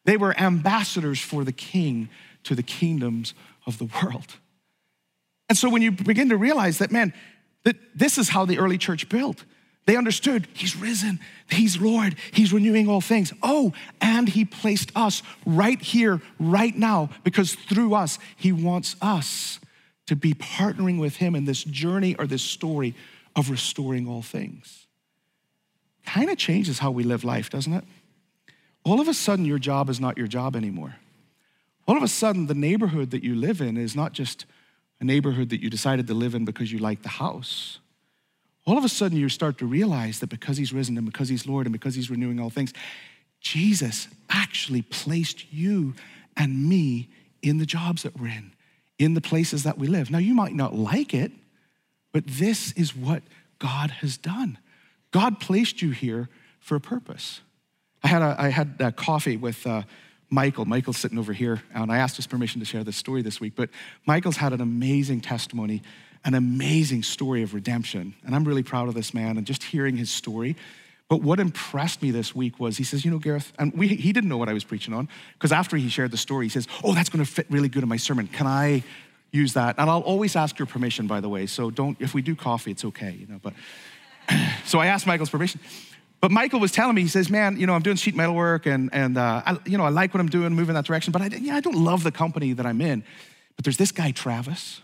They 0.05 0.19
were 0.19 0.39
ambassadors 0.39 1.21
for 1.21 1.45
the 1.45 1.53
king 1.53 2.11
to 2.45 2.55
the 2.55 2.63
kingdoms 2.63 3.33
of 3.65 3.79
the 3.79 3.89
world. 4.03 4.37
And 5.49 5.57
so 5.57 5.71
when 5.71 5.81
you 5.81 5.91
begin 5.91 6.29
to 6.29 6.37
realize 6.37 6.77
that, 6.81 6.93
man, 6.93 7.15
that 7.65 7.77
this 7.95 8.19
is 8.19 8.29
how 8.29 8.45
the 8.45 8.59
early 8.59 8.77
church 8.77 9.09
built 9.09 9.47
They 9.89 9.97
understood 9.97 10.47
He's 10.53 10.77
risen, 10.77 11.19
He's 11.49 11.81
Lord, 11.81 12.15
He's 12.31 12.53
renewing 12.53 12.91
all 12.91 13.01
things. 13.01 13.33
Oh, 13.43 13.73
and 14.03 14.29
He 14.29 14.45
placed 14.45 14.93
us 14.95 15.23
right 15.47 15.81
here, 15.81 16.21
right 16.39 16.77
now, 16.77 17.09
because 17.25 17.55
through 17.55 17.95
us, 17.95 18.19
He 18.37 18.53
wants 18.53 18.97
us 19.01 19.59
to 20.05 20.15
be 20.15 20.35
partnering 20.35 21.01
with 21.01 21.17
Him 21.17 21.35
in 21.35 21.47
this 21.47 21.65
journey 21.65 22.15
or 22.17 22.27
this 22.27 22.43
story 22.43 22.95
of 23.35 23.49
restoring 23.49 24.07
all 24.07 24.21
things. 24.21 24.87
Kind 26.05 26.29
of 26.29 26.37
changes 26.37 26.81
how 26.81 26.91
we 26.91 27.03
live 27.03 27.25
life, 27.25 27.49
doesn't 27.49 27.73
it? 27.73 27.85
All 28.85 29.01
of 29.01 29.09
a 29.09 29.15
sudden, 29.15 29.47
your 29.47 29.59
job 29.59 29.89
is 29.89 30.01
not 30.01 30.19
your 30.19 30.29
job 30.29 30.55
anymore. 30.55 30.97
All 31.87 31.97
of 31.97 32.03
a 32.03 32.09
sudden, 32.09 32.47
the 32.47 32.53
neighborhood 32.53 33.11
that 33.13 33.25
you 33.25 33.35
live 33.35 33.63
in 33.63 33.79
is 33.79 33.97
not 33.97 34.13
just 34.13 34.45
a 35.01 35.05
neighborhood 35.05 35.49
that 35.49 35.63
you 35.63 35.71
decided 35.71 36.07
to 36.09 36.15
live 36.15 36.35
in 36.35 36.45
because 36.45 36.71
you 36.71 36.79
like 36.79 37.01
the 37.01 37.09
house 37.09 37.79
all 38.69 38.79
of 38.79 38.85
a 38.85 38.89
sudden 38.89 39.17
you 39.17 39.29
start 39.29 39.59
to 39.59 39.67
realize 39.67 40.21
that 40.21 40.29
because 40.29 40.57
he's 40.57 40.73
risen 40.73 40.97
and 40.97 41.07
because 41.07 41.29
he's 41.29 41.47
Lord 41.47 41.67
and 41.67 41.73
because 41.73 41.95
he's 41.95 42.11
renewing 42.11 42.39
all 42.39 42.51
things, 42.51 42.73
Jesus 43.41 44.09
actually 44.29 44.83
placed 44.83 45.53
you 45.53 45.95
and 46.37 46.69
me 46.69 47.09
in 47.43 47.59
the 47.59 47.67
jobs 47.67 48.03
that 48.03 48.19
we're 48.19 48.29
in, 48.29 48.53
in 48.99 49.15
the 49.15 49.21
places 49.21 49.63
that 49.63 49.79
we 49.79 49.87
live. 49.87 50.11
Now, 50.11 50.19
you 50.19 50.35
might 50.35 50.55
not 50.55 50.75
like 50.75 51.15
it, 51.15 51.33
but 52.13 52.27
this 52.27 52.73
is 52.73 52.95
what 52.95 53.23
God 53.59 53.91
has 53.91 54.17
done. 54.17 54.59
God 55.11 55.41
placed 55.41 55.81
you 55.81 55.91
here 55.91 56.29
for 56.61 56.77
a 56.77 56.81
purpose. 56.81 57.41
I 58.03 58.09
had, 58.09 58.23
a, 58.23 58.37
I 58.39 58.49
had 58.49 58.77
a 58.81 58.93
coffee 58.93 59.37
with 59.37 59.67
uh, 59.67 59.83
Michael. 60.31 60.65
Michael's 60.65 60.99
sitting 60.99 61.19
over 61.19 61.33
here, 61.33 61.63
and 61.75 61.91
I 61.91 61.99
asked 61.99 62.17
his 62.17 62.27
permission 62.27 62.61
to 62.61 62.67
share 62.67 62.85
this 62.85 62.97
story 62.97 63.23
this 63.23 63.41
week, 63.41 63.55
but 63.57 63.71
Michael's 64.07 64.37
had 64.37 64.53
an 64.53 64.61
amazing 64.61 65.21
testimony 65.21 65.83
an 66.25 66.35
amazing 66.35 67.03
story 67.03 67.43
of 67.43 67.55
redemption. 67.55 68.15
And 68.25 68.35
I'm 68.35 68.45
really 68.45 68.63
proud 68.63 68.89
of 68.89 68.95
this 68.95 69.15
man 69.15 69.37
and 69.37 69.47
just 69.47 69.63
hearing 69.63 69.97
his 69.97 70.11
story. 70.11 70.57
But 71.09 71.23
what 71.23 71.41
impressed 71.41 72.03
me 72.03 72.11
this 72.11 72.35
week 72.35 72.61
was 72.61 72.77
he 72.77 72.85
says, 72.85 73.05
You 73.05 73.11
know, 73.11 73.19
Gareth, 73.19 73.53
and 73.59 73.73
we, 73.73 73.89
he 73.89 74.13
didn't 74.13 74.29
know 74.29 74.37
what 74.37 74.49
I 74.49 74.53
was 74.53 74.65
preaching 74.65 74.93
on 74.93 75.09
because 75.35 75.53
after 75.53 75.77
he 75.77 75.89
shared 75.89 76.11
the 76.11 76.19
story, 76.19 76.47
he 76.47 76.51
says, 76.51 76.69
Oh, 76.85 76.95
that's 76.95 77.09
going 77.09 77.25
to 77.25 77.31
fit 77.31 77.47
really 77.49 77.69
good 77.69 77.83
in 77.83 77.89
my 77.89 77.97
sermon. 77.97 78.27
Can 78.27 78.47
I 78.47 78.83
use 79.31 79.55
that? 79.55 79.77
And 79.79 79.89
I'll 79.89 80.01
always 80.01 80.37
ask 80.37 80.59
your 80.59 80.67
permission, 80.67 81.07
by 81.07 81.21
the 81.21 81.29
way. 81.29 81.47
So 81.47 81.71
don't, 81.71 81.97
if 82.01 82.13
we 82.13 82.21
do 82.21 82.37
coffee, 82.37 82.73
it's 82.73 82.85
okay, 82.85 83.13
you 83.13 83.27
know. 83.27 83.41
But 83.43 83.55
so 84.67 84.81
I 84.81 84.87
asked 84.87 85.07
Michael's 85.07 85.31
permission. 85.31 85.61
But 86.21 86.31
Michael 86.31 86.61
was 86.61 86.73
telling 86.73 86.95
me, 86.95 87.03
he 87.03 87.09
says, 87.09 87.31
Man, 87.31 87.59
you 87.59 87.67
know, 87.67 87.73
I'm 87.73 87.83
doing 87.83 87.97
sheet 87.97 88.15
metal 88.15 88.35
work 88.35 88.67
and, 88.67 88.91
and 88.93 89.17
uh, 89.17 89.43
I, 89.47 89.59
you 89.65 89.79
know, 89.79 89.85
I 89.85 89.91
like 89.91 90.13
what 90.13 90.21
I'm 90.21 90.29
doing, 90.29 90.53
moving 90.53 90.75
that 90.75 90.85
direction, 90.85 91.13
but 91.13 91.23
I, 91.23 91.27
yeah, 91.29 91.57
I 91.57 91.61
don't 91.61 91.77
love 91.77 92.03
the 92.03 92.13
company 92.13 92.53
that 92.53 92.67
I'm 92.67 92.83
in. 92.83 93.03
But 93.57 93.65
there's 93.65 93.79
this 93.79 93.93
guy, 93.93 94.11
Travis 94.11 94.83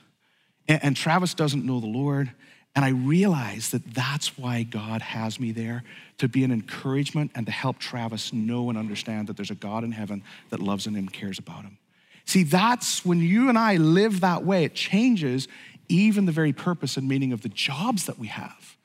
and, 0.69 0.83
and 0.83 0.97
Travis 0.97 1.35
doesn't 1.35 1.65
know 1.65 1.81
the 1.81 1.87
Lord. 1.87 2.33
And 2.77 2.85
I 2.85 2.89
realize 2.89 3.71
that 3.71 3.95
that's 3.95 4.37
why 4.37 4.65
God 4.65 5.01
has 5.01 5.39
me 5.39 5.53
there 5.53 5.85
to 6.19 6.29
be 6.29 6.43
an 6.43 6.51
encouragement 6.51 7.31
and 7.35 7.47
to 7.47 7.53
help 7.53 7.79
Travis 7.79 8.33
know 8.33 8.69
and 8.69 8.77
understand 8.77 9.29
that 9.29 9.37
there's 9.37 9.53
a 9.53 9.55
God 9.55 9.85
in 9.85 9.93
heaven 9.93 10.25
that 10.51 10.59
loves 10.59 10.87
him 10.87 10.97
and 10.97 11.13
cares 11.13 11.39
about 11.39 11.63
him. 11.63 11.79
See, 12.25 12.43
that's 12.43 13.05
when 13.05 13.21
you 13.21 13.49
and 13.49 13.59
I 13.59 13.77
live 13.77 14.21
that 14.21 14.45
way, 14.45 14.65
it 14.65 14.75
changes 14.75 15.47
even 15.89 16.27
the 16.27 16.33
very 16.33 16.53
purpose 16.53 16.97
and 16.97 17.07
meaning 17.07 17.33
of 17.33 17.43
the 17.43 17.49
jobs 17.49 18.07
that 18.07 18.19
we 18.19 18.27
have. 18.29 18.77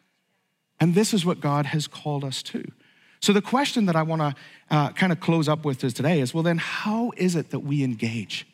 And 0.79 0.93
this 0.93 1.13
is 1.13 1.25
what 1.25 1.39
God 1.39 1.67
has 1.67 1.87
called 1.87 2.23
us 2.23 2.43
to. 2.43 2.69
So, 3.21 3.33
the 3.33 3.41
question 3.41 3.85
that 3.87 3.95
I 3.95 4.03
want 4.03 4.21
to 4.21 4.35
uh, 4.69 4.91
kind 4.91 5.11
of 5.11 5.19
close 5.19 5.49
up 5.49 5.65
with 5.65 5.83
is 5.83 5.93
today 5.93 6.21
is 6.21 6.33
well, 6.33 6.43
then, 6.43 6.57
how 6.57 7.11
is 7.17 7.35
it 7.35 7.49
that 7.49 7.59
we 7.59 7.83
engage? 7.83 8.47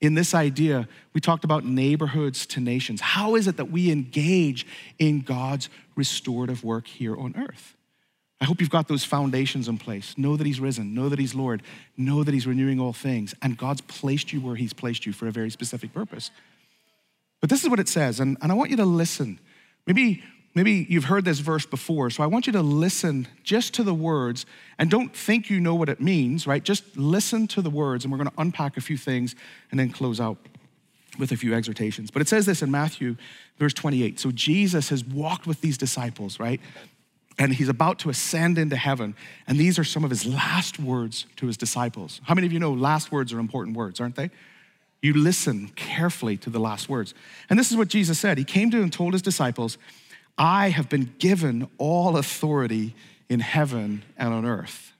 In 0.00 0.14
this 0.14 0.34
idea, 0.34 0.88
we 1.12 1.20
talked 1.20 1.44
about 1.44 1.64
neighborhoods 1.64 2.46
to 2.46 2.60
nations. 2.60 3.00
How 3.00 3.34
is 3.34 3.48
it 3.48 3.56
that 3.56 3.70
we 3.70 3.90
engage 3.90 4.66
in 4.98 5.20
God's 5.22 5.68
restorative 5.96 6.62
work 6.62 6.86
here 6.86 7.16
on 7.16 7.34
earth? 7.36 7.74
I 8.40 8.44
hope 8.44 8.60
you've 8.60 8.70
got 8.70 8.86
those 8.86 9.02
foundations 9.02 9.66
in 9.66 9.78
place. 9.78 10.16
Know 10.16 10.36
that 10.36 10.46
He's 10.46 10.60
risen, 10.60 10.94
know 10.94 11.08
that 11.08 11.18
He's 11.18 11.34
Lord, 11.34 11.62
know 11.96 12.22
that 12.22 12.32
He's 12.32 12.46
renewing 12.46 12.78
all 12.78 12.92
things, 12.92 13.34
and 13.42 13.58
God's 13.58 13.80
placed 13.80 14.32
you 14.32 14.40
where 14.40 14.54
He's 14.54 14.72
placed 14.72 15.04
you 15.06 15.12
for 15.12 15.26
a 15.26 15.32
very 15.32 15.50
specific 15.50 15.92
purpose. 15.92 16.30
But 17.40 17.50
this 17.50 17.64
is 17.64 17.70
what 17.70 17.80
it 17.80 17.88
says, 17.88 18.20
and, 18.20 18.36
and 18.40 18.52
I 18.52 18.54
want 18.54 18.70
you 18.70 18.76
to 18.76 18.84
listen. 18.84 19.40
Maybe 19.86 20.22
Maybe 20.58 20.88
you've 20.88 21.04
heard 21.04 21.24
this 21.24 21.38
verse 21.38 21.64
before, 21.64 22.10
so 22.10 22.24
I 22.24 22.26
want 22.26 22.48
you 22.48 22.52
to 22.54 22.62
listen 22.62 23.28
just 23.44 23.74
to 23.74 23.84
the 23.84 23.94
words 23.94 24.44
and 24.76 24.90
don't 24.90 25.14
think 25.14 25.48
you 25.48 25.60
know 25.60 25.76
what 25.76 25.88
it 25.88 26.00
means, 26.00 26.48
right? 26.48 26.64
Just 26.64 26.96
listen 26.96 27.46
to 27.48 27.62
the 27.62 27.70
words, 27.70 28.04
and 28.04 28.10
we're 28.10 28.18
going 28.18 28.30
to 28.30 28.40
unpack 28.40 28.76
a 28.76 28.80
few 28.80 28.96
things 28.96 29.36
and 29.70 29.78
then 29.78 29.90
close 29.90 30.18
out 30.18 30.36
with 31.16 31.30
a 31.30 31.36
few 31.36 31.54
exhortations. 31.54 32.10
But 32.10 32.22
it 32.22 32.28
says 32.28 32.44
this 32.44 32.60
in 32.60 32.72
Matthew, 32.72 33.14
verse 33.60 33.72
28. 33.72 34.18
So 34.18 34.32
Jesus 34.32 34.88
has 34.88 35.04
walked 35.04 35.46
with 35.46 35.60
these 35.60 35.78
disciples, 35.78 36.40
right? 36.40 36.60
And 37.38 37.54
he's 37.54 37.68
about 37.68 38.00
to 38.00 38.10
ascend 38.10 38.58
into 38.58 38.74
heaven. 38.74 39.14
And 39.46 39.60
these 39.60 39.78
are 39.78 39.84
some 39.84 40.02
of 40.02 40.10
his 40.10 40.26
last 40.26 40.80
words 40.80 41.26
to 41.36 41.46
his 41.46 41.56
disciples. 41.56 42.20
How 42.24 42.34
many 42.34 42.48
of 42.48 42.52
you 42.52 42.58
know 42.58 42.72
last 42.72 43.12
words 43.12 43.32
are 43.32 43.38
important 43.38 43.76
words, 43.76 44.00
aren't 44.00 44.16
they? 44.16 44.30
You 45.02 45.14
listen 45.14 45.68
carefully 45.76 46.36
to 46.38 46.50
the 46.50 46.58
last 46.58 46.88
words. 46.88 47.14
And 47.48 47.56
this 47.56 47.70
is 47.70 47.76
what 47.76 47.86
Jesus 47.86 48.18
said. 48.18 48.38
He 48.38 48.44
came 48.44 48.72
to 48.72 48.82
and 48.82 48.92
told 48.92 49.12
his 49.12 49.22
disciples, 49.22 49.78
I 50.38 50.70
have 50.70 50.88
been 50.88 51.12
given 51.18 51.68
all 51.78 52.16
authority 52.16 52.94
in 53.28 53.40
heaven 53.40 54.04
and 54.16 54.32
on 54.32 54.46
earth. 54.46 54.92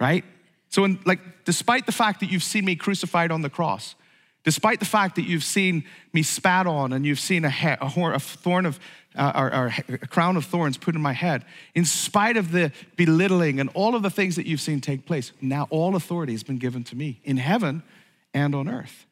Right? 0.00 0.24
So, 0.70 0.84
in, 0.84 0.98
like, 1.04 1.44
despite 1.44 1.84
the 1.84 1.92
fact 1.92 2.20
that 2.20 2.30
you've 2.30 2.42
seen 2.42 2.64
me 2.64 2.74
crucified 2.74 3.30
on 3.30 3.42
the 3.42 3.50
cross, 3.50 3.94
despite 4.44 4.80
the 4.80 4.86
fact 4.86 5.16
that 5.16 5.22
you've 5.22 5.44
seen 5.44 5.84
me 6.12 6.22
spat 6.22 6.66
on 6.66 6.92
and 6.92 7.04
you've 7.04 7.20
seen 7.20 7.44
a, 7.44 7.50
he- 7.50 7.68
a, 7.68 7.88
horn, 7.88 8.14
a 8.14 8.20
thorn 8.20 8.64
of, 8.64 8.80
uh, 9.14 9.32
or, 9.34 9.54
or 9.54 9.74
a 9.88 10.06
crown 10.06 10.36
of 10.36 10.46
thorns 10.46 10.78
put 10.78 10.94
in 10.94 11.02
my 11.02 11.12
head, 11.12 11.44
in 11.74 11.84
spite 11.84 12.36
of 12.36 12.52
the 12.52 12.72
belittling 12.96 13.60
and 13.60 13.68
all 13.74 13.94
of 13.94 14.02
the 14.02 14.10
things 14.10 14.36
that 14.36 14.46
you've 14.46 14.60
seen 14.60 14.80
take 14.80 15.04
place, 15.04 15.32
now 15.40 15.66
all 15.70 15.96
authority 15.96 16.32
has 16.32 16.42
been 16.42 16.58
given 16.58 16.82
to 16.84 16.96
me 16.96 17.20
in 17.24 17.36
heaven 17.36 17.82
and 18.32 18.54
on 18.54 18.68
earth. 18.68 19.06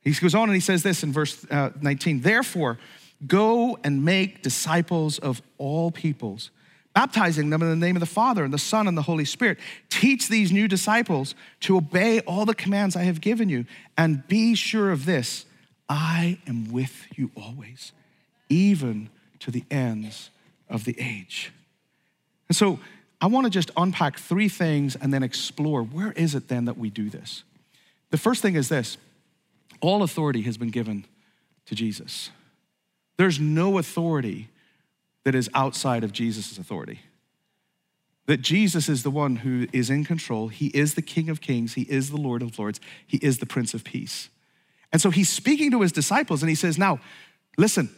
He 0.00 0.12
goes 0.12 0.34
on 0.34 0.48
and 0.48 0.54
he 0.54 0.60
says 0.60 0.82
this 0.82 1.02
in 1.02 1.12
verse 1.12 1.46
uh, 1.50 1.70
19 1.80 2.20
Therefore, 2.20 2.78
Go 3.26 3.78
and 3.84 4.04
make 4.04 4.42
disciples 4.42 5.18
of 5.18 5.42
all 5.58 5.90
peoples, 5.90 6.50
baptizing 6.94 7.50
them 7.50 7.62
in 7.62 7.68
the 7.68 7.76
name 7.76 7.96
of 7.96 8.00
the 8.00 8.06
Father 8.06 8.44
and 8.44 8.52
the 8.52 8.58
Son 8.58 8.88
and 8.88 8.96
the 8.96 9.02
Holy 9.02 9.24
Spirit. 9.24 9.58
Teach 9.88 10.28
these 10.28 10.52
new 10.52 10.68
disciples 10.68 11.34
to 11.60 11.76
obey 11.76 12.20
all 12.20 12.44
the 12.44 12.54
commands 12.54 12.96
I 12.96 13.02
have 13.04 13.20
given 13.20 13.48
you, 13.48 13.66
and 13.96 14.26
be 14.28 14.54
sure 14.54 14.90
of 14.90 15.06
this 15.06 15.46
I 15.88 16.38
am 16.46 16.72
with 16.72 17.06
you 17.16 17.30
always, 17.36 17.92
even 18.48 19.10
to 19.40 19.50
the 19.50 19.64
ends 19.70 20.30
of 20.68 20.84
the 20.84 20.96
age. 20.98 21.52
And 22.48 22.56
so 22.56 22.78
I 23.20 23.26
want 23.26 23.44
to 23.44 23.50
just 23.50 23.70
unpack 23.76 24.18
three 24.18 24.48
things 24.48 24.96
and 24.96 25.12
then 25.12 25.22
explore 25.22 25.82
where 25.82 26.12
is 26.12 26.34
it 26.34 26.48
then 26.48 26.66
that 26.66 26.76
we 26.76 26.90
do 26.90 27.08
this? 27.08 27.44
The 28.10 28.18
first 28.18 28.42
thing 28.42 28.54
is 28.54 28.68
this 28.68 28.96
all 29.80 30.02
authority 30.02 30.42
has 30.42 30.56
been 30.56 30.70
given 30.70 31.06
to 31.66 31.74
Jesus. 31.74 32.30
There's 33.16 33.38
no 33.38 33.78
authority 33.78 34.48
that 35.24 35.34
is 35.34 35.48
outside 35.54 36.04
of 36.04 36.12
Jesus' 36.12 36.58
authority. 36.58 37.00
That 38.26 38.40
Jesus 38.40 38.88
is 38.88 39.02
the 39.02 39.10
one 39.10 39.36
who 39.36 39.66
is 39.72 39.90
in 39.90 40.04
control. 40.04 40.48
He 40.48 40.68
is 40.68 40.94
the 40.94 41.02
King 41.02 41.28
of 41.28 41.40
Kings. 41.40 41.74
He 41.74 41.82
is 41.82 42.10
the 42.10 42.16
Lord 42.16 42.42
of 42.42 42.58
Lords. 42.58 42.80
He 43.06 43.18
is 43.18 43.38
the 43.38 43.46
Prince 43.46 43.74
of 43.74 43.84
Peace. 43.84 44.28
And 44.92 45.02
so 45.02 45.10
he's 45.10 45.28
speaking 45.28 45.70
to 45.72 45.82
his 45.82 45.92
disciples 45.92 46.42
and 46.42 46.48
he 46.48 46.54
says, 46.54 46.78
Now, 46.78 47.00
listen, 47.58 47.90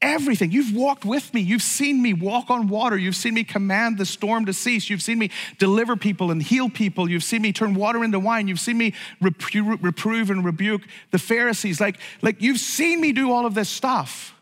everything, 0.00 0.52
you've 0.52 0.74
walked 0.74 1.04
with 1.04 1.34
me. 1.34 1.40
You've 1.40 1.62
seen 1.62 2.00
me 2.00 2.14
walk 2.14 2.48
on 2.50 2.68
water. 2.68 2.96
You've 2.96 3.16
seen 3.16 3.34
me 3.34 3.44
command 3.44 3.98
the 3.98 4.06
storm 4.06 4.46
to 4.46 4.52
cease. 4.52 4.88
You've 4.88 5.02
seen 5.02 5.18
me 5.18 5.30
deliver 5.58 5.96
people 5.96 6.30
and 6.30 6.42
heal 6.42 6.70
people. 6.70 7.10
You've 7.10 7.24
seen 7.24 7.42
me 7.42 7.52
turn 7.52 7.74
water 7.74 8.04
into 8.04 8.20
wine. 8.20 8.48
You've 8.48 8.60
seen 8.60 8.78
me 8.78 8.94
reprove 9.20 10.30
and 10.30 10.44
rebuke 10.44 10.82
the 11.10 11.18
Pharisees. 11.18 11.80
Like, 11.80 11.98
like, 12.22 12.40
you've 12.40 12.60
seen 12.60 13.00
me 13.00 13.12
do 13.12 13.32
all 13.32 13.44
of 13.44 13.54
this 13.54 13.68
stuff. 13.68 14.34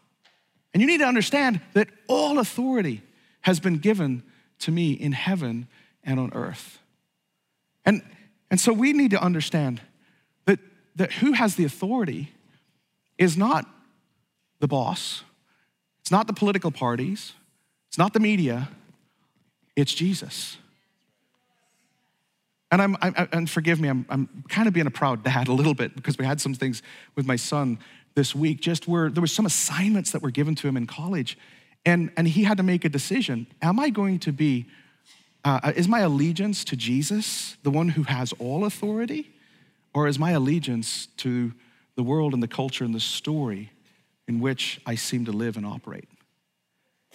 And 0.77 0.83
you 0.83 0.87
need 0.87 0.99
to 0.99 1.07
understand 1.07 1.63
that 1.73 1.89
all 2.07 2.39
authority 2.39 3.01
has 3.41 3.59
been 3.61 3.79
given 3.79 4.23
to 4.59 4.71
me 4.71 4.93
in 4.93 5.13
heaven 5.13 5.69
and 6.05 6.21
on 6.21 6.31
earth. 6.35 6.81
And, 7.87 8.03
and 8.51 8.61
so 8.61 8.75
we 8.75 8.93
need 8.93 9.13
to 9.13 9.23
understand 9.23 9.81
that, 10.45 10.59
that 10.97 11.13
who 11.13 11.33
has 11.33 11.57
the 11.57 11.65
authority 11.65 12.31
is 13.17 13.39
not 13.39 13.65
the 14.59 14.69
boss, 14.69 15.25
it's 16.03 16.11
not 16.11 16.27
the 16.27 16.35
political 16.35 16.71
parties, 16.71 17.33
it's 17.89 17.97
not 17.97 18.13
the 18.13 18.21
media, 18.21 18.69
it's 19.77 19.95
Jesus. 19.95 20.59
And 22.71 22.83
I'm, 22.83 22.99
I'm, 23.01 23.29
and 23.33 23.49
forgive 23.49 23.81
me, 23.81 23.89
I'm, 23.89 24.05
I'm 24.11 24.45
kind 24.51 24.69
of 24.69 24.75
being 24.75 24.87
a 24.87 24.91
proud 24.91 25.25
dad 25.25 25.49
a 25.49 25.55
little 25.55 25.73
bit 25.73 25.97
because 25.97 26.19
we 26.19 26.27
had 26.27 26.39
some 26.39 26.53
things 26.53 26.83
with 27.15 27.25
my 27.25 27.37
son 27.37 27.79
this 28.17 28.35
week, 28.35 28.61
just 28.61 28.89
where 28.89 29.11
there 29.11 29.21
was 29.21 29.31
some 29.31 29.47
assignments 29.47 30.11
that 30.11 30.23
were 30.23 30.31
given 30.31 30.55
to 30.57 30.67
him 30.67 30.77
in 30.77 30.87
college, 30.87 31.39
and, 31.85 32.11
and 32.17 32.27
he 32.27 32.43
had 32.43 32.57
to 32.57 32.63
make 32.63 32.85
a 32.85 32.89
decision. 32.89 33.47
Am 33.63 33.79
I 33.79 33.91
going 33.91 34.19
to 34.21 34.33
be, 34.33 34.67
uh, 35.45 35.73
is 35.77 35.87
my 35.87 36.01
allegiance 36.01 36.65
to 36.65 36.77
Jesus, 36.77 37.57
the 37.63 37.71
one 37.71 37.91
who 37.91 38.03
has 38.05 38.33
all 38.41 38.65
authority, 38.65 39.31
or 39.95 40.09
is 40.09 40.19
my 40.19 40.33
allegiance 40.33 41.07
to 41.19 41.53
the 41.95 42.03
world 42.03 42.33
and 42.33 42.43
the 42.43 42.49
culture 42.49 42.85
and 42.85 42.95
the 42.95 43.01
story 43.01 43.71
in 44.27 44.41
which 44.41 44.81
I 44.87 44.95
seem 44.95 45.27
to 45.27 45.33
live 45.33 45.57
and 45.57 45.67
operate? 45.67 46.09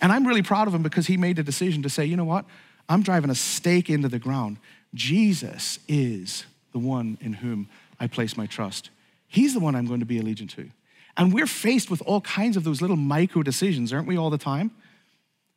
And 0.02 0.12
I'm 0.12 0.26
really 0.26 0.44
proud 0.44 0.68
of 0.68 0.74
him 0.74 0.84
because 0.84 1.08
he 1.08 1.18
made 1.18 1.40
a 1.40 1.44
decision 1.44 1.82
to 1.84 1.90
say, 1.90 2.06
you 2.06 2.16
know 2.16 2.26
what? 2.26 2.46
I'm 2.88 3.02
driving 3.02 3.30
a 3.30 3.36
stake 3.36 3.90
into 3.90 4.08
the 4.08 4.20
ground. 4.20 4.58
Jesus 4.94 5.80
is 5.88 6.46
the 6.74 6.80
one 6.80 7.18
in 7.22 7.34
whom 7.34 7.70
I 8.00 8.08
place 8.08 8.38
my 8.38 8.46
trust. 8.46 8.92
He's 9.28 9.54
the 9.54 9.60
one 9.60 9.76
I'm 9.76 9.88
going 9.88 10.00
to 10.00 10.06
be 10.06 10.20
allegiant 10.20 10.52
to. 10.56 10.70
And 11.18 11.34
we're 11.34 11.48
faced 11.48 11.90
with 11.90 12.02
all 12.06 12.22
kinds 12.22 12.58
of 12.58 12.64
those 12.64 12.82
little 12.82 12.96
micro 12.96 13.44
decisions, 13.44 13.92
aren't 13.92 14.08
we, 14.08 14.18
all 14.18 14.30
the 14.30 14.38
time? 14.38 14.72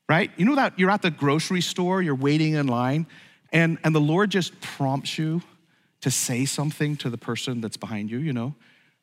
Right? 0.09 0.31
You 0.37 0.45
know 0.45 0.57
that 0.57 0.79
you're 0.79 0.91
at 0.91 1.03
the 1.03 1.11
grocery 1.11 1.61
store, 1.61 2.03
you're 2.03 2.15
waiting 2.15 2.55
in 2.55 2.67
line, 2.67 3.07
and, 3.53 3.79
and 3.85 3.95
the 3.95 4.01
Lord 4.01 4.31
just 4.31 4.61
prompts 4.61 5.17
you 5.17 5.43
to 6.01 6.11
say 6.11 6.45
something 6.45 6.97
to 6.99 7.09
the 7.09 7.17
person 7.17 7.61
that's 7.61 7.77
behind 7.77 8.11
you, 8.11 8.19
you 8.19 8.33
know? 8.33 8.55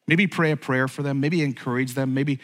Maybe 0.08 0.28
pray 0.28 0.52
a 0.52 0.58
prayer 0.58 0.88
for 0.88 1.04
them, 1.04 1.20
maybe 1.20 1.42
encourage 1.42 1.94
them, 1.94 2.14
maybe. 2.14 2.40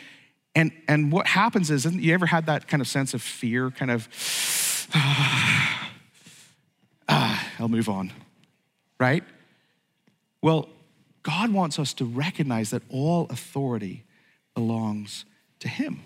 And, 0.56 0.72
and 0.88 1.12
what 1.12 1.28
happens 1.28 1.70
is, 1.70 1.86
you 1.86 2.14
ever 2.14 2.26
had 2.26 2.48
that 2.48 2.68
kind 2.68 2.82
of 2.82 2.88
sense 2.88 3.14
of 3.14 3.22
fear, 3.22 3.70
kind 3.70 3.92
of, 3.92 4.08
ah, 4.96 5.92
I'll 7.60 7.68
move 7.68 7.90
on, 7.90 8.12
right? 9.00 9.24
Well, 10.42 10.70
God 11.28 11.52
wants 11.52 11.78
us 11.78 11.94
to 11.96 12.06
recognize 12.06 12.70
that 12.70 12.84
all 12.90 13.28
authority 13.30 14.06
belongs 14.56 15.26
to 15.60 15.68
Him. 15.68 16.00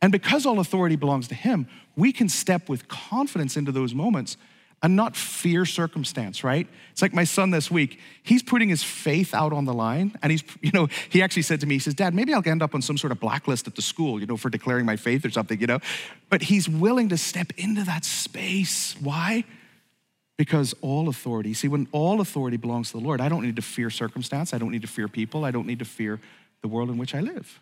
And 0.00 0.12
because 0.12 0.46
all 0.46 0.60
authority 0.60 0.94
belongs 0.94 1.26
to 1.28 1.34
Him, 1.34 1.66
we 1.96 2.12
can 2.12 2.28
step 2.28 2.68
with 2.68 2.86
confidence 2.86 3.56
into 3.56 3.72
those 3.72 3.92
moments 3.92 4.36
and 4.84 4.94
not 4.94 5.16
fear 5.16 5.64
circumstance, 5.64 6.44
right? 6.44 6.68
It's 6.92 7.02
like 7.02 7.12
my 7.12 7.24
son 7.24 7.50
this 7.50 7.72
week, 7.72 7.98
he's 8.22 8.40
putting 8.40 8.68
his 8.68 8.84
faith 8.84 9.34
out 9.34 9.52
on 9.52 9.64
the 9.64 9.74
line. 9.74 10.16
And 10.22 10.30
he's, 10.30 10.44
you 10.60 10.70
know, 10.70 10.86
he 11.08 11.22
actually 11.22 11.42
said 11.42 11.58
to 11.60 11.66
me, 11.66 11.74
he 11.74 11.78
says, 11.80 11.94
Dad, 11.94 12.14
maybe 12.14 12.32
I'll 12.32 12.42
end 12.46 12.62
up 12.62 12.72
on 12.72 12.82
some 12.82 12.96
sort 12.96 13.10
of 13.10 13.18
blacklist 13.18 13.66
at 13.66 13.74
the 13.74 13.82
school, 13.82 14.20
you 14.20 14.26
know, 14.26 14.36
for 14.36 14.48
declaring 14.48 14.86
my 14.86 14.94
faith 14.94 15.24
or 15.24 15.30
something, 15.30 15.60
you 15.60 15.66
know? 15.66 15.80
But 16.30 16.42
he's 16.42 16.68
willing 16.68 17.08
to 17.08 17.16
step 17.16 17.52
into 17.56 17.82
that 17.82 18.04
space. 18.04 18.94
Why? 19.00 19.42
Because 20.36 20.74
all 20.82 21.08
authority, 21.08 21.54
see, 21.54 21.68
when 21.68 21.88
all 21.92 22.20
authority 22.20 22.58
belongs 22.58 22.90
to 22.90 22.98
the 22.98 23.04
Lord, 23.04 23.20
I 23.20 23.28
don't 23.28 23.42
need 23.42 23.56
to 23.56 23.62
fear 23.62 23.88
circumstance. 23.88 24.52
I 24.52 24.58
don't 24.58 24.70
need 24.70 24.82
to 24.82 24.88
fear 24.88 25.08
people. 25.08 25.44
I 25.44 25.50
don't 25.50 25.66
need 25.66 25.78
to 25.78 25.84
fear 25.84 26.20
the 26.60 26.68
world 26.68 26.90
in 26.90 26.98
which 26.98 27.14
I 27.14 27.20
live. 27.20 27.60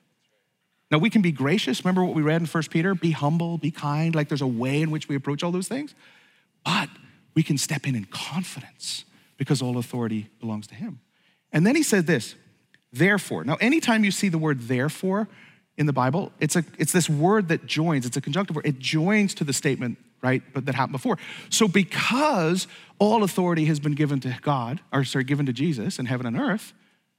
Now, 0.90 0.98
we 0.98 1.10
can 1.10 1.22
be 1.22 1.32
gracious. 1.32 1.84
Remember 1.84 2.04
what 2.04 2.14
we 2.14 2.22
read 2.22 2.40
in 2.40 2.46
1 2.46 2.62
Peter? 2.70 2.94
Be 2.94 3.12
humble, 3.12 3.58
be 3.58 3.70
kind. 3.70 4.14
Like 4.14 4.28
there's 4.28 4.42
a 4.42 4.46
way 4.46 4.82
in 4.82 4.90
which 4.90 5.08
we 5.08 5.16
approach 5.16 5.42
all 5.42 5.52
those 5.52 5.68
things. 5.68 5.94
But 6.64 6.88
we 7.34 7.42
can 7.42 7.58
step 7.58 7.86
in 7.86 7.94
in 7.94 8.04
confidence 8.06 9.04
because 9.36 9.60
all 9.62 9.78
authority 9.78 10.30
belongs 10.40 10.66
to 10.68 10.74
Him. 10.74 11.00
And 11.52 11.66
then 11.66 11.76
he 11.76 11.82
said 11.82 12.06
this, 12.06 12.34
therefore. 12.92 13.44
Now, 13.44 13.56
anytime 13.60 14.04
you 14.04 14.10
see 14.10 14.28
the 14.28 14.38
word 14.38 14.62
therefore 14.62 15.28
in 15.76 15.86
the 15.86 15.92
Bible, 15.92 16.32
it's, 16.40 16.56
a, 16.56 16.64
it's 16.78 16.92
this 16.92 17.10
word 17.10 17.48
that 17.48 17.66
joins, 17.66 18.06
it's 18.06 18.16
a 18.16 18.20
conjunctive 18.20 18.56
word. 18.56 18.66
It 18.66 18.78
joins 18.78 19.34
to 19.34 19.44
the 19.44 19.52
statement 19.52 19.98
right? 20.24 20.42
But 20.54 20.64
that 20.64 20.74
happened 20.74 20.92
before. 20.92 21.18
So 21.50 21.68
because 21.68 22.66
all 22.98 23.22
authority 23.22 23.66
has 23.66 23.78
been 23.78 23.94
given 23.94 24.20
to 24.20 24.36
God, 24.40 24.80
or 24.90 25.04
sorry, 25.04 25.24
given 25.24 25.44
to 25.46 25.52
Jesus 25.52 25.98
in 25.98 26.06
heaven 26.06 26.24
and 26.24 26.36
earth, 26.36 26.72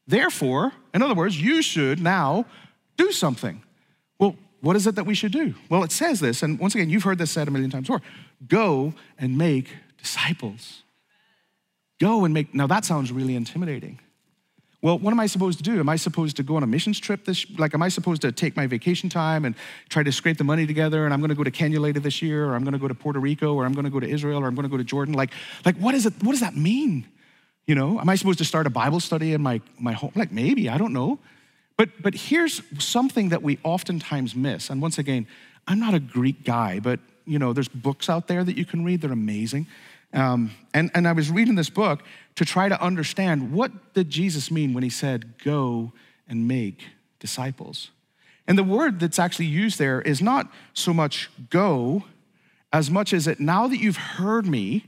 therefore, 0.08 0.74
in 0.94 1.04
other 1.04 1.14
words, 1.14 1.40
you 1.40 1.62
should 1.62 2.02
now 2.02 2.46
do 2.98 3.12
something. 3.12 3.62
Well, 4.20 4.36
what 4.60 4.76
is 4.76 4.88
it 4.88 4.96
that 4.96 5.06
we 5.06 5.14
should 5.14 5.32
do? 5.32 5.54
Well, 5.70 5.84
it 5.84 5.92
says 5.92 6.20
this, 6.20 6.42
and 6.42 6.58
once 6.58 6.74
again, 6.74 6.90
you've 6.90 7.04
heard 7.04 7.20
this 7.20 7.30
said 7.30 7.48
a 7.48 7.52
million 7.52 7.70
times 7.70 7.88
before 7.88 8.02
go 8.48 8.94
and 9.20 9.38
make 9.38 9.70
disciples. 9.98 10.82
Go 12.00 12.26
and 12.26 12.34
make, 12.34 12.54
now 12.54 12.68
that 12.68 12.86
sounds 12.86 13.12
really 13.12 13.36
intimidating. 13.36 14.00
Well, 14.86 15.00
what 15.00 15.10
am 15.10 15.20
I 15.20 15.26
supposed 15.26 15.58
to 15.58 15.64
do? 15.64 15.80
Am 15.80 15.90
I 15.90 15.96
supposed 15.96 16.38
to 16.38 16.44
go 16.44 16.58
on 16.58 16.62
a 16.62 16.68
missions 16.68 17.00
trip 17.00 17.26
this 17.26 17.44
like 17.58 17.74
am 17.74 17.82
I 17.82 17.90
supposed 17.90 18.22
to 18.22 18.32
take 18.32 18.56
my 18.56 18.68
vacation 18.68 19.10
time 19.10 19.44
and 19.44 19.56
try 19.90 20.04
to 20.04 20.12
scrape 20.12 20.38
the 20.38 20.44
money 20.44 20.68
together 20.68 21.06
and 21.06 21.12
I'm 21.12 21.22
going 21.22 21.30
to 21.30 21.36
go 21.36 21.44
to 21.44 21.50
Kenya 21.50 21.80
later 21.80 22.00
this 22.00 22.22
year 22.22 22.46
or 22.46 22.54
I'm 22.54 22.64
going 22.64 22.74
to 22.74 22.78
go 22.78 22.88
to 22.88 22.94
Puerto 22.94 23.20
Rico 23.20 23.56
or 23.56 23.66
I'm 23.66 23.74
going 23.74 23.86
to 23.86 23.90
go 23.90 24.00
to 24.00 24.08
Israel 24.08 24.44
or 24.44 24.46
I'm 24.46 24.54
going 24.54 24.66
to 24.66 24.70
go 24.70 24.78
to 24.78 24.84
Jordan? 24.84 25.16
Like 25.16 25.32
like 25.66 25.76
what 25.78 25.96
is 25.96 26.06
it 26.06 26.14
what 26.22 26.34
does 26.34 26.42
that 26.42 26.56
mean? 26.56 27.08
You 27.66 27.74
know, 27.74 28.00
am 28.00 28.08
I 28.08 28.14
supposed 28.14 28.38
to 28.38 28.46
start 28.46 28.68
a 28.68 28.70
Bible 28.70 29.00
study 29.00 29.34
in 29.34 29.42
my 29.42 29.60
my 29.80 29.94
home? 29.94 30.12
Like 30.14 30.32
maybe, 30.32 30.70
I 30.70 30.78
don't 30.78 30.94
know. 30.94 31.18
But 31.78 31.90
but 32.04 32.14
here's 32.14 32.62
something 32.78 33.30
that 33.30 33.42
we 33.42 33.58
oftentimes 33.64 34.36
miss. 34.36 34.70
And 34.70 34.84
once 34.84 35.00
again, 35.00 35.26
I'm 35.68 35.80
not 35.80 35.96
a 35.96 36.00
Greek 36.00 36.44
guy, 36.44 36.80
but 36.80 37.00
you 37.26 37.40
know, 37.40 37.54
there's 37.54 37.70
books 37.70 38.08
out 38.08 38.28
there 38.28 38.44
that 38.44 38.56
you 38.56 38.66
can 38.66 38.86
read. 38.86 39.02
They're 39.02 39.12
amazing. 39.12 39.66
Um, 40.16 40.52
and, 40.74 40.90
and 40.94 41.08
I 41.08 41.12
was 41.12 41.30
reading 41.30 41.56
this 41.56 41.70
book 41.70 42.02
to 42.36 42.46
try 42.46 42.70
to 42.70 42.82
understand 42.82 43.52
what 43.52 43.94
did 43.94 44.10
Jesus 44.10 44.52
mean 44.52 44.74
when 44.74 44.84
he 44.84 44.90
said, 44.90 45.38
go 45.44 45.94
and 46.28 46.48
make 46.48 46.86
disciples. 47.20 47.92
And 48.48 48.58
the 48.58 48.64
word 48.64 49.00
that's 49.00 49.20
actually 49.20 49.46
used 49.46 49.80
there 49.80 50.02
is 50.02 50.22
not 50.22 50.52
so 50.74 50.94
much 50.94 51.30
go 51.50 52.04
as 52.72 52.92
much 52.92 53.14
as 53.14 53.26
it 53.26 53.40
now 53.40 53.68
that 53.68 53.78
you've 53.78 53.98
heard 53.98 54.46
me, 54.46 54.86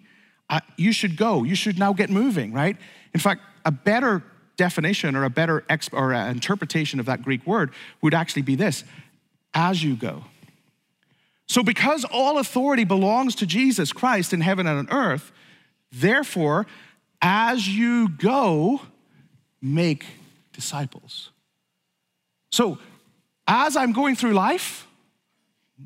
you 0.76 0.92
should 0.92 1.16
go. 1.16 1.44
You 1.44 1.56
should 1.56 1.80
now 1.80 1.94
get 1.94 2.10
moving, 2.10 2.54
right? 2.54 2.78
In 3.14 3.20
fact, 3.20 3.42
a 3.66 3.72
better 3.72 4.24
definition 4.58 5.16
or 5.16 5.24
a 5.24 5.30
better 5.30 5.64
exp- 5.70 5.98
or 5.98 6.12
a 6.12 6.30
interpretation 6.30 7.00
of 7.00 7.06
that 7.06 7.22
Greek 7.24 7.46
word 7.46 7.72
would 8.02 8.14
actually 8.14 8.42
be 8.42 8.56
this 8.56 8.84
as 9.54 9.84
you 9.84 9.96
go. 9.96 10.26
So, 11.48 11.64
because 11.64 12.04
all 12.04 12.40
authority 12.40 12.84
belongs 12.84 13.36
to 13.36 13.46
Jesus 13.46 13.94
Christ 13.94 14.34
in 14.34 14.42
heaven 14.42 14.68
and 14.68 14.80
on 14.80 14.90
earth, 14.92 15.32
therefore, 15.92 16.68
as 17.22 17.68
you 17.68 18.10
go, 18.10 18.82
make 19.62 20.06
disciples. 20.54 21.32
So, 22.52 22.78
as 23.48 23.78
I'm 23.78 23.94
going 23.94 24.16
through 24.16 24.34
life, 24.34 24.88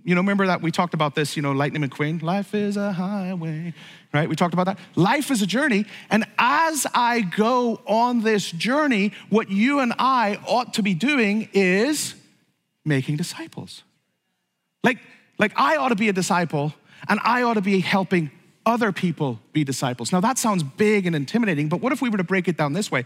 you 0.03 0.15
know, 0.15 0.21
remember 0.21 0.47
that 0.47 0.61
we 0.61 0.71
talked 0.71 0.93
about 0.93 1.15
this, 1.15 1.35
you 1.35 1.41
know, 1.41 1.51
Lightning 1.51 1.83
McQueen, 1.83 2.21
life 2.21 2.55
is 2.55 2.77
a 2.77 2.93
highway, 2.93 3.73
right? 4.13 4.29
We 4.29 4.35
talked 4.35 4.53
about 4.53 4.65
that. 4.67 4.79
Life 4.95 5.31
is 5.31 5.41
a 5.41 5.47
journey. 5.47 5.85
And 6.09 6.25
as 6.39 6.87
I 6.93 7.21
go 7.21 7.81
on 7.85 8.21
this 8.21 8.49
journey, 8.51 9.11
what 9.29 9.51
you 9.51 9.79
and 9.79 9.93
I 9.99 10.39
ought 10.47 10.73
to 10.75 10.83
be 10.83 10.93
doing 10.93 11.49
is 11.53 12.15
making 12.85 13.17
disciples. 13.17 13.83
Like, 14.83 14.99
like, 15.37 15.51
I 15.55 15.75
ought 15.75 15.89
to 15.89 15.95
be 15.95 16.07
a 16.07 16.13
disciple 16.13 16.73
and 17.09 17.19
I 17.23 17.43
ought 17.43 17.55
to 17.55 17.61
be 17.61 17.79
helping 17.81 18.31
other 18.65 18.91
people 18.91 19.39
be 19.53 19.63
disciples. 19.63 20.11
Now, 20.11 20.19
that 20.19 20.37
sounds 20.37 20.63
big 20.63 21.05
and 21.05 21.15
intimidating, 21.15 21.69
but 21.69 21.81
what 21.81 21.91
if 21.91 22.01
we 22.01 22.09
were 22.09 22.17
to 22.17 22.23
break 22.23 22.47
it 22.47 22.57
down 22.57 22.73
this 22.73 22.91
way? 22.91 23.05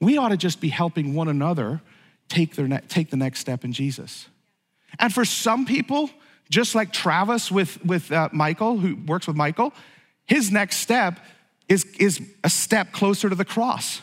We 0.00 0.16
ought 0.18 0.28
to 0.28 0.36
just 0.36 0.60
be 0.60 0.68
helping 0.68 1.14
one 1.14 1.28
another 1.28 1.80
take, 2.28 2.54
their 2.54 2.68
ne- 2.68 2.80
take 2.88 3.10
the 3.10 3.16
next 3.16 3.40
step 3.40 3.64
in 3.64 3.72
Jesus. 3.72 4.28
And 4.98 5.12
for 5.12 5.24
some 5.24 5.66
people, 5.66 6.10
just 6.50 6.74
like 6.74 6.92
Travis 6.92 7.50
with, 7.50 7.84
with 7.84 8.10
uh, 8.10 8.28
Michael, 8.32 8.78
who 8.78 8.96
works 9.06 9.26
with 9.26 9.36
Michael, 9.36 9.72
his 10.24 10.50
next 10.50 10.78
step 10.78 11.20
is, 11.68 11.84
is 11.98 12.20
a 12.42 12.50
step 12.50 12.92
closer 12.92 13.28
to 13.28 13.34
the 13.34 13.44
cross 13.44 14.02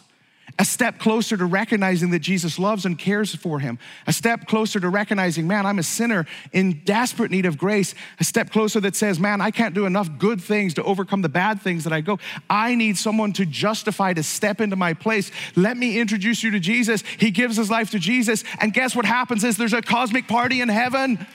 a 0.58 0.63
step 0.63 1.00
closer 1.00 1.36
to 1.36 1.46
recognizing 1.46 2.12
that 2.12 2.20
Jesus 2.20 2.58
loves 2.58 2.86
and 2.86 2.98
cares 2.98 3.36
for 3.36 3.60
him, 3.60 3.78
a 4.08 4.13
step 4.13 4.48
closer 4.48 4.80
to 4.80 4.88
recognizing, 4.88 5.48
man, 5.48 5.65
I'm 5.65 5.80
a 5.80 5.84
sinner 5.84 6.26
in 6.54 6.82
desperate 6.86 7.30
need 7.30 7.46
of 7.46 7.58
grace, 7.58 7.94
a 8.22 8.24
step 8.24 8.52
closer 8.52 8.80
that 8.80 8.96
says, 8.96 9.20
man, 9.20 9.41
I 9.41 9.52
can't 9.52 9.76
do 9.76 9.86
enough 9.86 10.10
good 10.18 10.41
things 10.41 10.74
to 10.76 10.84
overcome 10.84 11.22
the 11.22 11.30
bad 11.30 11.62
things 11.62 11.84
that 11.84 11.91
I 11.91 12.00
go. 12.00 12.20
I 12.50 12.76
need 12.76 12.98
someone 12.98 13.34
to 13.34 13.46
justify, 13.46 14.13
to 14.13 14.24
step 14.24 14.62
into 14.62 14.78
my 14.78 14.94
place. 14.94 15.30
Let 15.58 15.76
me 15.76 16.00
introduce 16.00 16.41
you 16.41 16.52
to 16.52 16.60
Jesus. 16.60 17.04
He 17.20 17.32
gives 17.32 17.58
his 17.58 17.70
life 17.70 17.91
to 17.91 18.00
Jesus. 18.00 18.46
And 18.62 18.74
guess 18.74 18.96
what 18.96 19.06
happens 19.06 19.44
is 19.44 19.58
there's 19.58 19.74
a 19.74 19.82
cosmic 19.82 20.28
party 20.28 20.62
in 20.62 20.70
heaven. 20.70 21.28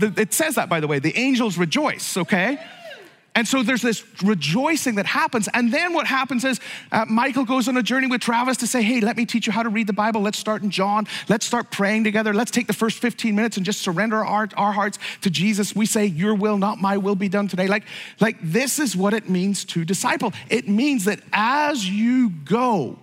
It 0.00 0.32
says 0.32 0.56
that, 0.56 0.68
by 0.68 0.80
the 0.80 0.88
way, 0.88 0.98
the 0.98 1.16
angels 1.16 1.56
rejoice, 1.56 2.16
okay? 2.16 2.58
And 3.34 3.48
so 3.48 3.62
there's 3.62 3.80
this 3.80 4.04
rejoicing 4.22 4.96
that 4.96 5.06
happens. 5.06 5.48
And 5.54 5.72
then 5.72 5.94
what 5.94 6.06
happens 6.06 6.44
is 6.44 6.60
uh, 6.90 7.06
Michael 7.08 7.46
goes 7.46 7.66
on 7.66 7.76
a 7.78 7.82
journey 7.82 8.06
with 8.06 8.20
Travis 8.20 8.58
to 8.58 8.66
say, 8.66 8.82
hey, 8.82 9.00
let 9.00 9.16
me 9.16 9.24
teach 9.24 9.46
you 9.46 9.52
how 9.52 9.62
to 9.62 9.70
read 9.70 9.86
the 9.86 9.94
Bible. 9.94 10.20
Let's 10.20 10.38
start 10.38 10.62
in 10.62 10.70
John. 10.70 11.06
Let's 11.30 11.46
start 11.46 11.70
praying 11.70 12.04
together. 12.04 12.34
Let's 12.34 12.50
take 12.50 12.66
the 12.66 12.74
first 12.74 12.98
15 12.98 13.34
minutes 13.34 13.56
and 13.56 13.64
just 13.64 13.80
surrender 13.80 14.22
our, 14.22 14.48
our 14.56 14.72
hearts 14.72 14.98
to 15.22 15.30
Jesus. 15.30 15.74
We 15.74 15.86
say, 15.86 16.04
your 16.04 16.34
will, 16.34 16.58
not 16.58 16.78
my 16.78 16.98
will, 16.98 17.14
be 17.14 17.30
done 17.30 17.48
today. 17.48 17.68
Like, 17.68 17.84
like 18.20 18.36
this 18.42 18.78
is 18.78 18.94
what 18.94 19.14
it 19.14 19.30
means 19.30 19.64
to 19.66 19.84
disciple. 19.86 20.34
It 20.50 20.68
means 20.68 21.06
that 21.06 21.20
as 21.32 21.88
you 21.88 22.28
go, 22.28 22.98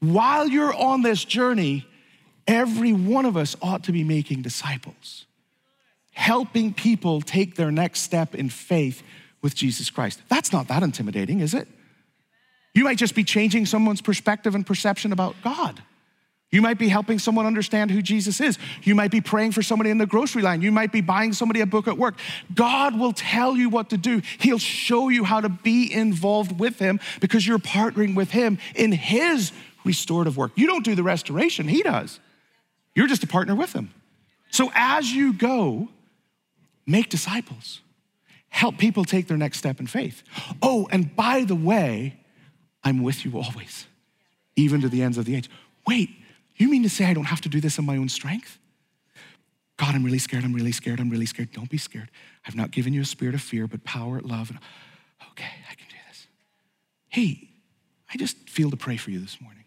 while 0.00 0.48
you're 0.48 0.74
on 0.74 1.02
this 1.02 1.24
journey, 1.24 1.86
every 2.48 2.92
one 2.92 3.26
of 3.26 3.36
us 3.36 3.54
ought 3.62 3.84
to 3.84 3.92
be 3.92 4.02
making 4.02 4.42
disciples, 4.42 5.26
helping 6.10 6.74
people 6.74 7.20
take 7.20 7.54
their 7.54 7.70
next 7.70 8.00
step 8.00 8.34
in 8.34 8.48
faith 8.48 9.04
with 9.42 9.54
Jesus 9.54 9.90
Christ. 9.90 10.22
That's 10.28 10.52
not 10.52 10.68
that 10.68 10.82
intimidating, 10.82 11.40
is 11.40 11.54
it? 11.54 11.68
You 12.74 12.84
might 12.84 12.98
just 12.98 13.14
be 13.14 13.24
changing 13.24 13.66
someone's 13.66 14.00
perspective 14.00 14.54
and 14.54 14.66
perception 14.66 15.12
about 15.12 15.34
God. 15.44 15.82
You 16.52 16.60
might 16.60 16.78
be 16.78 16.88
helping 16.88 17.18
someone 17.18 17.46
understand 17.46 17.90
who 17.90 18.02
Jesus 18.02 18.38
is. 18.38 18.58
You 18.82 18.94
might 18.94 19.10
be 19.10 19.22
praying 19.22 19.52
for 19.52 19.62
somebody 19.62 19.88
in 19.88 19.96
the 19.96 20.06
grocery 20.06 20.42
line. 20.42 20.60
You 20.60 20.70
might 20.70 20.92
be 20.92 21.00
buying 21.00 21.32
somebody 21.32 21.62
a 21.62 21.66
book 21.66 21.88
at 21.88 21.96
work. 21.96 22.14
God 22.54 22.98
will 22.98 23.14
tell 23.14 23.56
you 23.56 23.70
what 23.70 23.88
to 23.90 23.96
do. 23.96 24.20
He'll 24.38 24.58
show 24.58 25.08
you 25.08 25.24
how 25.24 25.40
to 25.40 25.48
be 25.48 25.90
involved 25.90 26.60
with 26.60 26.78
Him 26.78 27.00
because 27.20 27.46
you're 27.46 27.58
partnering 27.58 28.14
with 28.14 28.30
Him 28.30 28.58
in 28.74 28.92
His 28.92 29.50
restorative 29.84 30.36
work. 30.36 30.52
You 30.54 30.66
don't 30.66 30.84
do 30.84 30.94
the 30.94 31.02
restoration, 31.02 31.68
He 31.68 31.82
does. 31.82 32.20
You're 32.94 33.08
just 33.08 33.24
a 33.24 33.26
partner 33.26 33.54
with 33.54 33.72
Him. 33.72 33.90
So 34.50 34.70
as 34.74 35.10
you 35.10 35.32
go, 35.32 35.88
make 36.86 37.08
disciples, 37.08 37.80
help 38.52 38.78
people 38.78 39.04
take 39.04 39.26
their 39.26 39.36
next 39.36 39.58
step 39.58 39.80
in 39.80 39.86
faith. 39.86 40.22
Oh, 40.60 40.86
and 40.92 41.16
by 41.16 41.42
the 41.44 41.56
way, 41.56 42.20
I'm 42.84 43.02
with 43.02 43.24
you 43.24 43.38
always, 43.38 43.86
even 44.54 44.82
to 44.82 44.88
the 44.88 45.02
ends 45.02 45.18
of 45.18 45.24
the 45.24 45.34
age. 45.34 45.50
Wait, 45.86 46.10
you 46.56 46.68
mean 46.68 46.82
to 46.82 46.90
say 46.90 47.06
I 47.06 47.14
don't 47.14 47.24
have 47.24 47.40
to 47.40 47.48
do 47.48 47.60
this 47.60 47.78
in 47.78 47.86
my 47.86 47.96
own 47.96 48.08
strength? 48.08 48.58
God, 49.78 49.94
I'm 49.94 50.04
really 50.04 50.18
scared, 50.18 50.44
I'm 50.44 50.52
really 50.52 50.70
scared, 50.70 51.00
I'm 51.00 51.10
really 51.10 51.26
scared. 51.26 51.50
Don't 51.50 51.70
be 51.70 51.78
scared. 51.78 52.10
I've 52.46 52.54
not 52.54 52.70
given 52.70 52.92
you 52.92 53.00
a 53.00 53.06
spirit 53.06 53.34
of 53.34 53.40
fear, 53.40 53.66
but 53.66 53.82
power, 53.84 54.20
love, 54.20 54.50
and 54.50 54.58
okay, 55.30 55.50
I 55.70 55.74
can 55.74 55.86
do 55.88 55.96
this. 56.08 56.26
Hey, 57.08 57.48
I 58.12 58.18
just 58.18 58.36
feel 58.48 58.70
to 58.70 58.76
pray 58.76 58.98
for 58.98 59.10
you 59.10 59.18
this 59.18 59.40
morning. 59.40 59.64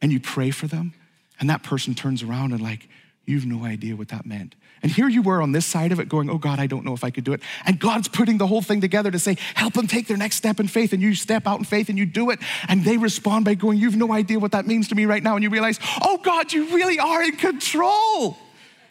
And 0.00 0.12
you 0.12 0.20
pray 0.20 0.52
for 0.52 0.68
them, 0.68 0.94
and 1.40 1.50
that 1.50 1.64
person 1.64 1.94
turns 1.94 2.22
around 2.22 2.52
and, 2.52 2.62
like, 2.62 2.88
you've 3.26 3.46
no 3.46 3.64
idea 3.64 3.96
what 3.96 4.08
that 4.08 4.24
meant. 4.24 4.54
And 4.82 4.92
here 4.92 5.08
you 5.08 5.22
were 5.22 5.42
on 5.42 5.52
this 5.52 5.66
side 5.66 5.92
of 5.92 6.00
it 6.00 6.08
going, 6.08 6.30
Oh 6.30 6.38
God, 6.38 6.58
I 6.58 6.66
don't 6.66 6.84
know 6.84 6.94
if 6.94 7.04
I 7.04 7.10
could 7.10 7.24
do 7.24 7.32
it. 7.32 7.40
And 7.66 7.78
God's 7.78 8.08
putting 8.08 8.38
the 8.38 8.46
whole 8.46 8.62
thing 8.62 8.80
together 8.80 9.10
to 9.10 9.18
say, 9.18 9.36
Help 9.54 9.74
them 9.74 9.86
take 9.86 10.06
their 10.06 10.16
next 10.16 10.36
step 10.36 10.60
in 10.60 10.68
faith. 10.68 10.92
And 10.92 11.02
you 11.02 11.14
step 11.14 11.46
out 11.46 11.58
in 11.58 11.64
faith 11.64 11.88
and 11.88 11.98
you 11.98 12.06
do 12.06 12.30
it. 12.30 12.38
And 12.68 12.84
they 12.84 12.96
respond 12.96 13.44
by 13.44 13.54
going, 13.54 13.78
You've 13.78 13.96
no 13.96 14.12
idea 14.12 14.38
what 14.38 14.52
that 14.52 14.66
means 14.66 14.88
to 14.88 14.94
me 14.94 15.06
right 15.06 15.22
now. 15.22 15.34
And 15.34 15.42
you 15.42 15.50
realize, 15.50 15.78
Oh 16.02 16.18
God, 16.18 16.52
you 16.52 16.74
really 16.74 16.98
are 16.98 17.22
in 17.22 17.36
control. 17.36 18.36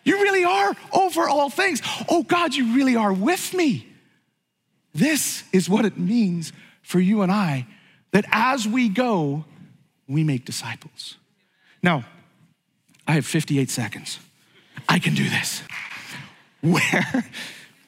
You 0.03 0.21
really 0.21 0.43
are 0.43 0.73
over 0.93 1.27
all 1.27 1.49
things. 1.49 1.81
Oh 2.09 2.23
God, 2.23 2.53
you 2.53 2.75
really 2.75 2.95
are 2.95 3.13
with 3.13 3.53
me. 3.53 3.87
This 4.93 5.43
is 5.51 5.69
what 5.69 5.85
it 5.85 5.97
means 5.97 6.53
for 6.81 6.99
you 6.99 7.21
and 7.21 7.31
I 7.31 7.67
that 8.11 8.25
as 8.31 8.67
we 8.67 8.89
go, 8.89 9.45
we 10.07 10.23
make 10.23 10.45
disciples. 10.45 11.17
Now, 11.83 12.05
I 13.07 13.13
have 13.13 13.25
58 13.25 13.69
seconds. 13.69 14.19
I 14.87 14.99
can 14.99 15.15
do 15.15 15.29
this. 15.29 15.63
Where, 16.61 17.29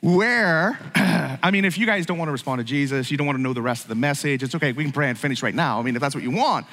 where, 0.01 0.79
I 1.43 1.51
mean, 1.51 1.65
if 1.65 1.77
you 1.77 1.85
guys 1.85 2.05
don't 2.05 2.17
want 2.17 2.27
to 2.27 2.33
respond 2.33 2.59
to 2.59 2.63
Jesus, 2.63 3.09
you 3.09 3.17
don't 3.17 3.27
want 3.27 3.37
to 3.37 3.41
know 3.41 3.53
the 3.53 3.61
rest 3.61 3.83
of 3.83 3.89
the 3.89 3.95
message, 3.95 4.43
it's 4.43 4.55
okay. 4.55 4.71
We 4.71 4.83
can 4.83 4.91
pray 4.91 5.09
and 5.09 5.17
finish 5.17 5.41
right 5.41 5.55
now. 5.55 5.79
I 5.79 5.83
mean, 5.83 5.95
if 5.95 6.01
that's 6.01 6.15
what 6.15 6.23
you 6.23 6.31
want. 6.31 6.65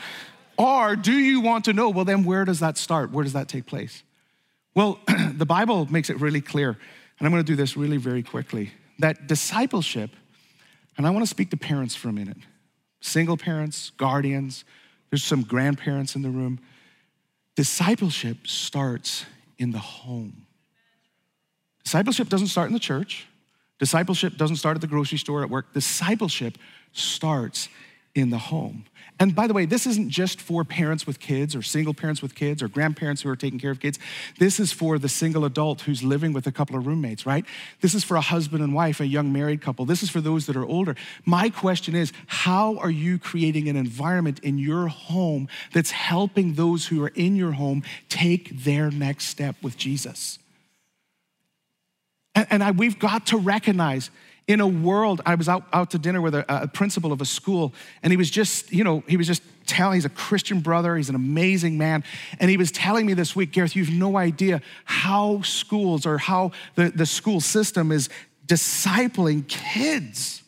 Or 0.58 0.96
do 0.96 1.12
you 1.12 1.40
want 1.40 1.66
to 1.66 1.72
know, 1.72 1.90
well, 1.90 2.04
then 2.04 2.24
where 2.24 2.44
does 2.44 2.60
that 2.60 2.78
start? 2.78 3.10
Where 3.10 3.24
does 3.24 3.34
that 3.34 3.48
take 3.48 3.66
place? 3.66 4.02
Well, 4.74 4.98
the 5.32 5.46
Bible 5.46 5.90
makes 5.90 6.10
it 6.10 6.20
really 6.20 6.40
clear, 6.40 6.70
and 6.70 7.26
I'm 7.26 7.30
going 7.30 7.42
to 7.42 7.46
do 7.46 7.56
this 7.56 7.76
really 7.76 7.96
very 7.96 8.22
quickly, 8.22 8.72
that 8.98 9.26
discipleship, 9.26 10.10
and 10.96 11.06
I 11.06 11.10
want 11.10 11.24
to 11.24 11.28
speak 11.28 11.50
to 11.50 11.56
parents 11.56 11.94
for 11.94 12.08
a 12.08 12.12
minute 12.12 12.38
single 13.00 13.36
parents, 13.36 13.90
guardians, 13.90 14.64
there's 15.10 15.22
some 15.22 15.42
grandparents 15.42 16.16
in 16.16 16.22
the 16.22 16.30
room. 16.30 16.58
Discipleship 17.54 18.46
starts 18.46 19.24
in 19.58 19.70
the 19.70 19.78
home. 19.78 20.46
Discipleship 21.84 22.28
doesn't 22.28 22.48
start 22.48 22.68
in 22.68 22.72
the 22.72 22.80
church. 22.80 23.26
Discipleship 23.78 24.36
doesn't 24.36 24.56
start 24.56 24.76
at 24.76 24.80
the 24.80 24.86
grocery 24.86 25.18
store 25.18 25.42
at 25.42 25.50
work. 25.50 25.72
Discipleship 25.72 26.58
starts 26.92 27.68
in 28.14 28.30
the 28.30 28.38
home. 28.38 28.84
And 29.18 29.34
by 29.34 29.46
the 29.46 29.54
way, 29.54 29.64
this 29.64 29.86
isn't 29.86 30.10
just 30.10 30.42
for 30.42 30.62
parents 30.62 31.06
with 31.06 31.20
kids 31.20 31.56
or 31.56 31.62
single 31.62 31.94
parents 31.94 32.20
with 32.20 32.34
kids 32.34 32.62
or 32.62 32.68
grandparents 32.68 33.22
who 33.22 33.30
are 33.30 33.36
taking 33.36 33.58
care 33.58 33.70
of 33.70 33.80
kids. 33.80 33.98
This 34.38 34.60
is 34.60 34.72
for 34.72 34.98
the 34.98 35.08
single 35.08 35.46
adult 35.46 35.80
who's 35.82 36.02
living 36.02 36.34
with 36.34 36.46
a 36.46 36.52
couple 36.52 36.76
of 36.76 36.86
roommates, 36.86 37.24
right? 37.24 37.46
This 37.80 37.94
is 37.94 38.04
for 38.04 38.16
a 38.18 38.20
husband 38.20 38.62
and 38.62 38.74
wife, 38.74 39.00
a 39.00 39.06
young 39.06 39.32
married 39.32 39.62
couple. 39.62 39.86
This 39.86 40.02
is 40.02 40.10
for 40.10 40.20
those 40.20 40.44
that 40.46 40.56
are 40.56 40.66
older. 40.66 40.96
My 41.24 41.48
question 41.48 41.94
is 41.94 42.12
how 42.26 42.76
are 42.76 42.90
you 42.90 43.18
creating 43.18 43.68
an 43.68 43.76
environment 43.76 44.38
in 44.40 44.58
your 44.58 44.88
home 44.88 45.48
that's 45.72 45.92
helping 45.92 46.54
those 46.54 46.86
who 46.86 47.02
are 47.02 47.12
in 47.14 47.36
your 47.36 47.52
home 47.52 47.84
take 48.10 48.64
their 48.64 48.90
next 48.90 49.26
step 49.26 49.56
with 49.62 49.78
Jesus? 49.78 50.38
And, 52.34 52.46
and 52.50 52.62
I, 52.62 52.72
we've 52.72 52.98
got 52.98 53.28
to 53.28 53.38
recognize 53.38 54.10
in 54.48 54.60
a 54.60 54.66
world, 54.66 55.20
I 55.26 55.34
was 55.34 55.48
out, 55.48 55.64
out 55.72 55.90
to 55.90 55.98
dinner 55.98 56.20
with 56.20 56.34
a, 56.34 56.44
a 56.48 56.68
principal 56.68 57.12
of 57.12 57.20
a 57.20 57.24
school, 57.24 57.74
and 58.02 58.12
he 58.12 58.16
was 58.16 58.30
just, 58.30 58.72
you 58.72 58.84
know, 58.84 59.02
he 59.08 59.16
was 59.16 59.26
just 59.26 59.42
telling, 59.66 59.94
he's 59.94 60.04
a 60.04 60.10
Christian 60.10 60.60
brother, 60.60 60.96
he's 60.96 61.08
an 61.08 61.16
amazing 61.16 61.76
man. 61.76 62.04
And 62.38 62.48
he 62.48 62.56
was 62.56 62.70
telling 62.70 63.06
me 63.06 63.14
this 63.14 63.34
week, 63.34 63.50
Gareth, 63.52 63.74
you 63.74 63.84
have 63.84 63.92
no 63.92 64.16
idea 64.16 64.62
how 64.84 65.42
schools 65.42 66.06
or 66.06 66.18
how 66.18 66.52
the, 66.76 66.90
the 66.90 67.06
school 67.06 67.40
system 67.40 67.90
is 67.90 68.08
discipling 68.46 69.48
kids. 69.48 70.42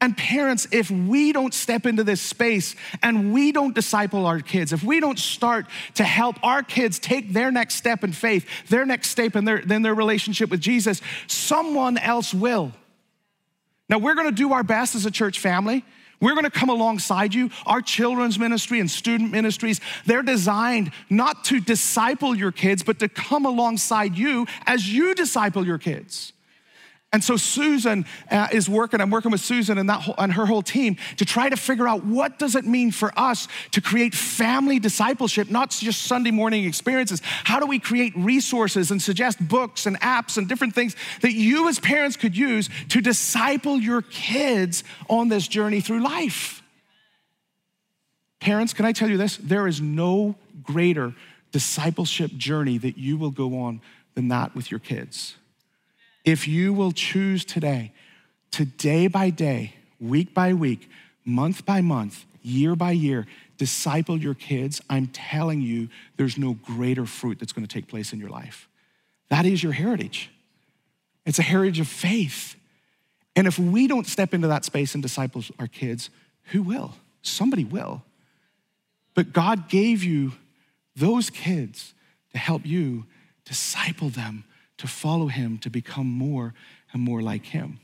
And 0.00 0.16
parents, 0.16 0.66
if 0.72 0.90
we 0.90 1.32
don't 1.32 1.54
step 1.54 1.86
into 1.86 2.02
this 2.02 2.20
space 2.20 2.74
and 3.02 3.32
we 3.32 3.52
don't 3.52 3.72
disciple 3.72 4.26
our 4.26 4.40
kids, 4.40 4.72
if 4.72 4.82
we 4.82 4.98
don't 4.98 5.18
start 5.18 5.66
to 5.94 6.02
help 6.02 6.42
our 6.42 6.62
kids 6.64 6.98
take 6.98 7.32
their 7.32 7.52
next 7.52 7.76
step 7.76 8.02
in 8.02 8.12
faith, 8.12 8.44
their 8.68 8.84
next 8.84 9.10
step 9.10 9.36
in 9.36 9.44
their, 9.44 9.58
in 9.58 9.82
their 9.82 9.94
relationship 9.94 10.50
with 10.50 10.60
Jesus, 10.60 11.00
someone 11.28 11.98
else 11.98 12.34
will. 12.34 12.72
Now, 13.92 13.98
we're 13.98 14.14
gonna 14.14 14.32
do 14.32 14.54
our 14.54 14.62
best 14.62 14.94
as 14.94 15.04
a 15.04 15.10
church 15.10 15.38
family. 15.38 15.84
We're 16.18 16.34
gonna 16.34 16.48
come 16.48 16.70
alongside 16.70 17.34
you. 17.34 17.50
Our 17.66 17.82
children's 17.82 18.38
ministry 18.38 18.80
and 18.80 18.90
student 18.90 19.30
ministries, 19.30 19.82
they're 20.06 20.22
designed 20.22 20.92
not 21.10 21.44
to 21.44 21.60
disciple 21.60 22.34
your 22.34 22.52
kids, 22.52 22.82
but 22.82 23.00
to 23.00 23.08
come 23.10 23.44
alongside 23.44 24.16
you 24.16 24.46
as 24.66 24.90
you 24.90 25.14
disciple 25.14 25.66
your 25.66 25.76
kids. 25.76 26.32
And 27.12 27.22
so 27.22 27.36
Susan 27.36 28.06
uh, 28.30 28.48
is 28.52 28.70
working, 28.70 29.02
I'm 29.02 29.10
working 29.10 29.30
with 29.30 29.42
Susan 29.42 29.76
and, 29.76 29.90
that 29.90 30.00
whole, 30.00 30.14
and 30.16 30.32
her 30.32 30.46
whole 30.46 30.62
team 30.62 30.96
to 31.18 31.26
try 31.26 31.50
to 31.50 31.58
figure 31.58 31.86
out 31.86 32.04
what 32.04 32.38
does 32.38 32.56
it 32.56 32.64
mean 32.64 32.90
for 32.90 33.12
us 33.18 33.48
to 33.72 33.82
create 33.82 34.14
family 34.14 34.78
discipleship, 34.78 35.50
not 35.50 35.70
just 35.70 36.02
Sunday 36.04 36.30
morning 36.30 36.64
experiences. 36.64 37.20
How 37.22 37.60
do 37.60 37.66
we 37.66 37.78
create 37.78 38.14
resources 38.16 38.90
and 38.90 39.00
suggest 39.00 39.46
books 39.46 39.84
and 39.84 40.00
apps 40.00 40.38
and 40.38 40.48
different 40.48 40.74
things 40.74 40.96
that 41.20 41.34
you 41.34 41.68
as 41.68 41.78
parents 41.78 42.16
could 42.16 42.34
use 42.34 42.70
to 42.88 43.02
disciple 43.02 43.78
your 43.78 44.00
kids 44.00 44.82
on 45.10 45.28
this 45.28 45.46
journey 45.46 45.82
through 45.82 46.02
life? 46.02 46.62
Parents, 48.40 48.72
can 48.72 48.86
I 48.86 48.92
tell 48.92 49.10
you 49.10 49.18
this? 49.18 49.36
There 49.36 49.66
is 49.66 49.82
no 49.82 50.36
greater 50.62 51.12
discipleship 51.52 52.30
journey 52.32 52.78
that 52.78 52.96
you 52.96 53.18
will 53.18 53.30
go 53.30 53.60
on 53.60 53.82
than 54.14 54.28
that 54.28 54.54
with 54.54 54.70
your 54.70 54.80
kids. 54.80 55.36
If 56.24 56.46
you 56.46 56.72
will 56.72 56.92
choose 56.92 57.44
today 57.44 57.92
to 58.52 58.64
day 58.64 59.08
by 59.08 59.30
day, 59.30 59.74
week 60.00 60.34
by 60.34 60.54
week, 60.54 60.88
month 61.24 61.64
by 61.64 61.80
month, 61.80 62.24
year 62.42 62.76
by 62.76 62.92
year, 62.92 63.26
disciple 63.58 64.18
your 64.18 64.34
kids, 64.34 64.80
I'm 64.88 65.08
telling 65.08 65.60
you, 65.62 65.88
there's 66.16 66.38
no 66.38 66.54
greater 66.54 67.06
fruit 67.06 67.38
that's 67.38 67.52
gonna 67.52 67.66
take 67.66 67.88
place 67.88 68.12
in 68.12 68.18
your 68.18 68.28
life. 68.28 68.68
That 69.28 69.46
is 69.46 69.62
your 69.62 69.72
heritage. 69.72 70.30
It's 71.24 71.38
a 71.38 71.42
heritage 71.42 71.80
of 71.80 71.88
faith. 71.88 72.56
And 73.34 73.46
if 73.46 73.58
we 73.58 73.86
don't 73.86 74.06
step 74.06 74.34
into 74.34 74.48
that 74.48 74.64
space 74.64 74.94
and 74.94 75.02
disciple 75.02 75.42
our 75.58 75.68
kids, 75.68 76.10
who 76.46 76.62
will? 76.62 76.94
Somebody 77.22 77.64
will. 77.64 78.02
But 79.14 79.32
God 79.32 79.68
gave 79.68 80.02
you 80.04 80.32
those 80.96 81.30
kids 81.30 81.94
to 82.32 82.38
help 82.38 82.66
you 82.66 83.06
disciple 83.44 84.08
them 84.08 84.44
to 84.78 84.86
follow 84.86 85.26
him, 85.28 85.58
to 85.58 85.70
become 85.70 86.06
more 86.06 86.54
and 86.92 87.02
more 87.02 87.22
like 87.22 87.46
him. 87.46 87.80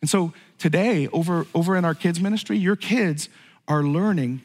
And 0.00 0.10
so 0.10 0.32
today, 0.58 1.08
over, 1.08 1.46
over 1.54 1.76
in 1.76 1.84
our 1.84 1.94
kids' 1.94 2.20
ministry, 2.20 2.58
your 2.58 2.76
kids 2.76 3.28
are 3.66 3.82
learning 3.82 4.42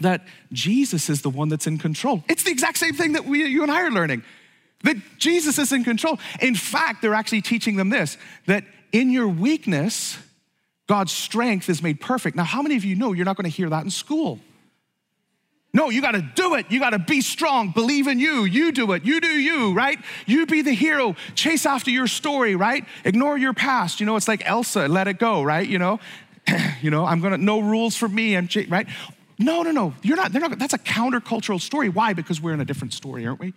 that 0.00 0.22
Jesus 0.52 1.08
is 1.08 1.22
the 1.22 1.30
one 1.30 1.48
that's 1.48 1.66
in 1.66 1.78
control. 1.78 2.22
It's 2.28 2.42
the 2.42 2.50
exact 2.50 2.78
same 2.78 2.94
thing 2.94 3.12
that 3.12 3.24
we, 3.24 3.46
you 3.46 3.62
and 3.62 3.70
I 3.70 3.82
are 3.82 3.90
learning 3.90 4.24
that 4.84 4.96
Jesus 5.18 5.58
is 5.58 5.72
in 5.72 5.82
control. 5.82 6.18
In 6.40 6.54
fact, 6.54 7.02
they're 7.02 7.14
actually 7.14 7.40
teaching 7.40 7.76
them 7.76 7.88
this 7.88 8.16
that 8.46 8.64
in 8.92 9.10
your 9.10 9.26
weakness, 9.26 10.18
God's 10.86 11.12
strength 11.12 11.68
is 11.68 11.82
made 11.82 12.00
perfect. 12.00 12.36
Now, 12.36 12.44
how 12.44 12.62
many 12.62 12.76
of 12.76 12.84
you 12.84 12.94
know 12.94 13.12
you're 13.12 13.24
not 13.24 13.36
going 13.36 13.50
to 13.50 13.56
hear 13.56 13.70
that 13.70 13.84
in 13.84 13.90
school? 13.90 14.38
No, 15.74 15.90
you 15.90 16.00
got 16.00 16.12
to 16.12 16.22
do 16.22 16.54
it. 16.54 16.66
You 16.70 16.78
got 16.78 16.90
to 16.90 17.00
be 17.00 17.20
strong. 17.20 17.72
Believe 17.72 18.06
in 18.06 18.20
you. 18.20 18.44
You 18.44 18.70
do 18.70 18.92
it. 18.92 19.04
You 19.04 19.20
do 19.20 19.26
you, 19.26 19.74
right? 19.74 19.98
You 20.24 20.46
be 20.46 20.62
the 20.62 20.72
hero. 20.72 21.16
Chase 21.34 21.66
after 21.66 21.90
your 21.90 22.06
story, 22.06 22.54
right? 22.54 22.84
Ignore 23.04 23.36
your 23.38 23.52
past. 23.54 23.98
You 23.98 24.06
know, 24.06 24.14
it's 24.14 24.28
like 24.28 24.48
Elsa, 24.48 24.86
let 24.86 25.08
it 25.08 25.18
go, 25.18 25.42
right? 25.42 25.68
You 25.68 25.80
know, 25.80 25.98
you 26.80 26.90
know, 26.90 27.04
I'm 27.04 27.20
gonna 27.20 27.38
no 27.38 27.58
rules 27.58 27.96
for 27.96 28.08
me. 28.08 28.36
I'm 28.36 28.48
right. 28.68 28.86
No, 29.36 29.62
no, 29.62 29.72
no. 29.72 29.94
You're 30.02 30.16
not. 30.16 30.32
They're 30.32 30.40
not. 30.40 30.56
That's 30.60 30.74
a 30.74 30.78
countercultural 30.78 31.60
story. 31.60 31.88
Why? 31.88 32.12
Because 32.12 32.40
we're 32.40 32.54
in 32.54 32.60
a 32.60 32.64
different 32.64 32.94
story, 32.94 33.26
aren't 33.26 33.40
we? 33.40 33.52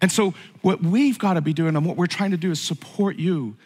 And 0.00 0.12
so, 0.12 0.32
what 0.62 0.80
we've 0.80 1.18
got 1.18 1.34
to 1.34 1.40
be 1.40 1.52
doing, 1.52 1.74
and 1.74 1.84
what 1.84 1.96
we're 1.96 2.06
trying 2.06 2.30
to 2.30 2.36
do, 2.36 2.52
is 2.52 2.60
support 2.60 3.16
you. 3.16 3.56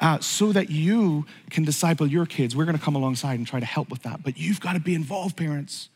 Uh, 0.00 0.18
so 0.18 0.52
that 0.52 0.70
you 0.70 1.24
can 1.50 1.64
disciple 1.64 2.06
your 2.06 2.26
kids. 2.26 2.54
We're 2.54 2.64
gonna 2.64 2.78
come 2.78 2.94
alongside 2.94 3.38
and 3.38 3.46
try 3.46 3.58
to 3.58 3.66
help 3.66 3.90
with 3.90 4.02
that. 4.02 4.22
But 4.22 4.36
you've 4.36 4.60
got 4.60 4.74
to 4.74 4.80
be 4.80 4.94
involved, 4.94 5.36
parents. 5.36 5.88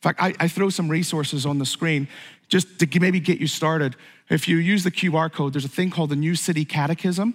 In 0.00 0.02
fact, 0.02 0.22
I, 0.22 0.32
I, 0.40 0.48
throw 0.48 0.70
some 0.70 0.88
resources 0.88 1.44
on 1.44 1.58
the 1.58 1.66
screen 1.66 2.08
just 2.48 2.78
to 2.78 3.00
maybe 3.00 3.20
get 3.20 3.38
you 3.38 3.46
started. 3.46 3.96
If 4.30 4.48
you 4.48 4.56
use 4.56 4.82
the 4.82 4.90
QR 4.90 5.30
code, 5.30 5.52
there's 5.52 5.66
a 5.66 5.68
thing 5.68 5.90
called 5.90 6.08
the 6.08 6.16
New 6.16 6.34
City 6.34 6.64
Catechism, 6.64 7.34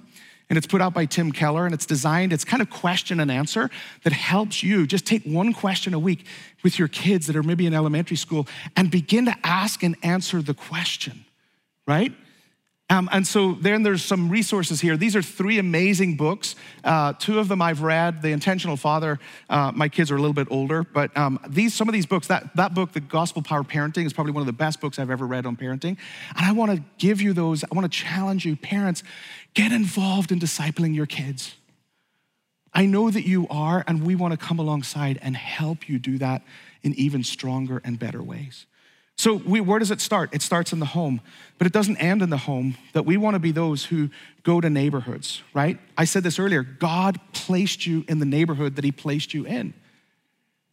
and 0.49 0.57
it's 0.57 0.65
put 0.65 0.81
out 0.81 0.91
by 0.91 1.05
Tim 1.05 1.31
Keller, 1.31 1.65
and 1.65 1.75
it's 1.75 1.85
designed, 1.85 2.33
it's 2.33 2.43
kind 2.43 2.63
of 2.63 2.71
question 2.71 3.19
and 3.19 3.29
answer 3.29 3.69
that 4.03 4.13
helps 4.13 4.63
you 4.63 4.87
just 4.87 5.05
take 5.05 5.23
one 5.25 5.53
question 5.53 5.93
a 5.93 5.99
week 5.99 6.25
with 6.63 6.79
your 6.79 6.87
kids 6.87 7.27
that 7.27 7.35
are 7.35 7.43
maybe 7.43 7.67
in 7.67 7.75
elementary 7.75 8.17
school 8.17 8.47
and 8.75 8.89
begin 8.89 9.25
to 9.25 9.35
ask 9.43 9.83
and 9.83 9.95
answer 10.01 10.41
the 10.41 10.55
question, 10.55 11.23
right? 11.85 12.13
Um, 12.91 13.09
and 13.11 13.25
so 13.25 13.53
then 13.53 13.81
there's 13.81 14.03
some 14.03 14.29
resources 14.29 14.79
here. 14.79 14.95
These 14.95 15.15
are 15.15 15.21
three 15.23 15.57
amazing 15.57 16.17
books. 16.17 16.55
Uh, 16.83 17.13
two 17.13 17.39
of 17.39 17.47
them 17.47 17.59
I've 17.59 17.81
read. 17.81 18.21
The 18.21 18.29
Intentional 18.29 18.77
Father. 18.77 19.19
Uh, 19.49 19.71
my 19.73 19.89
kids 19.89 20.11
are 20.11 20.15
a 20.15 20.19
little 20.19 20.33
bit 20.33 20.47
older, 20.51 20.83
but 20.83 21.15
um, 21.17 21.39
these 21.47 21.73
some 21.73 21.89
of 21.89 21.93
these 21.93 22.05
books. 22.05 22.27
That 22.27 22.55
that 22.55 22.75
book, 22.75 22.91
The 22.91 22.99
Gospel 22.99 23.41
Power 23.41 23.63
Parenting, 23.63 24.05
is 24.05 24.13
probably 24.13 24.33
one 24.33 24.41
of 24.41 24.47
the 24.47 24.53
best 24.53 24.81
books 24.81 24.99
I've 24.99 25.09
ever 25.09 25.25
read 25.25 25.47
on 25.47 25.55
parenting. 25.55 25.97
And 26.37 26.45
I 26.45 26.51
want 26.51 26.71
to 26.75 26.83
give 26.99 27.21
you 27.21 27.33
those. 27.33 27.63
I 27.63 27.69
want 27.71 27.91
to 27.91 27.97
challenge 27.97 28.45
you, 28.45 28.55
parents, 28.55 29.01
get 29.55 29.71
involved 29.71 30.31
in 30.31 30.39
discipling 30.39 30.93
your 30.93 31.07
kids. 31.07 31.55
I 32.71 32.85
know 32.85 33.09
that 33.09 33.25
you 33.25 33.47
are, 33.49 33.83
and 33.87 34.05
we 34.05 34.15
want 34.15 34.33
to 34.33 34.37
come 34.37 34.59
alongside 34.59 35.17
and 35.23 35.35
help 35.35 35.89
you 35.89 35.97
do 35.97 36.19
that 36.19 36.43
in 36.83 36.93
even 36.95 37.23
stronger 37.23 37.81
and 37.83 37.97
better 37.97 38.21
ways. 38.21 38.67
So, 39.17 39.35
we, 39.35 39.61
where 39.61 39.79
does 39.79 39.91
it 39.91 40.01
start? 40.01 40.33
It 40.33 40.41
starts 40.41 40.73
in 40.73 40.79
the 40.79 40.85
home, 40.85 41.21
but 41.57 41.67
it 41.67 41.73
doesn't 41.73 41.97
end 41.97 42.21
in 42.21 42.29
the 42.29 42.37
home. 42.37 42.75
That 42.93 43.05
we 43.05 43.15
want 43.15 43.35
to 43.35 43.39
be 43.39 43.51
those 43.51 43.85
who 43.85 44.09
go 44.43 44.59
to 44.59 44.69
neighborhoods, 44.69 45.41
right? 45.53 45.79
I 45.97 46.05
said 46.05 46.23
this 46.23 46.37
earlier 46.37 46.63
God 46.63 47.19
placed 47.33 47.85
you 47.85 48.03
in 48.07 48.19
the 48.19 48.25
neighborhood 48.25 48.75
that 48.75 48.83
He 48.83 48.91
placed 48.91 49.33
you 49.33 49.45
in, 49.45 49.73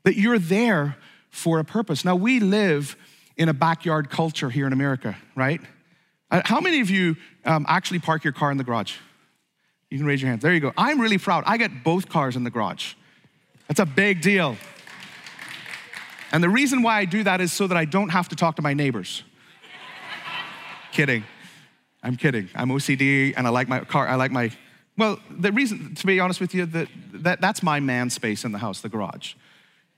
that 0.02 0.16
you're 0.16 0.38
there 0.38 0.96
for 1.30 1.60
a 1.60 1.64
purpose. 1.64 2.04
Now, 2.04 2.16
we 2.16 2.40
live 2.40 2.96
in 3.36 3.48
a 3.48 3.54
backyard 3.54 4.10
culture 4.10 4.50
here 4.50 4.66
in 4.66 4.72
America, 4.72 5.16
right? 5.34 5.60
Uh, 6.30 6.42
how 6.44 6.60
many 6.60 6.80
of 6.80 6.90
you 6.90 7.16
um, 7.44 7.64
actually 7.68 7.98
park 7.98 8.24
your 8.24 8.32
car 8.32 8.50
in 8.50 8.58
the 8.58 8.64
garage? 8.64 8.94
You 9.90 9.98
can 9.98 10.06
raise 10.06 10.20
your 10.20 10.30
hand. 10.30 10.40
There 10.40 10.52
you 10.52 10.60
go. 10.60 10.72
I'm 10.76 11.00
really 11.00 11.18
proud. 11.18 11.44
I 11.46 11.58
get 11.58 11.84
both 11.84 12.08
cars 12.08 12.34
in 12.34 12.44
the 12.44 12.50
garage. 12.50 12.94
That's 13.68 13.80
a 13.80 13.86
big 13.86 14.20
deal. 14.20 14.56
And 16.32 16.42
the 16.42 16.48
reason 16.48 16.82
why 16.82 16.98
I 16.98 17.04
do 17.04 17.22
that 17.24 17.40
is 17.40 17.52
so 17.52 17.66
that 17.66 17.76
I 17.76 17.84
don't 17.84 18.08
have 18.08 18.30
to 18.30 18.36
talk 18.36 18.56
to 18.56 18.62
my 18.62 18.72
neighbors. 18.72 19.22
kidding. 20.92 21.24
I'm 22.02 22.16
kidding. 22.16 22.48
I'm 22.54 22.70
OCD 22.70 23.34
and 23.36 23.46
I 23.46 23.50
like 23.50 23.68
my 23.68 23.80
car. 23.80 24.08
I 24.08 24.16
like 24.16 24.32
my, 24.32 24.50
well, 24.96 25.20
the 25.30 25.52
reason, 25.52 25.94
to 25.94 26.06
be 26.06 26.18
honest 26.18 26.40
with 26.40 26.54
you, 26.54 26.66
that, 26.66 26.88
that 27.12 27.40
that's 27.40 27.62
my 27.62 27.80
man 27.80 28.10
space 28.10 28.44
in 28.44 28.52
the 28.52 28.58
house, 28.58 28.80
the 28.80 28.88
garage. 28.88 29.34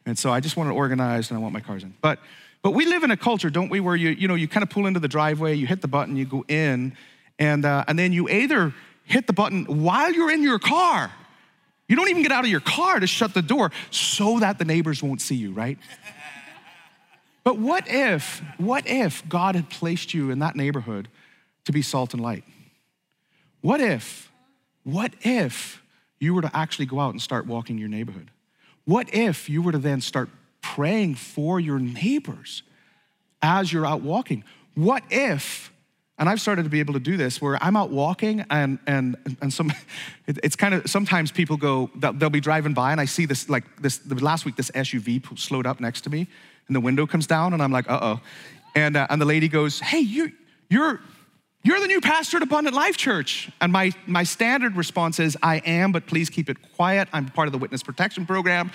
And 0.05 0.19
so 0.19 0.31
I 0.31 0.41
just 0.41 0.57
want 0.57 0.69
it 0.69 0.73
organized 0.73 1.31
and 1.31 1.39
I 1.39 1.41
want 1.41 1.55
my 1.55 1.61
cars 1.61 1.83
in. 1.83 1.95
But, 2.03 2.19
but 2.63 2.73
we 2.73 2.85
live 2.85 3.05
in 3.05 3.11
a 3.11 3.17
culture, 3.17 3.49
don't 3.49 3.71
we, 3.71 3.81
where 3.81 3.97
you, 3.97 4.11
you 4.11 4.29
know, 4.29 4.35
you 4.35 4.49
kind 4.49 4.63
of 4.63 4.71
pull 4.71 4.87
into 4.87 5.01
the 5.01 5.09
driveway, 5.09 5.55
you 5.55 5.67
hit 5.67 5.81
the 5.81 5.89
button, 5.89 6.17
you 6.17 6.27
go 6.27 6.45
in, 6.49 6.97
and, 7.39 7.65
uh, 7.65 7.85
and 7.87 7.99
then 7.99 8.13
you 8.13 8.29
either 8.29 8.75
hit 9.05 9.27
the 9.27 9.33
button 9.33 9.65
while 9.83 10.13
you're 10.13 10.31
in 10.31 10.43
your 10.43 10.59
car. 10.59 11.11
You 11.89 11.97
don't 11.97 12.09
even 12.09 12.23
get 12.23 12.33
out 12.33 12.45
of 12.45 12.51
your 12.51 12.61
car 12.61 12.99
to 12.99 13.07
shut 13.07 13.35
the 13.35 13.43
door 13.43 13.71
so 13.91 14.41
that 14.41 14.59
the 14.59 14.65
neighbors 14.65 15.03
won't 15.03 15.21
see 15.21 15.35
you, 15.35 15.53
right? 15.53 15.79
But 17.45 17.59
what 17.59 17.85
if, 17.87 18.43
what 18.57 18.87
if 18.87 19.27
God 19.29 19.55
had 19.55 19.69
placed 19.69 20.15
you 20.15 20.31
in 20.31 20.39
that 20.39 20.57
neighborhood 20.57 21.09
to 21.67 21.73
be 21.73 21.83
salt 21.83 22.15
and 22.15 22.23
light? 22.23 22.45
What 23.61 23.81
if, 23.81 24.33
what 24.83 25.15
if 25.21 25.83
you 26.19 26.35
were 26.35 26.43
to 26.43 26.51
actually 26.55 26.87
go 26.87 27.01
out 27.01 27.11
and 27.11 27.21
start 27.21 27.47
walking 27.47 27.77
your 27.79 27.89
neighborhood? 27.89 28.31
What 28.87 29.13
if 29.15 29.49
you 29.49 29.63
were 29.63 29.73
to 29.73 29.79
then 29.79 30.01
start 30.01 30.31
praying 30.63 31.15
for 31.17 31.61
your 31.61 31.79
neighbors 31.79 32.63
as 33.43 33.73
you're 33.73 33.87
out 33.87 34.01
walking? 34.01 34.43
What 34.75 35.03
if, 35.11 35.71
and 36.19 36.29
I've 36.29 36.41
started 36.41 36.65
to 36.65 36.71
be 36.71 36.81
able 36.81 36.95
to 36.95 37.01
do 37.01 37.17
this 37.17 37.41
where 37.41 37.63
I'm 37.63 37.77
out 37.77 37.91
walking 37.91 38.45
and 38.51 38.79
and 38.87 39.17
and 39.41 39.53
some 39.53 39.73
it's 40.27 40.57
kind 40.57 40.75
of 40.75 40.89
sometimes 40.89 41.31
people 41.31 41.57
go 41.57 41.91
they'll 41.97 42.31
be 42.31 42.41
driving 42.41 42.75
by 42.75 42.93
and 42.93 43.01
I 43.01 43.05
see 43.05 43.27
this 43.27 43.49
like 43.49 43.65
this 43.81 44.01
last 44.11 44.45
week 44.45 44.57
this 44.57 44.71
SUV 44.73 45.39
slowed 45.39 45.67
up 45.67 45.81
next 45.81 46.03
to 46.03 46.11
me 46.11 46.29
and 46.69 46.77
the 46.77 46.81
window 46.81 47.07
comes 47.07 47.27
down, 47.27 47.53
and 47.53 47.63
I'm 47.63 47.73
like, 47.73 47.91
uh 47.91 47.99
oh. 48.01 48.21
And, 48.75 48.97
uh, 48.97 49.07
and 49.09 49.21
the 49.21 49.27
lady 49.27 49.49
goes, 49.49 49.79
hey, 49.81 50.01
you, 50.01 50.33
you're, 50.69 51.01
you're 51.63 51.81
the 51.81 51.87
new 51.87 52.01
pastor 52.01 52.39
at 52.39 52.43
Abundant 52.43 52.75
Life 52.75 52.97
Church. 52.97 53.51
And 53.61 53.73
my, 53.73 53.93
my 54.07 54.25
standard 54.25 54.77
response 54.77 55.21
is, 55.21 55.37
I 55.43 55.57
am, 55.59 55.93
but 55.93 56.07
please 56.07 56.29
keep 56.29 56.51
it 56.51 56.57
quiet. 56.75 57.09
I'm 57.13 57.27
part 57.27 57.47
of 57.47 57.53
the 57.53 57.59
witness 57.59 57.83
protection 57.83 58.27
program. 58.27 58.73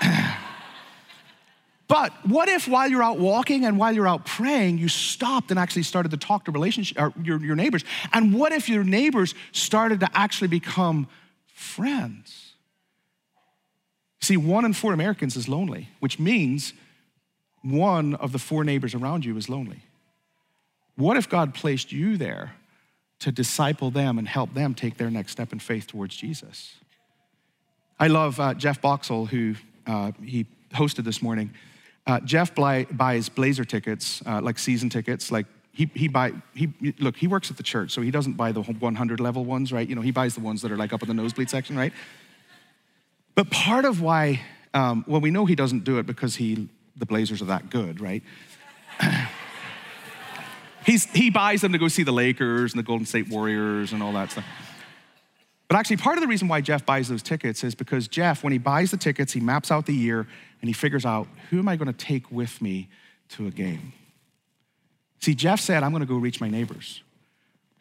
but 1.88 2.12
what 2.26 2.48
if 2.48 2.66
while 2.66 2.88
you're 2.88 3.02
out 3.02 3.18
walking 3.18 3.66
and 3.66 3.78
while 3.78 3.92
you're 3.92 4.08
out 4.08 4.24
praying, 4.24 4.78
you 4.78 4.88
stopped 4.88 5.50
and 5.50 5.60
actually 5.60 5.82
started 5.82 6.10
to 6.12 6.16
talk 6.16 6.46
to 6.46 6.50
relationship, 6.50 6.98
or 6.98 7.12
your, 7.22 7.38
your 7.44 7.56
neighbors? 7.56 7.84
And 8.14 8.32
what 8.32 8.52
if 8.52 8.68
your 8.68 8.84
neighbors 8.84 9.34
started 9.52 10.00
to 10.00 10.08
actually 10.14 10.48
become 10.48 11.06
friends? 11.46 12.45
See, 14.26 14.36
one 14.36 14.64
in 14.64 14.72
four 14.72 14.92
Americans 14.92 15.36
is 15.36 15.48
lonely, 15.48 15.88
which 16.00 16.18
means 16.18 16.72
one 17.62 18.16
of 18.16 18.32
the 18.32 18.40
four 18.40 18.64
neighbors 18.64 18.92
around 18.92 19.24
you 19.24 19.36
is 19.36 19.48
lonely. 19.48 19.82
What 20.96 21.16
if 21.16 21.28
God 21.28 21.54
placed 21.54 21.92
you 21.92 22.16
there 22.16 22.56
to 23.20 23.30
disciple 23.30 23.92
them 23.92 24.18
and 24.18 24.26
help 24.26 24.52
them 24.52 24.74
take 24.74 24.96
their 24.96 25.10
next 25.10 25.30
step 25.30 25.52
in 25.52 25.60
faith 25.60 25.86
towards 25.86 26.16
Jesus? 26.16 26.74
I 28.00 28.08
love 28.08 28.40
uh, 28.40 28.54
Jeff 28.54 28.80
Boxall, 28.80 29.26
who 29.26 29.54
uh, 29.86 30.10
he 30.20 30.46
hosted 30.74 31.04
this 31.04 31.22
morning. 31.22 31.52
Uh, 32.04 32.18
Jeff 32.18 32.52
buys 32.52 33.28
Blazer 33.28 33.64
tickets, 33.64 34.24
uh, 34.26 34.40
like 34.42 34.58
season 34.58 34.90
tickets, 34.90 35.30
like 35.30 35.46
he, 35.70 35.88
he 35.94 36.08
buy 36.08 36.32
he 36.52 36.72
look 36.98 37.16
he 37.16 37.28
works 37.28 37.48
at 37.52 37.58
the 37.58 37.62
church 37.62 37.92
so 37.92 38.02
he 38.02 38.10
doesn't 38.10 38.32
buy 38.32 38.50
the 38.50 38.62
100 38.62 39.20
level 39.20 39.44
ones 39.44 39.74
right 39.74 39.86
you 39.86 39.94
know 39.94 40.00
he 40.00 40.10
buys 40.10 40.34
the 40.34 40.40
ones 40.40 40.62
that 40.62 40.72
are 40.72 40.76
like 40.78 40.94
up 40.94 41.02
in 41.02 41.08
the 41.08 41.12
nosebleed 41.12 41.50
section 41.50 41.76
right 41.76 41.92
but 43.36 43.50
part 43.50 43.84
of 43.84 44.00
why, 44.00 44.40
um, 44.74 45.04
well, 45.06 45.20
we 45.20 45.30
know 45.30 45.46
he 45.46 45.54
doesn't 45.54 45.84
do 45.84 45.98
it 45.98 46.06
because 46.06 46.34
he, 46.34 46.68
the 46.96 47.06
Blazers 47.06 47.40
are 47.40 47.46
that 47.46 47.70
good, 47.70 48.00
right? 48.00 48.24
He's, 50.86 51.04
he 51.04 51.30
buys 51.30 51.62
them 51.62 51.72
to 51.72 51.78
go 51.78 51.88
see 51.88 52.04
the 52.04 52.12
Lakers 52.12 52.72
and 52.72 52.78
the 52.78 52.84
Golden 52.84 53.06
State 53.06 53.28
Warriors 53.28 53.92
and 53.92 54.02
all 54.02 54.12
that 54.12 54.30
stuff. 54.30 54.44
But 55.68 55.76
actually, 55.76 55.96
part 55.96 56.16
of 56.16 56.22
the 56.22 56.28
reason 56.28 56.46
why 56.46 56.60
Jeff 56.60 56.86
buys 56.86 57.08
those 57.08 57.24
tickets 57.24 57.64
is 57.64 57.74
because 57.74 58.06
Jeff, 58.06 58.44
when 58.44 58.52
he 58.52 58.58
buys 58.58 58.92
the 58.92 58.96
tickets, 58.96 59.32
he 59.32 59.40
maps 59.40 59.72
out 59.72 59.86
the 59.86 59.94
year 59.94 60.20
and 60.20 60.68
he 60.68 60.72
figures 60.72 61.04
out 61.04 61.26
who 61.50 61.58
am 61.58 61.68
I 61.68 61.74
going 61.74 61.92
to 61.92 61.92
take 61.92 62.30
with 62.30 62.62
me 62.62 62.88
to 63.30 63.48
a 63.48 63.50
game. 63.50 63.92
See, 65.20 65.34
Jeff 65.34 65.60
said, 65.60 65.82
I'm 65.82 65.90
going 65.90 66.02
to 66.02 66.06
go 66.06 66.16
reach 66.16 66.40
my 66.40 66.48
neighbors. 66.48 67.02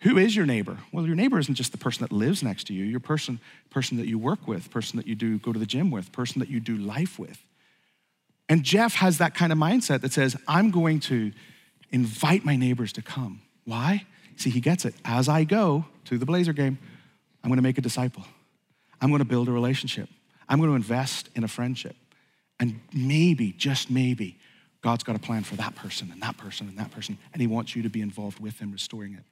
Who 0.06 0.20
is 0.20 0.36
your 0.36 0.46
neighbor? 0.46 0.78
Well, 0.92 1.08
your 1.08 1.16
neighbor 1.16 1.40
isn't 1.40 1.56
just 1.56 1.72
the 1.72 1.80
person 1.80 2.04
that 2.04 2.12
lives 2.12 2.44
next 2.44 2.68
to 2.68 2.74
you, 2.74 2.86
your 2.86 3.00
person, 3.00 3.40
person 3.72 3.98
that 3.98 4.06
you 4.06 4.20
work 4.20 4.48
with, 4.48 4.70
person 4.70 4.98
that 4.98 5.08
you 5.08 5.16
do 5.16 5.40
go 5.40 5.52
to 5.52 5.58
the 5.58 5.66
gym 5.66 5.90
with, 5.90 6.12
person 6.12 6.40
that 6.42 6.48
you 6.48 6.60
do 6.60 6.78
life 6.78 7.18
with. 7.18 7.44
And 8.48 8.62
Jeff 8.62 8.94
has 8.96 9.18
that 9.18 9.34
kind 9.34 9.52
of 9.52 9.58
mindset 9.58 10.02
that 10.02 10.14
says, 10.14 10.38
I'm 10.48 10.70
going 10.70 11.00
to 11.02 11.32
invite 11.90 12.46
my 12.46 12.56
neighbors 12.56 12.94
to 12.94 13.02
come. 13.02 13.42
Why? 13.64 14.06
See, 14.36 14.52
he 14.52 14.62
gets 14.62 14.86
it. 14.86 14.94
As 15.04 15.28
I 15.28 15.44
go 15.44 15.86
to 16.04 16.20
the 16.20 16.26
Blazer 16.28 16.54
game, 16.54 16.78
I'm 17.44 17.50
going 17.50 17.58
to 17.58 17.64
make 17.64 17.80
a 17.80 17.82
disciple. 17.82 18.26
I'm 19.02 19.10
going 19.10 19.24
to 19.24 19.26
build 19.26 19.50
a 19.50 19.52
relationship. 19.52 20.08
I'm 20.48 20.60
going 20.60 20.70
to 20.70 20.76
invest 20.76 21.30
in 21.34 21.44
a 21.44 21.48
friendship. 21.48 21.96
And 22.60 22.80
maybe, 22.94 23.54
just 23.54 23.90
maybe, 23.90 24.38
God's 24.84 25.04
got 25.04 25.16
a 25.16 25.20
plan 25.20 25.44
for 25.44 25.56
that 25.56 25.74
person 25.74 26.12
and 26.12 26.22
that 26.22 26.38
person 26.38 26.68
and 26.68 26.78
that 26.78 26.92
person, 26.92 27.18
and 27.34 27.42
He 27.42 27.48
wants 27.48 27.76
you 27.76 27.82
to 27.82 27.90
be 27.90 28.02
involved 28.02 28.40
with 28.40 28.60
Him 28.60 28.72
restoring 28.72 29.16
it. 29.16 29.24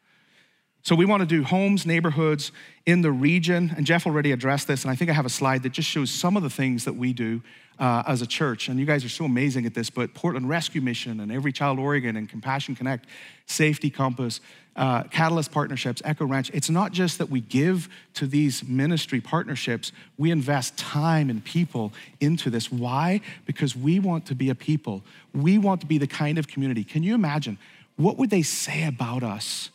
So 0.83 0.95
we 0.95 1.05
want 1.05 1.21
to 1.21 1.25
do 1.25 1.43
homes, 1.45 1.85
neighborhoods 1.85 2.51
in 2.85 3.01
the 3.01 3.11
region. 3.11 3.73
And 3.77 3.85
Jeff 3.85 4.05
already 4.05 4.33
addressed 4.33 4.67
this, 4.67 4.83
and 4.83 4.91
I 4.91 4.95
think 4.95 5.09
I 5.09 5.13
have 5.13 5.25
a 5.25 5.29
slide 5.29 5.63
that 5.63 5.71
just 5.71 5.89
shows 5.89 6.11
some 6.11 6.35
of 6.35 6.43
the 6.43 6.49
things 6.49 6.83
that 6.83 6.93
we 6.93 7.13
do 7.13 7.41
uh, 7.79 8.03
as 8.05 8.21
a 8.21 8.27
church. 8.27 8.67
And 8.67 8.77
you 8.77 8.85
guys 8.85 9.05
are 9.05 9.09
so 9.09 9.23
amazing 9.23 9.65
at 9.65 9.73
this, 9.73 9.89
but 9.89 10.13
Portland 10.13 10.49
Rescue 10.49 10.81
Mission 10.81 11.21
and 11.21 11.31
Every 11.31 11.53
Child 11.53 11.79
Oregon 11.79 12.17
and 12.17 12.27
Compassion 12.27 12.75
Connect, 12.75 13.05
Safety 13.45 13.89
Compass, 13.89 14.41
uh, 14.75 15.03
Catalyst 15.03 15.53
Partnerships, 15.53 16.01
Echo 16.03 16.25
Ranch, 16.25 16.51
it's 16.53 16.69
not 16.69 16.91
just 16.91 17.17
that 17.17 17.29
we 17.29 17.39
give 17.39 17.87
to 18.15 18.27
these 18.27 18.61
ministry 18.67 19.21
partnerships, 19.21 19.93
we 20.17 20.31
invest 20.31 20.77
time 20.77 21.29
and 21.29 21.45
people 21.45 21.93
into 22.19 22.49
this. 22.49 22.69
Why? 22.69 23.21
Because 23.45 23.73
we 23.73 23.99
want 24.01 24.25
to 24.25 24.35
be 24.35 24.49
a 24.49 24.55
people. 24.55 25.01
We 25.33 25.57
want 25.57 25.79
to 25.79 25.87
be 25.87 25.97
the 25.97 26.07
kind 26.07 26.37
of 26.37 26.49
community. 26.49 26.83
Can 26.83 27.03
you 27.03 27.15
imagine? 27.15 27.57
What 27.95 28.17
would 28.17 28.31
they 28.31 28.41
say 28.41 28.83
about 28.83 29.23
us 29.23 29.69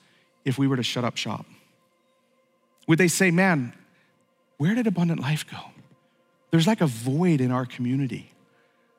if 0.44 0.58
we 0.58 0.66
were 0.66 0.76
to 0.76 0.82
shut 0.82 1.04
up 1.04 1.16
shop? 1.16 1.46
Would 2.86 2.98
they 2.98 3.08
say, 3.08 3.30
man, 3.30 3.74
where 4.56 4.74
did 4.74 4.86
abundant 4.86 5.20
life 5.20 5.46
go? 5.50 5.58
There's 6.50 6.66
like 6.66 6.80
a 6.80 6.86
void 6.86 7.40
in 7.40 7.50
our 7.50 7.66
community. 7.66 8.32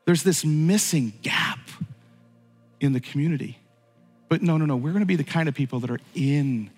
There's 0.06 0.24
this 0.24 0.46
missing 0.46 1.14
gap 1.22 1.60
in 2.80 2.94
the 2.94 3.00
community. 3.00 3.60
But 4.30 4.42
no, 4.42 4.58
no, 4.58 4.66
no, 4.66 4.76
we're 4.76 4.94
gonna 4.94 5.06
be 5.06 5.16
the 5.16 5.24
kind 5.24 5.50
of 5.50 5.56
people 5.56 5.80
that 5.82 5.90
are 5.90 6.00
in 6.14 6.70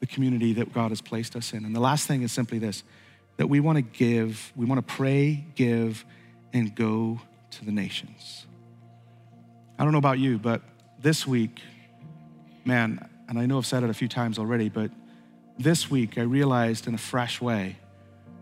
the 0.00 0.06
community 0.06 0.52
that 0.54 0.72
God 0.72 0.90
has 0.90 1.00
placed 1.00 1.36
us 1.36 1.52
in. 1.52 1.64
And 1.64 1.74
the 1.74 1.80
last 1.80 2.06
thing 2.06 2.22
is 2.22 2.32
simply 2.32 2.58
this 2.58 2.82
that 3.38 3.48
we 3.48 3.60
wanna 3.60 3.82
give, 3.82 4.52
we 4.56 4.66
wanna 4.66 4.82
pray, 4.82 5.44
give, 5.54 6.04
and 6.52 6.74
go 6.74 7.20
to 7.52 7.64
the 7.64 7.70
nations. 7.70 8.46
I 9.78 9.84
don't 9.84 9.92
know 9.92 9.98
about 9.98 10.18
you, 10.18 10.38
but 10.38 10.62
this 11.00 11.26
week, 11.26 11.60
man, 12.64 13.08
and 13.28 13.38
I 13.38 13.46
know 13.46 13.58
I've 13.58 13.66
said 13.66 13.82
it 13.82 13.90
a 13.90 13.94
few 13.94 14.08
times 14.08 14.38
already, 14.38 14.68
but 14.68 14.90
this 15.58 15.90
week 15.90 16.18
I 16.18 16.22
realized 16.22 16.86
in 16.86 16.94
a 16.94 16.98
fresh 16.98 17.40
way 17.40 17.76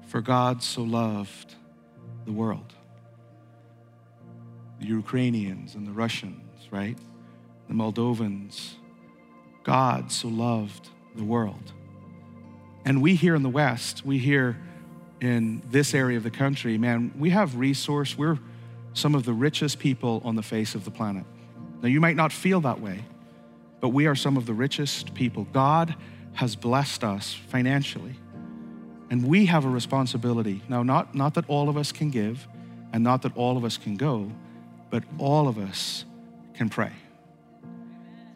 for 0.06 0.20
God 0.20 0.62
so 0.62 0.82
loved 0.82 1.54
the 2.24 2.32
world. 2.32 2.72
The 4.80 4.86
Ukrainians 4.86 5.74
and 5.74 5.86
the 5.86 5.92
Russians, 5.92 6.68
right? 6.70 6.98
The 7.68 7.74
Moldovans, 7.74 8.74
God 9.62 10.12
so 10.12 10.28
loved 10.28 10.88
the 11.14 11.24
world. 11.24 11.72
And 12.84 13.00
we 13.00 13.14
here 13.14 13.34
in 13.34 13.42
the 13.42 13.48
West, 13.48 14.04
we 14.04 14.18
here 14.18 14.58
in 15.20 15.62
this 15.70 15.94
area 15.94 16.18
of 16.18 16.22
the 16.22 16.30
country, 16.30 16.76
man, 16.76 17.12
we 17.18 17.30
have 17.30 17.56
resource. 17.56 18.18
We're 18.18 18.38
some 18.92 19.14
of 19.14 19.24
the 19.24 19.32
richest 19.32 19.78
people 19.78 20.20
on 20.24 20.36
the 20.36 20.42
face 20.42 20.74
of 20.74 20.84
the 20.84 20.90
planet. 20.90 21.24
Now, 21.80 21.88
you 21.88 22.00
might 22.00 22.16
not 22.16 22.32
feel 22.32 22.60
that 22.60 22.80
way, 22.80 23.04
but 23.84 23.90
we 23.90 24.06
are 24.06 24.14
some 24.14 24.38
of 24.38 24.46
the 24.46 24.54
richest 24.54 25.12
people. 25.12 25.46
God 25.52 25.94
has 26.32 26.56
blessed 26.56 27.04
us 27.04 27.34
financially. 27.34 28.14
And 29.10 29.28
we 29.28 29.44
have 29.44 29.66
a 29.66 29.68
responsibility. 29.68 30.62
Now, 30.70 30.82
not, 30.82 31.14
not 31.14 31.34
that 31.34 31.44
all 31.48 31.68
of 31.68 31.76
us 31.76 31.92
can 31.92 32.08
give 32.08 32.48
and 32.94 33.04
not 33.04 33.20
that 33.20 33.36
all 33.36 33.58
of 33.58 33.64
us 33.66 33.76
can 33.76 33.98
go, 33.98 34.32
but 34.88 35.04
all 35.18 35.48
of 35.48 35.58
us 35.58 36.06
can 36.54 36.70
pray. 36.70 36.92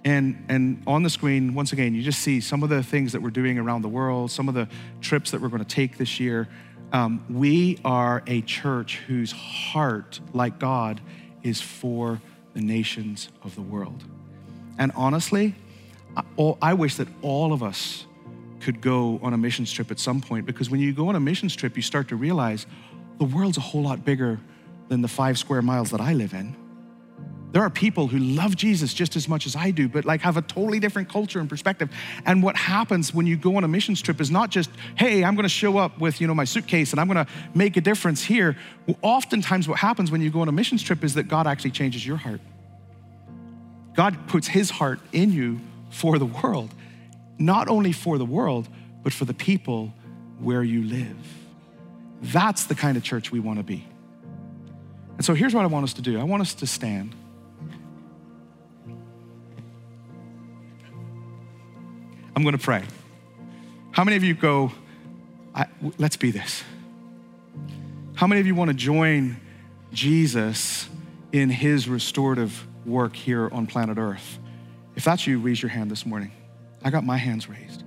And, 0.04 0.44
and 0.50 0.82
on 0.86 1.02
the 1.02 1.08
screen, 1.08 1.54
once 1.54 1.72
again, 1.72 1.94
you 1.94 2.02
just 2.02 2.20
see 2.20 2.42
some 2.42 2.62
of 2.62 2.68
the 2.68 2.82
things 2.82 3.12
that 3.12 3.22
we're 3.22 3.30
doing 3.30 3.58
around 3.58 3.80
the 3.80 3.88
world, 3.88 4.30
some 4.30 4.50
of 4.50 4.54
the 4.54 4.68
trips 5.00 5.30
that 5.30 5.40
we're 5.40 5.48
going 5.48 5.64
to 5.64 5.74
take 5.74 5.96
this 5.96 6.20
year. 6.20 6.46
Um, 6.92 7.24
we 7.30 7.78
are 7.86 8.22
a 8.26 8.42
church 8.42 8.98
whose 9.06 9.32
heart, 9.32 10.20
like 10.34 10.58
God, 10.58 11.00
is 11.42 11.62
for 11.62 12.20
the 12.52 12.60
nations 12.60 13.30
of 13.42 13.54
the 13.54 13.62
world. 13.62 14.04
And 14.78 14.92
honestly, 14.94 15.54
I, 16.16 16.22
oh, 16.38 16.56
I 16.62 16.74
wish 16.74 16.96
that 16.96 17.08
all 17.22 17.52
of 17.52 17.62
us 17.62 18.06
could 18.60 18.80
go 18.80 19.20
on 19.22 19.34
a 19.34 19.38
missions 19.38 19.72
trip 19.72 19.90
at 19.90 19.98
some 19.98 20.20
point 20.20 20.46
because 20.46 20.70
when 20.70 20.80
you 20.80 20.92
go 20.92 21.08
on 21.08 21.16
a 21.16 21.20
missions 21.20 21.54
trip, 21.54 21.76
you 21.76 21.82
start 21.82 22.08
to 22.08 22.16
realize 22.16 22.66
the 23.18 23.24
world's 23.24 23.56
a 23.56 23.60
whole 23.60 23.82
lot 23.82 24.04
bigger 24.04 24.40
than 24.88 25.02
the 25.02 25.08
five 25.08 25.38
square 25.38 25.62
miles 25.62 25.90
that 25.90 26.00
I 26.00 26.14
live 26.14 26.32
in. 26.32 26.56
There 27.50 27.62
are 27.62 27.70
people 27.70 28.08
who 28.08 28.18
love 28.18 28.56
Jesus 28.56 28.92
just 28.92 29.16
as 29.16 29.26
much 29.26 29.46
as 29.46 29.56
I 29.56 29.70
do, 29.70 29.88
but 29.88 30.04
like 30.04 30.20
have 30.20 30.36
a 30.36 30.42
totally 30.42 30.80
different 30.80 31.08
culture 31.08 31.40
and 31.40 31.48
perspective. 31.48 31.88
And 32.26 32.42
what 32.42 32.56
happens 32.56 33.14
when 33.14 33.26
you 33.26 33.38
go 33.38 33.56
on 33.56 33.64
a 33.64 33.68
missions 33.68 34.02
trip 34.02 34.20
is 34.20 34.30
not 34.30 34.50
just, 34.50 34.70
hey, 34.96 35.24
I'm 35.24 35.34
gonna 35.34 35.48
show 35.48 35.78
up 35.78 35.98
with, 35.98 36.20
you 36.20 36.26
know, 36.26 36.34
my 36.34 36.44
suitcase 36.44 36.90
and 36.90 37.00
I'm 37.00 37.06
gonna 37.06 37.26
make 37.54 37.78
a 37.78 37.80
difference 37.80 38.22
here. 38.22 38.56
Well, 38.86 38.98
oftentimes 39.00 39.66
what 39.66 39.78
happens 39.78 40.10
when 40.10 40.20
you 40.20 40.30
go 40.30 40.42
on 40.42 40.48
a 40.48 40.52
missions 40.52 40.82
trip 40.82 41.02
is 41.02 41.14
that 41.14 41.28
God 41.28 41.46
actually 41.46 41.70
changes 41.70 42.06
your 42.06 42.18
heart. 42.18 42.40
God 43.98 44.28
puts 44.28 44.46
his 44.46 44.70
heart 44.70 45.00
in 45.10 45.32
you 45.32 45.58
for 45.90 46.20
the 46.20 46.24
world, 46.24 46.72
not 47.36 47.66
only 47.66 47.90
for 47.90 48.16
the 48.16 48.24
world, 48.24 48.68
but 49.02 49.12
for 49.12 49.24
the 49.24 49.34
people 49.34 49.92
where 50.38 50.62
you 50.62 50.84
live. 50.84 51.16
That's 52.22 52.66
the 52.66 52.76
kind 52.76 52.96
of 52.96 53.02
church 53.02 53.32
we 53.32 53.40
wanna 53.40 53.64
be. 53.64 53.84
And 55.16 55.24
so 55.24 55.34
here's 55.34 55.52
what 55.52 55.64
I 55.64 55.66
want 55.66 55.82
us 55.82 55.94
to 55.94 56.02
do 56.02 56.16
I 56.20 56.22
want 56.22 56.42
us 56.42 56.54
to 56.54 56.66
stand. 56.68 57.12
I'm 62.36 62.44
going 62.44 62.56
to 62.56 62.62
pray. 62.62 62.84
How 63.90 64.04
many 64.04 64.16
of 64.16 64.22
you 64.22 64.34
go, 64.34 64.70
let's 65.98 66.16
be 66.16 66.30
this? 66.30 66.62
How 68.14 68.28
many 68.28 68.40
of 68.40 68.46
you 68.46 68.54
want 68.54 68.68
to 68.68 68.76
join 68.76 69.40
Jesus 69.92 70.88
in 71.32 71.50
his 71.50 71.88
restorative 71.88 72.64
work 72.88 73.14
here 73.14 73.48
on 73.52 73.66
planet 73.66 73.98
Earth? 73.98 74.38
If 74.96 75.04
that's 75.04 75.26
you, 75.26 75.38
raise 75.38 75.62
your 75.62 75.70
hand 75.70 75.90
this 75.90 76.04
morning. 76.04 76.32
I 76.82 76.90
got 76.90 77.04
my 77.04 77.16
hands 77.16 77.48
raised. 77.48 77.84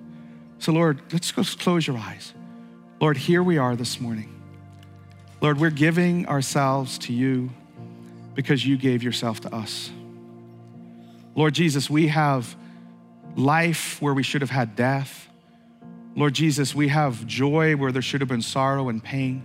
So, 0.59 0.71
Lord, 0.71 1.01
let's 1.11 1.31
close 1.31 1.85
your 1.85 1.97
eyes. 1.97 2.33
Lord, 3.01 3.17
here 3.17 3.41
we 3.41 3.57
are 3.57 3.75
this 3.75 3.99
morning. 3.99 4.29
Lord, 5.41 5.59
we're 5.59 5.71
giving 5.71 6.27
ourselves 6.27 6.99
to 6.99 7.13
you 7.13 7.49
because 8.35 8.65
you 8.65 8.77
gave 8.77 9.01
yourself 9.01 9.41
to 9.41 9.53
us. 9.53 9.89
Lord 11.35 11.53
Jesus, 11.53 11.89
we 11.89 12.07
have 12.09 12.55
life 13.35 14.01
where 14.01 14.13
we 14.13 14.23
should 14.23 14.41
have 14.41 14.51
had 14.51 14.75
death. 14.75 15.27
Lord 16.15 16.33
Jesus, 16.33 16.75
we 16.75 16.89
have 16.89 17.25
joy 17.25 17.75
where 17.75 17.91
there 17.91 18.01
should 18.01 18.21
have 18.21 18.27
been 18.27 18.41
sorrow 18.41 18.89
and 18.89 19.03
pain. 19.03 19.43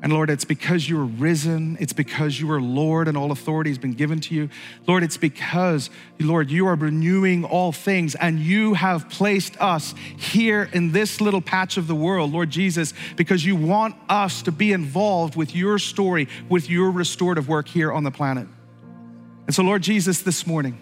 And 0.00 0.12
Lord, 0.12 0.30
it's 0.30 0.44
because 0.44 0.88
you 0.88 1.00
are 1.00 1.04
risen. 1.04 1.76
It's 1.80 1.92
because 1.92 2.40
you 2.40 2.50
are 2.52 2.60
Lord 2.60 3.08
and 3.08 3.16
all 3.16 3.32
authority 3.32 3.70
has 3.70 3.78
been 3.78 3.94
given 3.94 4.20
to 4.20 4.34
you. 4.34 4.48
Lord, 4.86 5.02
it's 5.02 5.16
because, 5.16 5.90
Lord, 6.20 6.50
you 6.50 6.68
are 6.68 6.76
renewing 6.76 7.44
all 7.44 7.72
things 7.72 8.14
and 8.14 8.38
you 8.38 8.74
have 8.74 9.08
placed 9.08 9.60
us 9.60 9.96
here 10.16 10.70
in 10.72 10.92
this 10.92 11.20
little 11.20 11.40
patch 11.40 11.78
of 11.78 11.88
the 11.88 11.96
world, 11.96 12.32
Lord 12.32 12.50
Jesus, 12.50 12.94
because 13.16 13.44
you 13.44 13.56
want 13.56 13.96
us 14.08 14.42
to 14.42 14.52
be 14.52 14.72
involved 14.72 15.34
with 15.34 15.56
your 15.56 15.80
story, 15.80 16.28
with 16.48 16.70
your 16.70 16.92
restorative 16.92 17.48
work 17.48 17.66
here 17.66 17.92
on 17.92 18.04
the 18.04 18.12
planet. 18.12 18.46
And 19.46 19.54
so, 19.54 19.64
Lord 19.64 19.82
Jesus, 19.82 20.22
this 20.22 20.46
morning, 20.46 20.78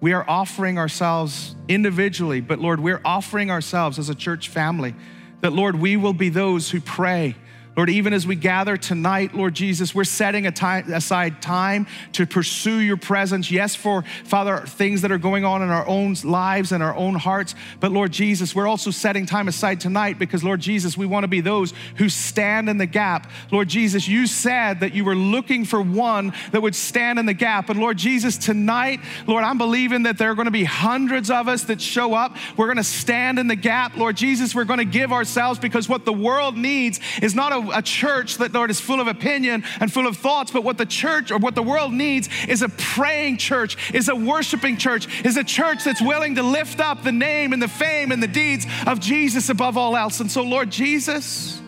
we 0.00 0.14
are 0.14 0.24
offering 0.26 0.78
ourselves 0.78 1.54
individually, 1.68 2.40
but 2.40 2.58
Lord, 2.58 2.80
we're 2.80 3.02
offering 3.04 3.50
ourselves 3.50 3.98
as 3.98 4.08
a 4.08 4.14
church 4.14 4.48
family 4.48 4.94
that, 5.42 5.52
Lord, 5.52 5.76
we 5.76 5.96
will 5.98 6.12
be 6.14 6.30
those 6.30 6.70
who 6.70 6.80
pray 6.80 7.36
Lord, 7.74 7.88
even 7.88 8.12
as 8.12 8.26
we 8.26 8.36
gather 8.36 8.76
tonight, 8.76 9.34
Lord 9.34 9.54
Jesus, 9.54 9.94
we're 9.94 10.04
setting 10.04 10.50
time, 10.52 10.92
aside 10.92 11.40
time 11.40 11.86
to 12.12 12.26
pursue 12.26 12.80
your 12.80 12.98
presence. 12.98 13.50
Yes, 13.50 13.74
for 13.74 14.02
Father, 14.24 14.58
things 14.58 15.00
that 15.00 15.10
are 15.10 15.18
going 15.18 15.46
on 15.46 15.62
in 15.62 15.70
our 15.70 15.86
own 15.86 16.14
lives 16.22 16.72
and 16.72 16.82
our 16.82 16.94
own 16.94 17.14
hearts. 17.14 17.54
But 17.80 17.90
Lord 17.90 18.12
Jesus, 18.12 18.54
we're 18.54 18.66
also 18.66 18.90
setting 18.90 19.24
time 19.24 19.48
aside 19.48 19.80
tonight 19.80 20.18
because, 20.18 20.44
Lord 20.44 20.60
Jesus, 20.60 20.98
we 20.98 21.06
want 21.06 21.24
to 21.24 21.28
be 21.28 21.40
those 21.40 21.72
who 21.96 22.10
stand 22.10 22.68
in 22.68 22.76
the 22.76 22.84
gap. 22.84 23.30
Lord 23.50 23.68
Jesus, 23.68 24.06
you 24.06 24.26
said 24.26 24.80
that 24.80 24.92
you 24.92 25.06
were 25.06 25.16
looking 25.16 25.64
for 25.64 25.80
one 25.80 26.34
that 26.50 26.60
would 26.60 26.74
stand 26.74 27.18
in 27.18 27.24
the 27.24 27.32
gap. 27.32 27.70
And 27.70 27.80
Lord 27.80 27.96
Jesus, 27.96 28.36
tonight, 28.36 29.00
Lord, 29.26 29.44
I'm 29.44 29.56
believing 29.56 30.02
that 30.02 30.18
there 30.18 30.30
are 30.30 30.34
going 30.34 30.44
to 30.44 30.50
be 30.50 30.64
hundreds 30.64 31.30
of 31.30 31.48
us 31.48 31.64
that 31.64 31.80
show 31.80 32.12
up. 32.12 32.36
We're 32.58 32.66
going 32.66 32.76
to 32.76 32.84
stand 32.84 33.38
in 33.38 33.46
the 33.46 33.56
gap. 33.56 33.96
Lord 33.96 34.18
Jesus, 34.18 34.54
we're 34.54 34.64
going 34.64 34.78
to 34.78 34.84
give 34.84 35.10
ourselves 35.10 35.58
because 35.58 35.88
what 35.88 36.04
the 36.04 36.12
world 36.12 36.58
needs 36.58 37.00
is 37.22 37.34
not 37.34 37.61
a 37.70 37.78
a, 37.78 37.82
church 37.82 38.38
that, 38.38 38.52
Lord, 38.52 38.70
is 38.70 38.80
full 38.80 39.00
of 39.00 39.06
opinion 39.06 39.64
and 39.80 39.92
full 39.92 40.06
of 40.06 40.16
thoughts, 40.16 40.50
but 40.50 40.64
what 40.64 40.78
the 40.78 40.86
church 40.86 41.30
or 41.30 41.38
what 41.38 41.54
the 41.54 41.62
world 41.62 41.92
needs 41.92 42.28
is 42.48 42.62
a 42.62 42.68
praying 42.68 43.38
church, 43.38 43.92
is 43.92 44.08
a 44.08 44.16
worshiping 44.16 44.76
church, 44.76 45.24
is 45.24 45.36
a 45.36 45.44
church 45.44 45.84
that's 45.84 46.00
willing 46.00 46.36
to 46.36 46.42
lift 46.42 46.80
up 46.80 47.02
the 47.02 47.12
name 47.12 47.52
and 47.52 47.62
the 47.62 47.68
fame 47.68 48.12
and 48.12 48.22
the 48.22 48.28
deeds 48.28 48.66
of 48.86 49.00
Jesus 49.00 49.48
above 49.48 49.76
all 49.76 49.96
else. 49.96 50.20
And 50.20 50.30
so, 50.30 50.42
Lord 50.42 50.70
Jesus, 50.70 51.60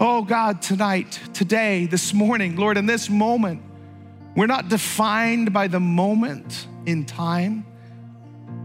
oh 0.00 0.22
God, 0.22 0.62
tonight, 0.62 1.18
today, 1.32 1.86
this 1.86 2.12
morning, 2.12 2.56
Lord, 2.56 2.76
in 2.76 2.86
this 2.86 3.08
moment, 3.08 3.62
we're 4.36 4.46
not 4.46 4.68
defined 4.68 5.52
by 5.52 5.68
the 5.68 5.80
moment 5.80 6.66
in 6.86 7.04
time. 7.04 7.64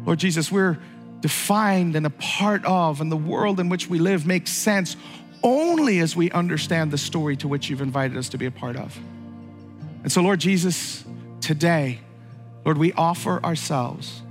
Lord 0.05 0.19
Jesus, 0.19 0.51
we're 0.51 0.79
defined 1.21 1.95
and 1.95 2.05
a 2.05 2.09
part 2.11 2.63
of, 2.65 3.01
and 3.01 3.11
the 3.11 3.17
world 3.17 3.59
in 3.59 3.69
which 3.69 3.89
we 3.89 3.99
live 3.99 4.25
makes 4.25 4.51
sense 4.51 4.95
only 5.43 5.99
as 5.99 6.15
we 6.15 6.31
understand 6.31 6.91
the 6.91 6.97
story 6.97 7.35
to 7.37 7.47
which 7.47 7.69
you've 7.69 7.81
invited 7.81 8.17
us 8.17 8.29
to 8.29 8.37
be 8.37 8.45
a 8.45 8.51
part 8.51 8.75
of. 8.75 8.97
And 10.03 10.11
so, 10.11 10.21
Lord 10.21 10.39
Jesus, 10.39 11.03
today, 11.41 11.99
Lord, 12.65 12.77
we 12.77 12.93
offer 12.93 13.43
ourselves, 13.43 14.21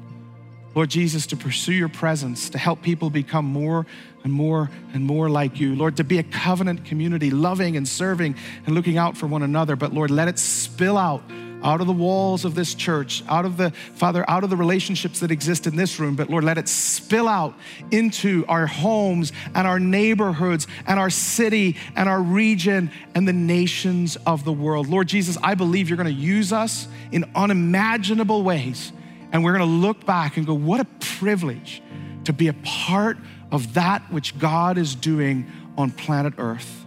Lord 0.75 0.91
Jesus, 0.91 1.27
to 1.29 1.37
pursue 1.37 1.73
your 1.73 1.89
presence, 1.89 2.51
to 2.51 2.59
help 2.59 2.83
people 2.83 3.11
become 3.11 3.45
more 3.45 3.87
and 4.25 4.33
more 4.33 4.71
and 4.93 5.05
more 5.05 5.29
like 5.29 5.61
you. 5.61 5.75
Lord, 5.75 5.97
to 5.97 6.05
be 6.05 6.19
a 6.19 6.23
covenant 6.23 6.85
community, 6.85 7.31
loving 7.31 7.77
and 7.77 7.87
serving 7.87 8.37
and 8.67 8.75
looking 8.75 8.99
out 8.99 9.17
for 9.17 9.27
one 9.27 9.43
another. 9.43 9.77
But 9.77 9.93
Lord, 9.93 10.11
let 10.11 10.29
it 10.29 10.39
spill 10.39 10.97
out 10.97 11.23
out 11.63 11.81
of 11.81 11.87
the 11.87 11.93
walls 11.93 12.45
of 12.45 12.55
this 12.55 12.75
church, 12.75 13.23
out 13.29 13.45
of 13.45 13.57
the, 13.57 13.71
Father, 13.95 14.25
out 14.29 14.45
of 14.45 14.51
the 14.51 14.57
relationships 14.57 15.21
that 15.21 15.31
exist 15.31 15.67
in 15.67 15.77
this 15.77 15.99
room, 15.99 16.15
but 16.17 16.31
Lord, 16.31 16.45
let 16.45 16.59
it 16.59 16.69
spill 16.69 17.29
out 17.29 17.55
into 17.91 18.45
our 18.49 18.67
homes 18.67 19.33
and 19.55 19.67
our 19.67 19.81
neighborhoods 19.81 20.67
and 20.87 20.99
our 20.99 21.11
city 21.11 21.77
and 21.97 22.09
our 22.09 22.21
region 22.21 22.91
and 23.15 23.27
the 23.27 23.33
nations 23.33 24.17
of 24.27 24.45
the 24.45 24.53
world. 24.53 24.89
Lord 24.89 25.09
Jesus, 25.09 25.37
I 25.43 25.55
believe 25.55 25.89
you're 25.89 25.97
going 25.97 26.07
to 26.07 26.13
use 26.13 26.53
us 26.53 26.89
in 27.11 27.31
unimaginable 27.35 28.43
ways. 28.43 28.93
And 29.33 29.45
we're 29.45 29.57
going 29.57 29.69
to 29.69 29.77
look 29.77 30.07
back 30.07 30.37
and 30.37 30.47
go, 30.47 30.55
what 30.55 30.81
a 30.81 30.87
privilege 31.01 31.83
to 32.25 32.33
be 32.33 32.49
a 32.49 32.55
part 32.55 33.19
of 33.51 33.75
that 33.75 34.11
which 34.11 34.39
God 34.39 34.79
is 34.79 34.95
doing 34.95 35.51
on 35.77 35.91
planet 35.91 36.35
Earth. 36.39 36.87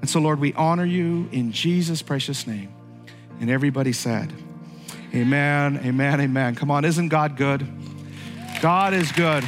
And 0.00 0.08
so, 0.08 0.20
Lord, 0.20 0.40
we 0.40 0.52
honor 0.54 0.84
you 0.84 1.28
in 1.30 1.52
Jesus' 1.52 2.02
precious 2.02 2.46
name. 2.46 2.72
And 3.40 3.50
everybody 3.50 3.92
said, 3.92 4.32
Amen, 5.14 5.80
amen, 5.84 6.20
amen. 6.20 6.54
Come 6.54 6.70
on, 6.70 6.84
isn't 6.84 7.08
God 7.08 7.36
good? 7.36 7.66
God 8.60 8.94
is 8.94 9.10
good. 9.12 9.42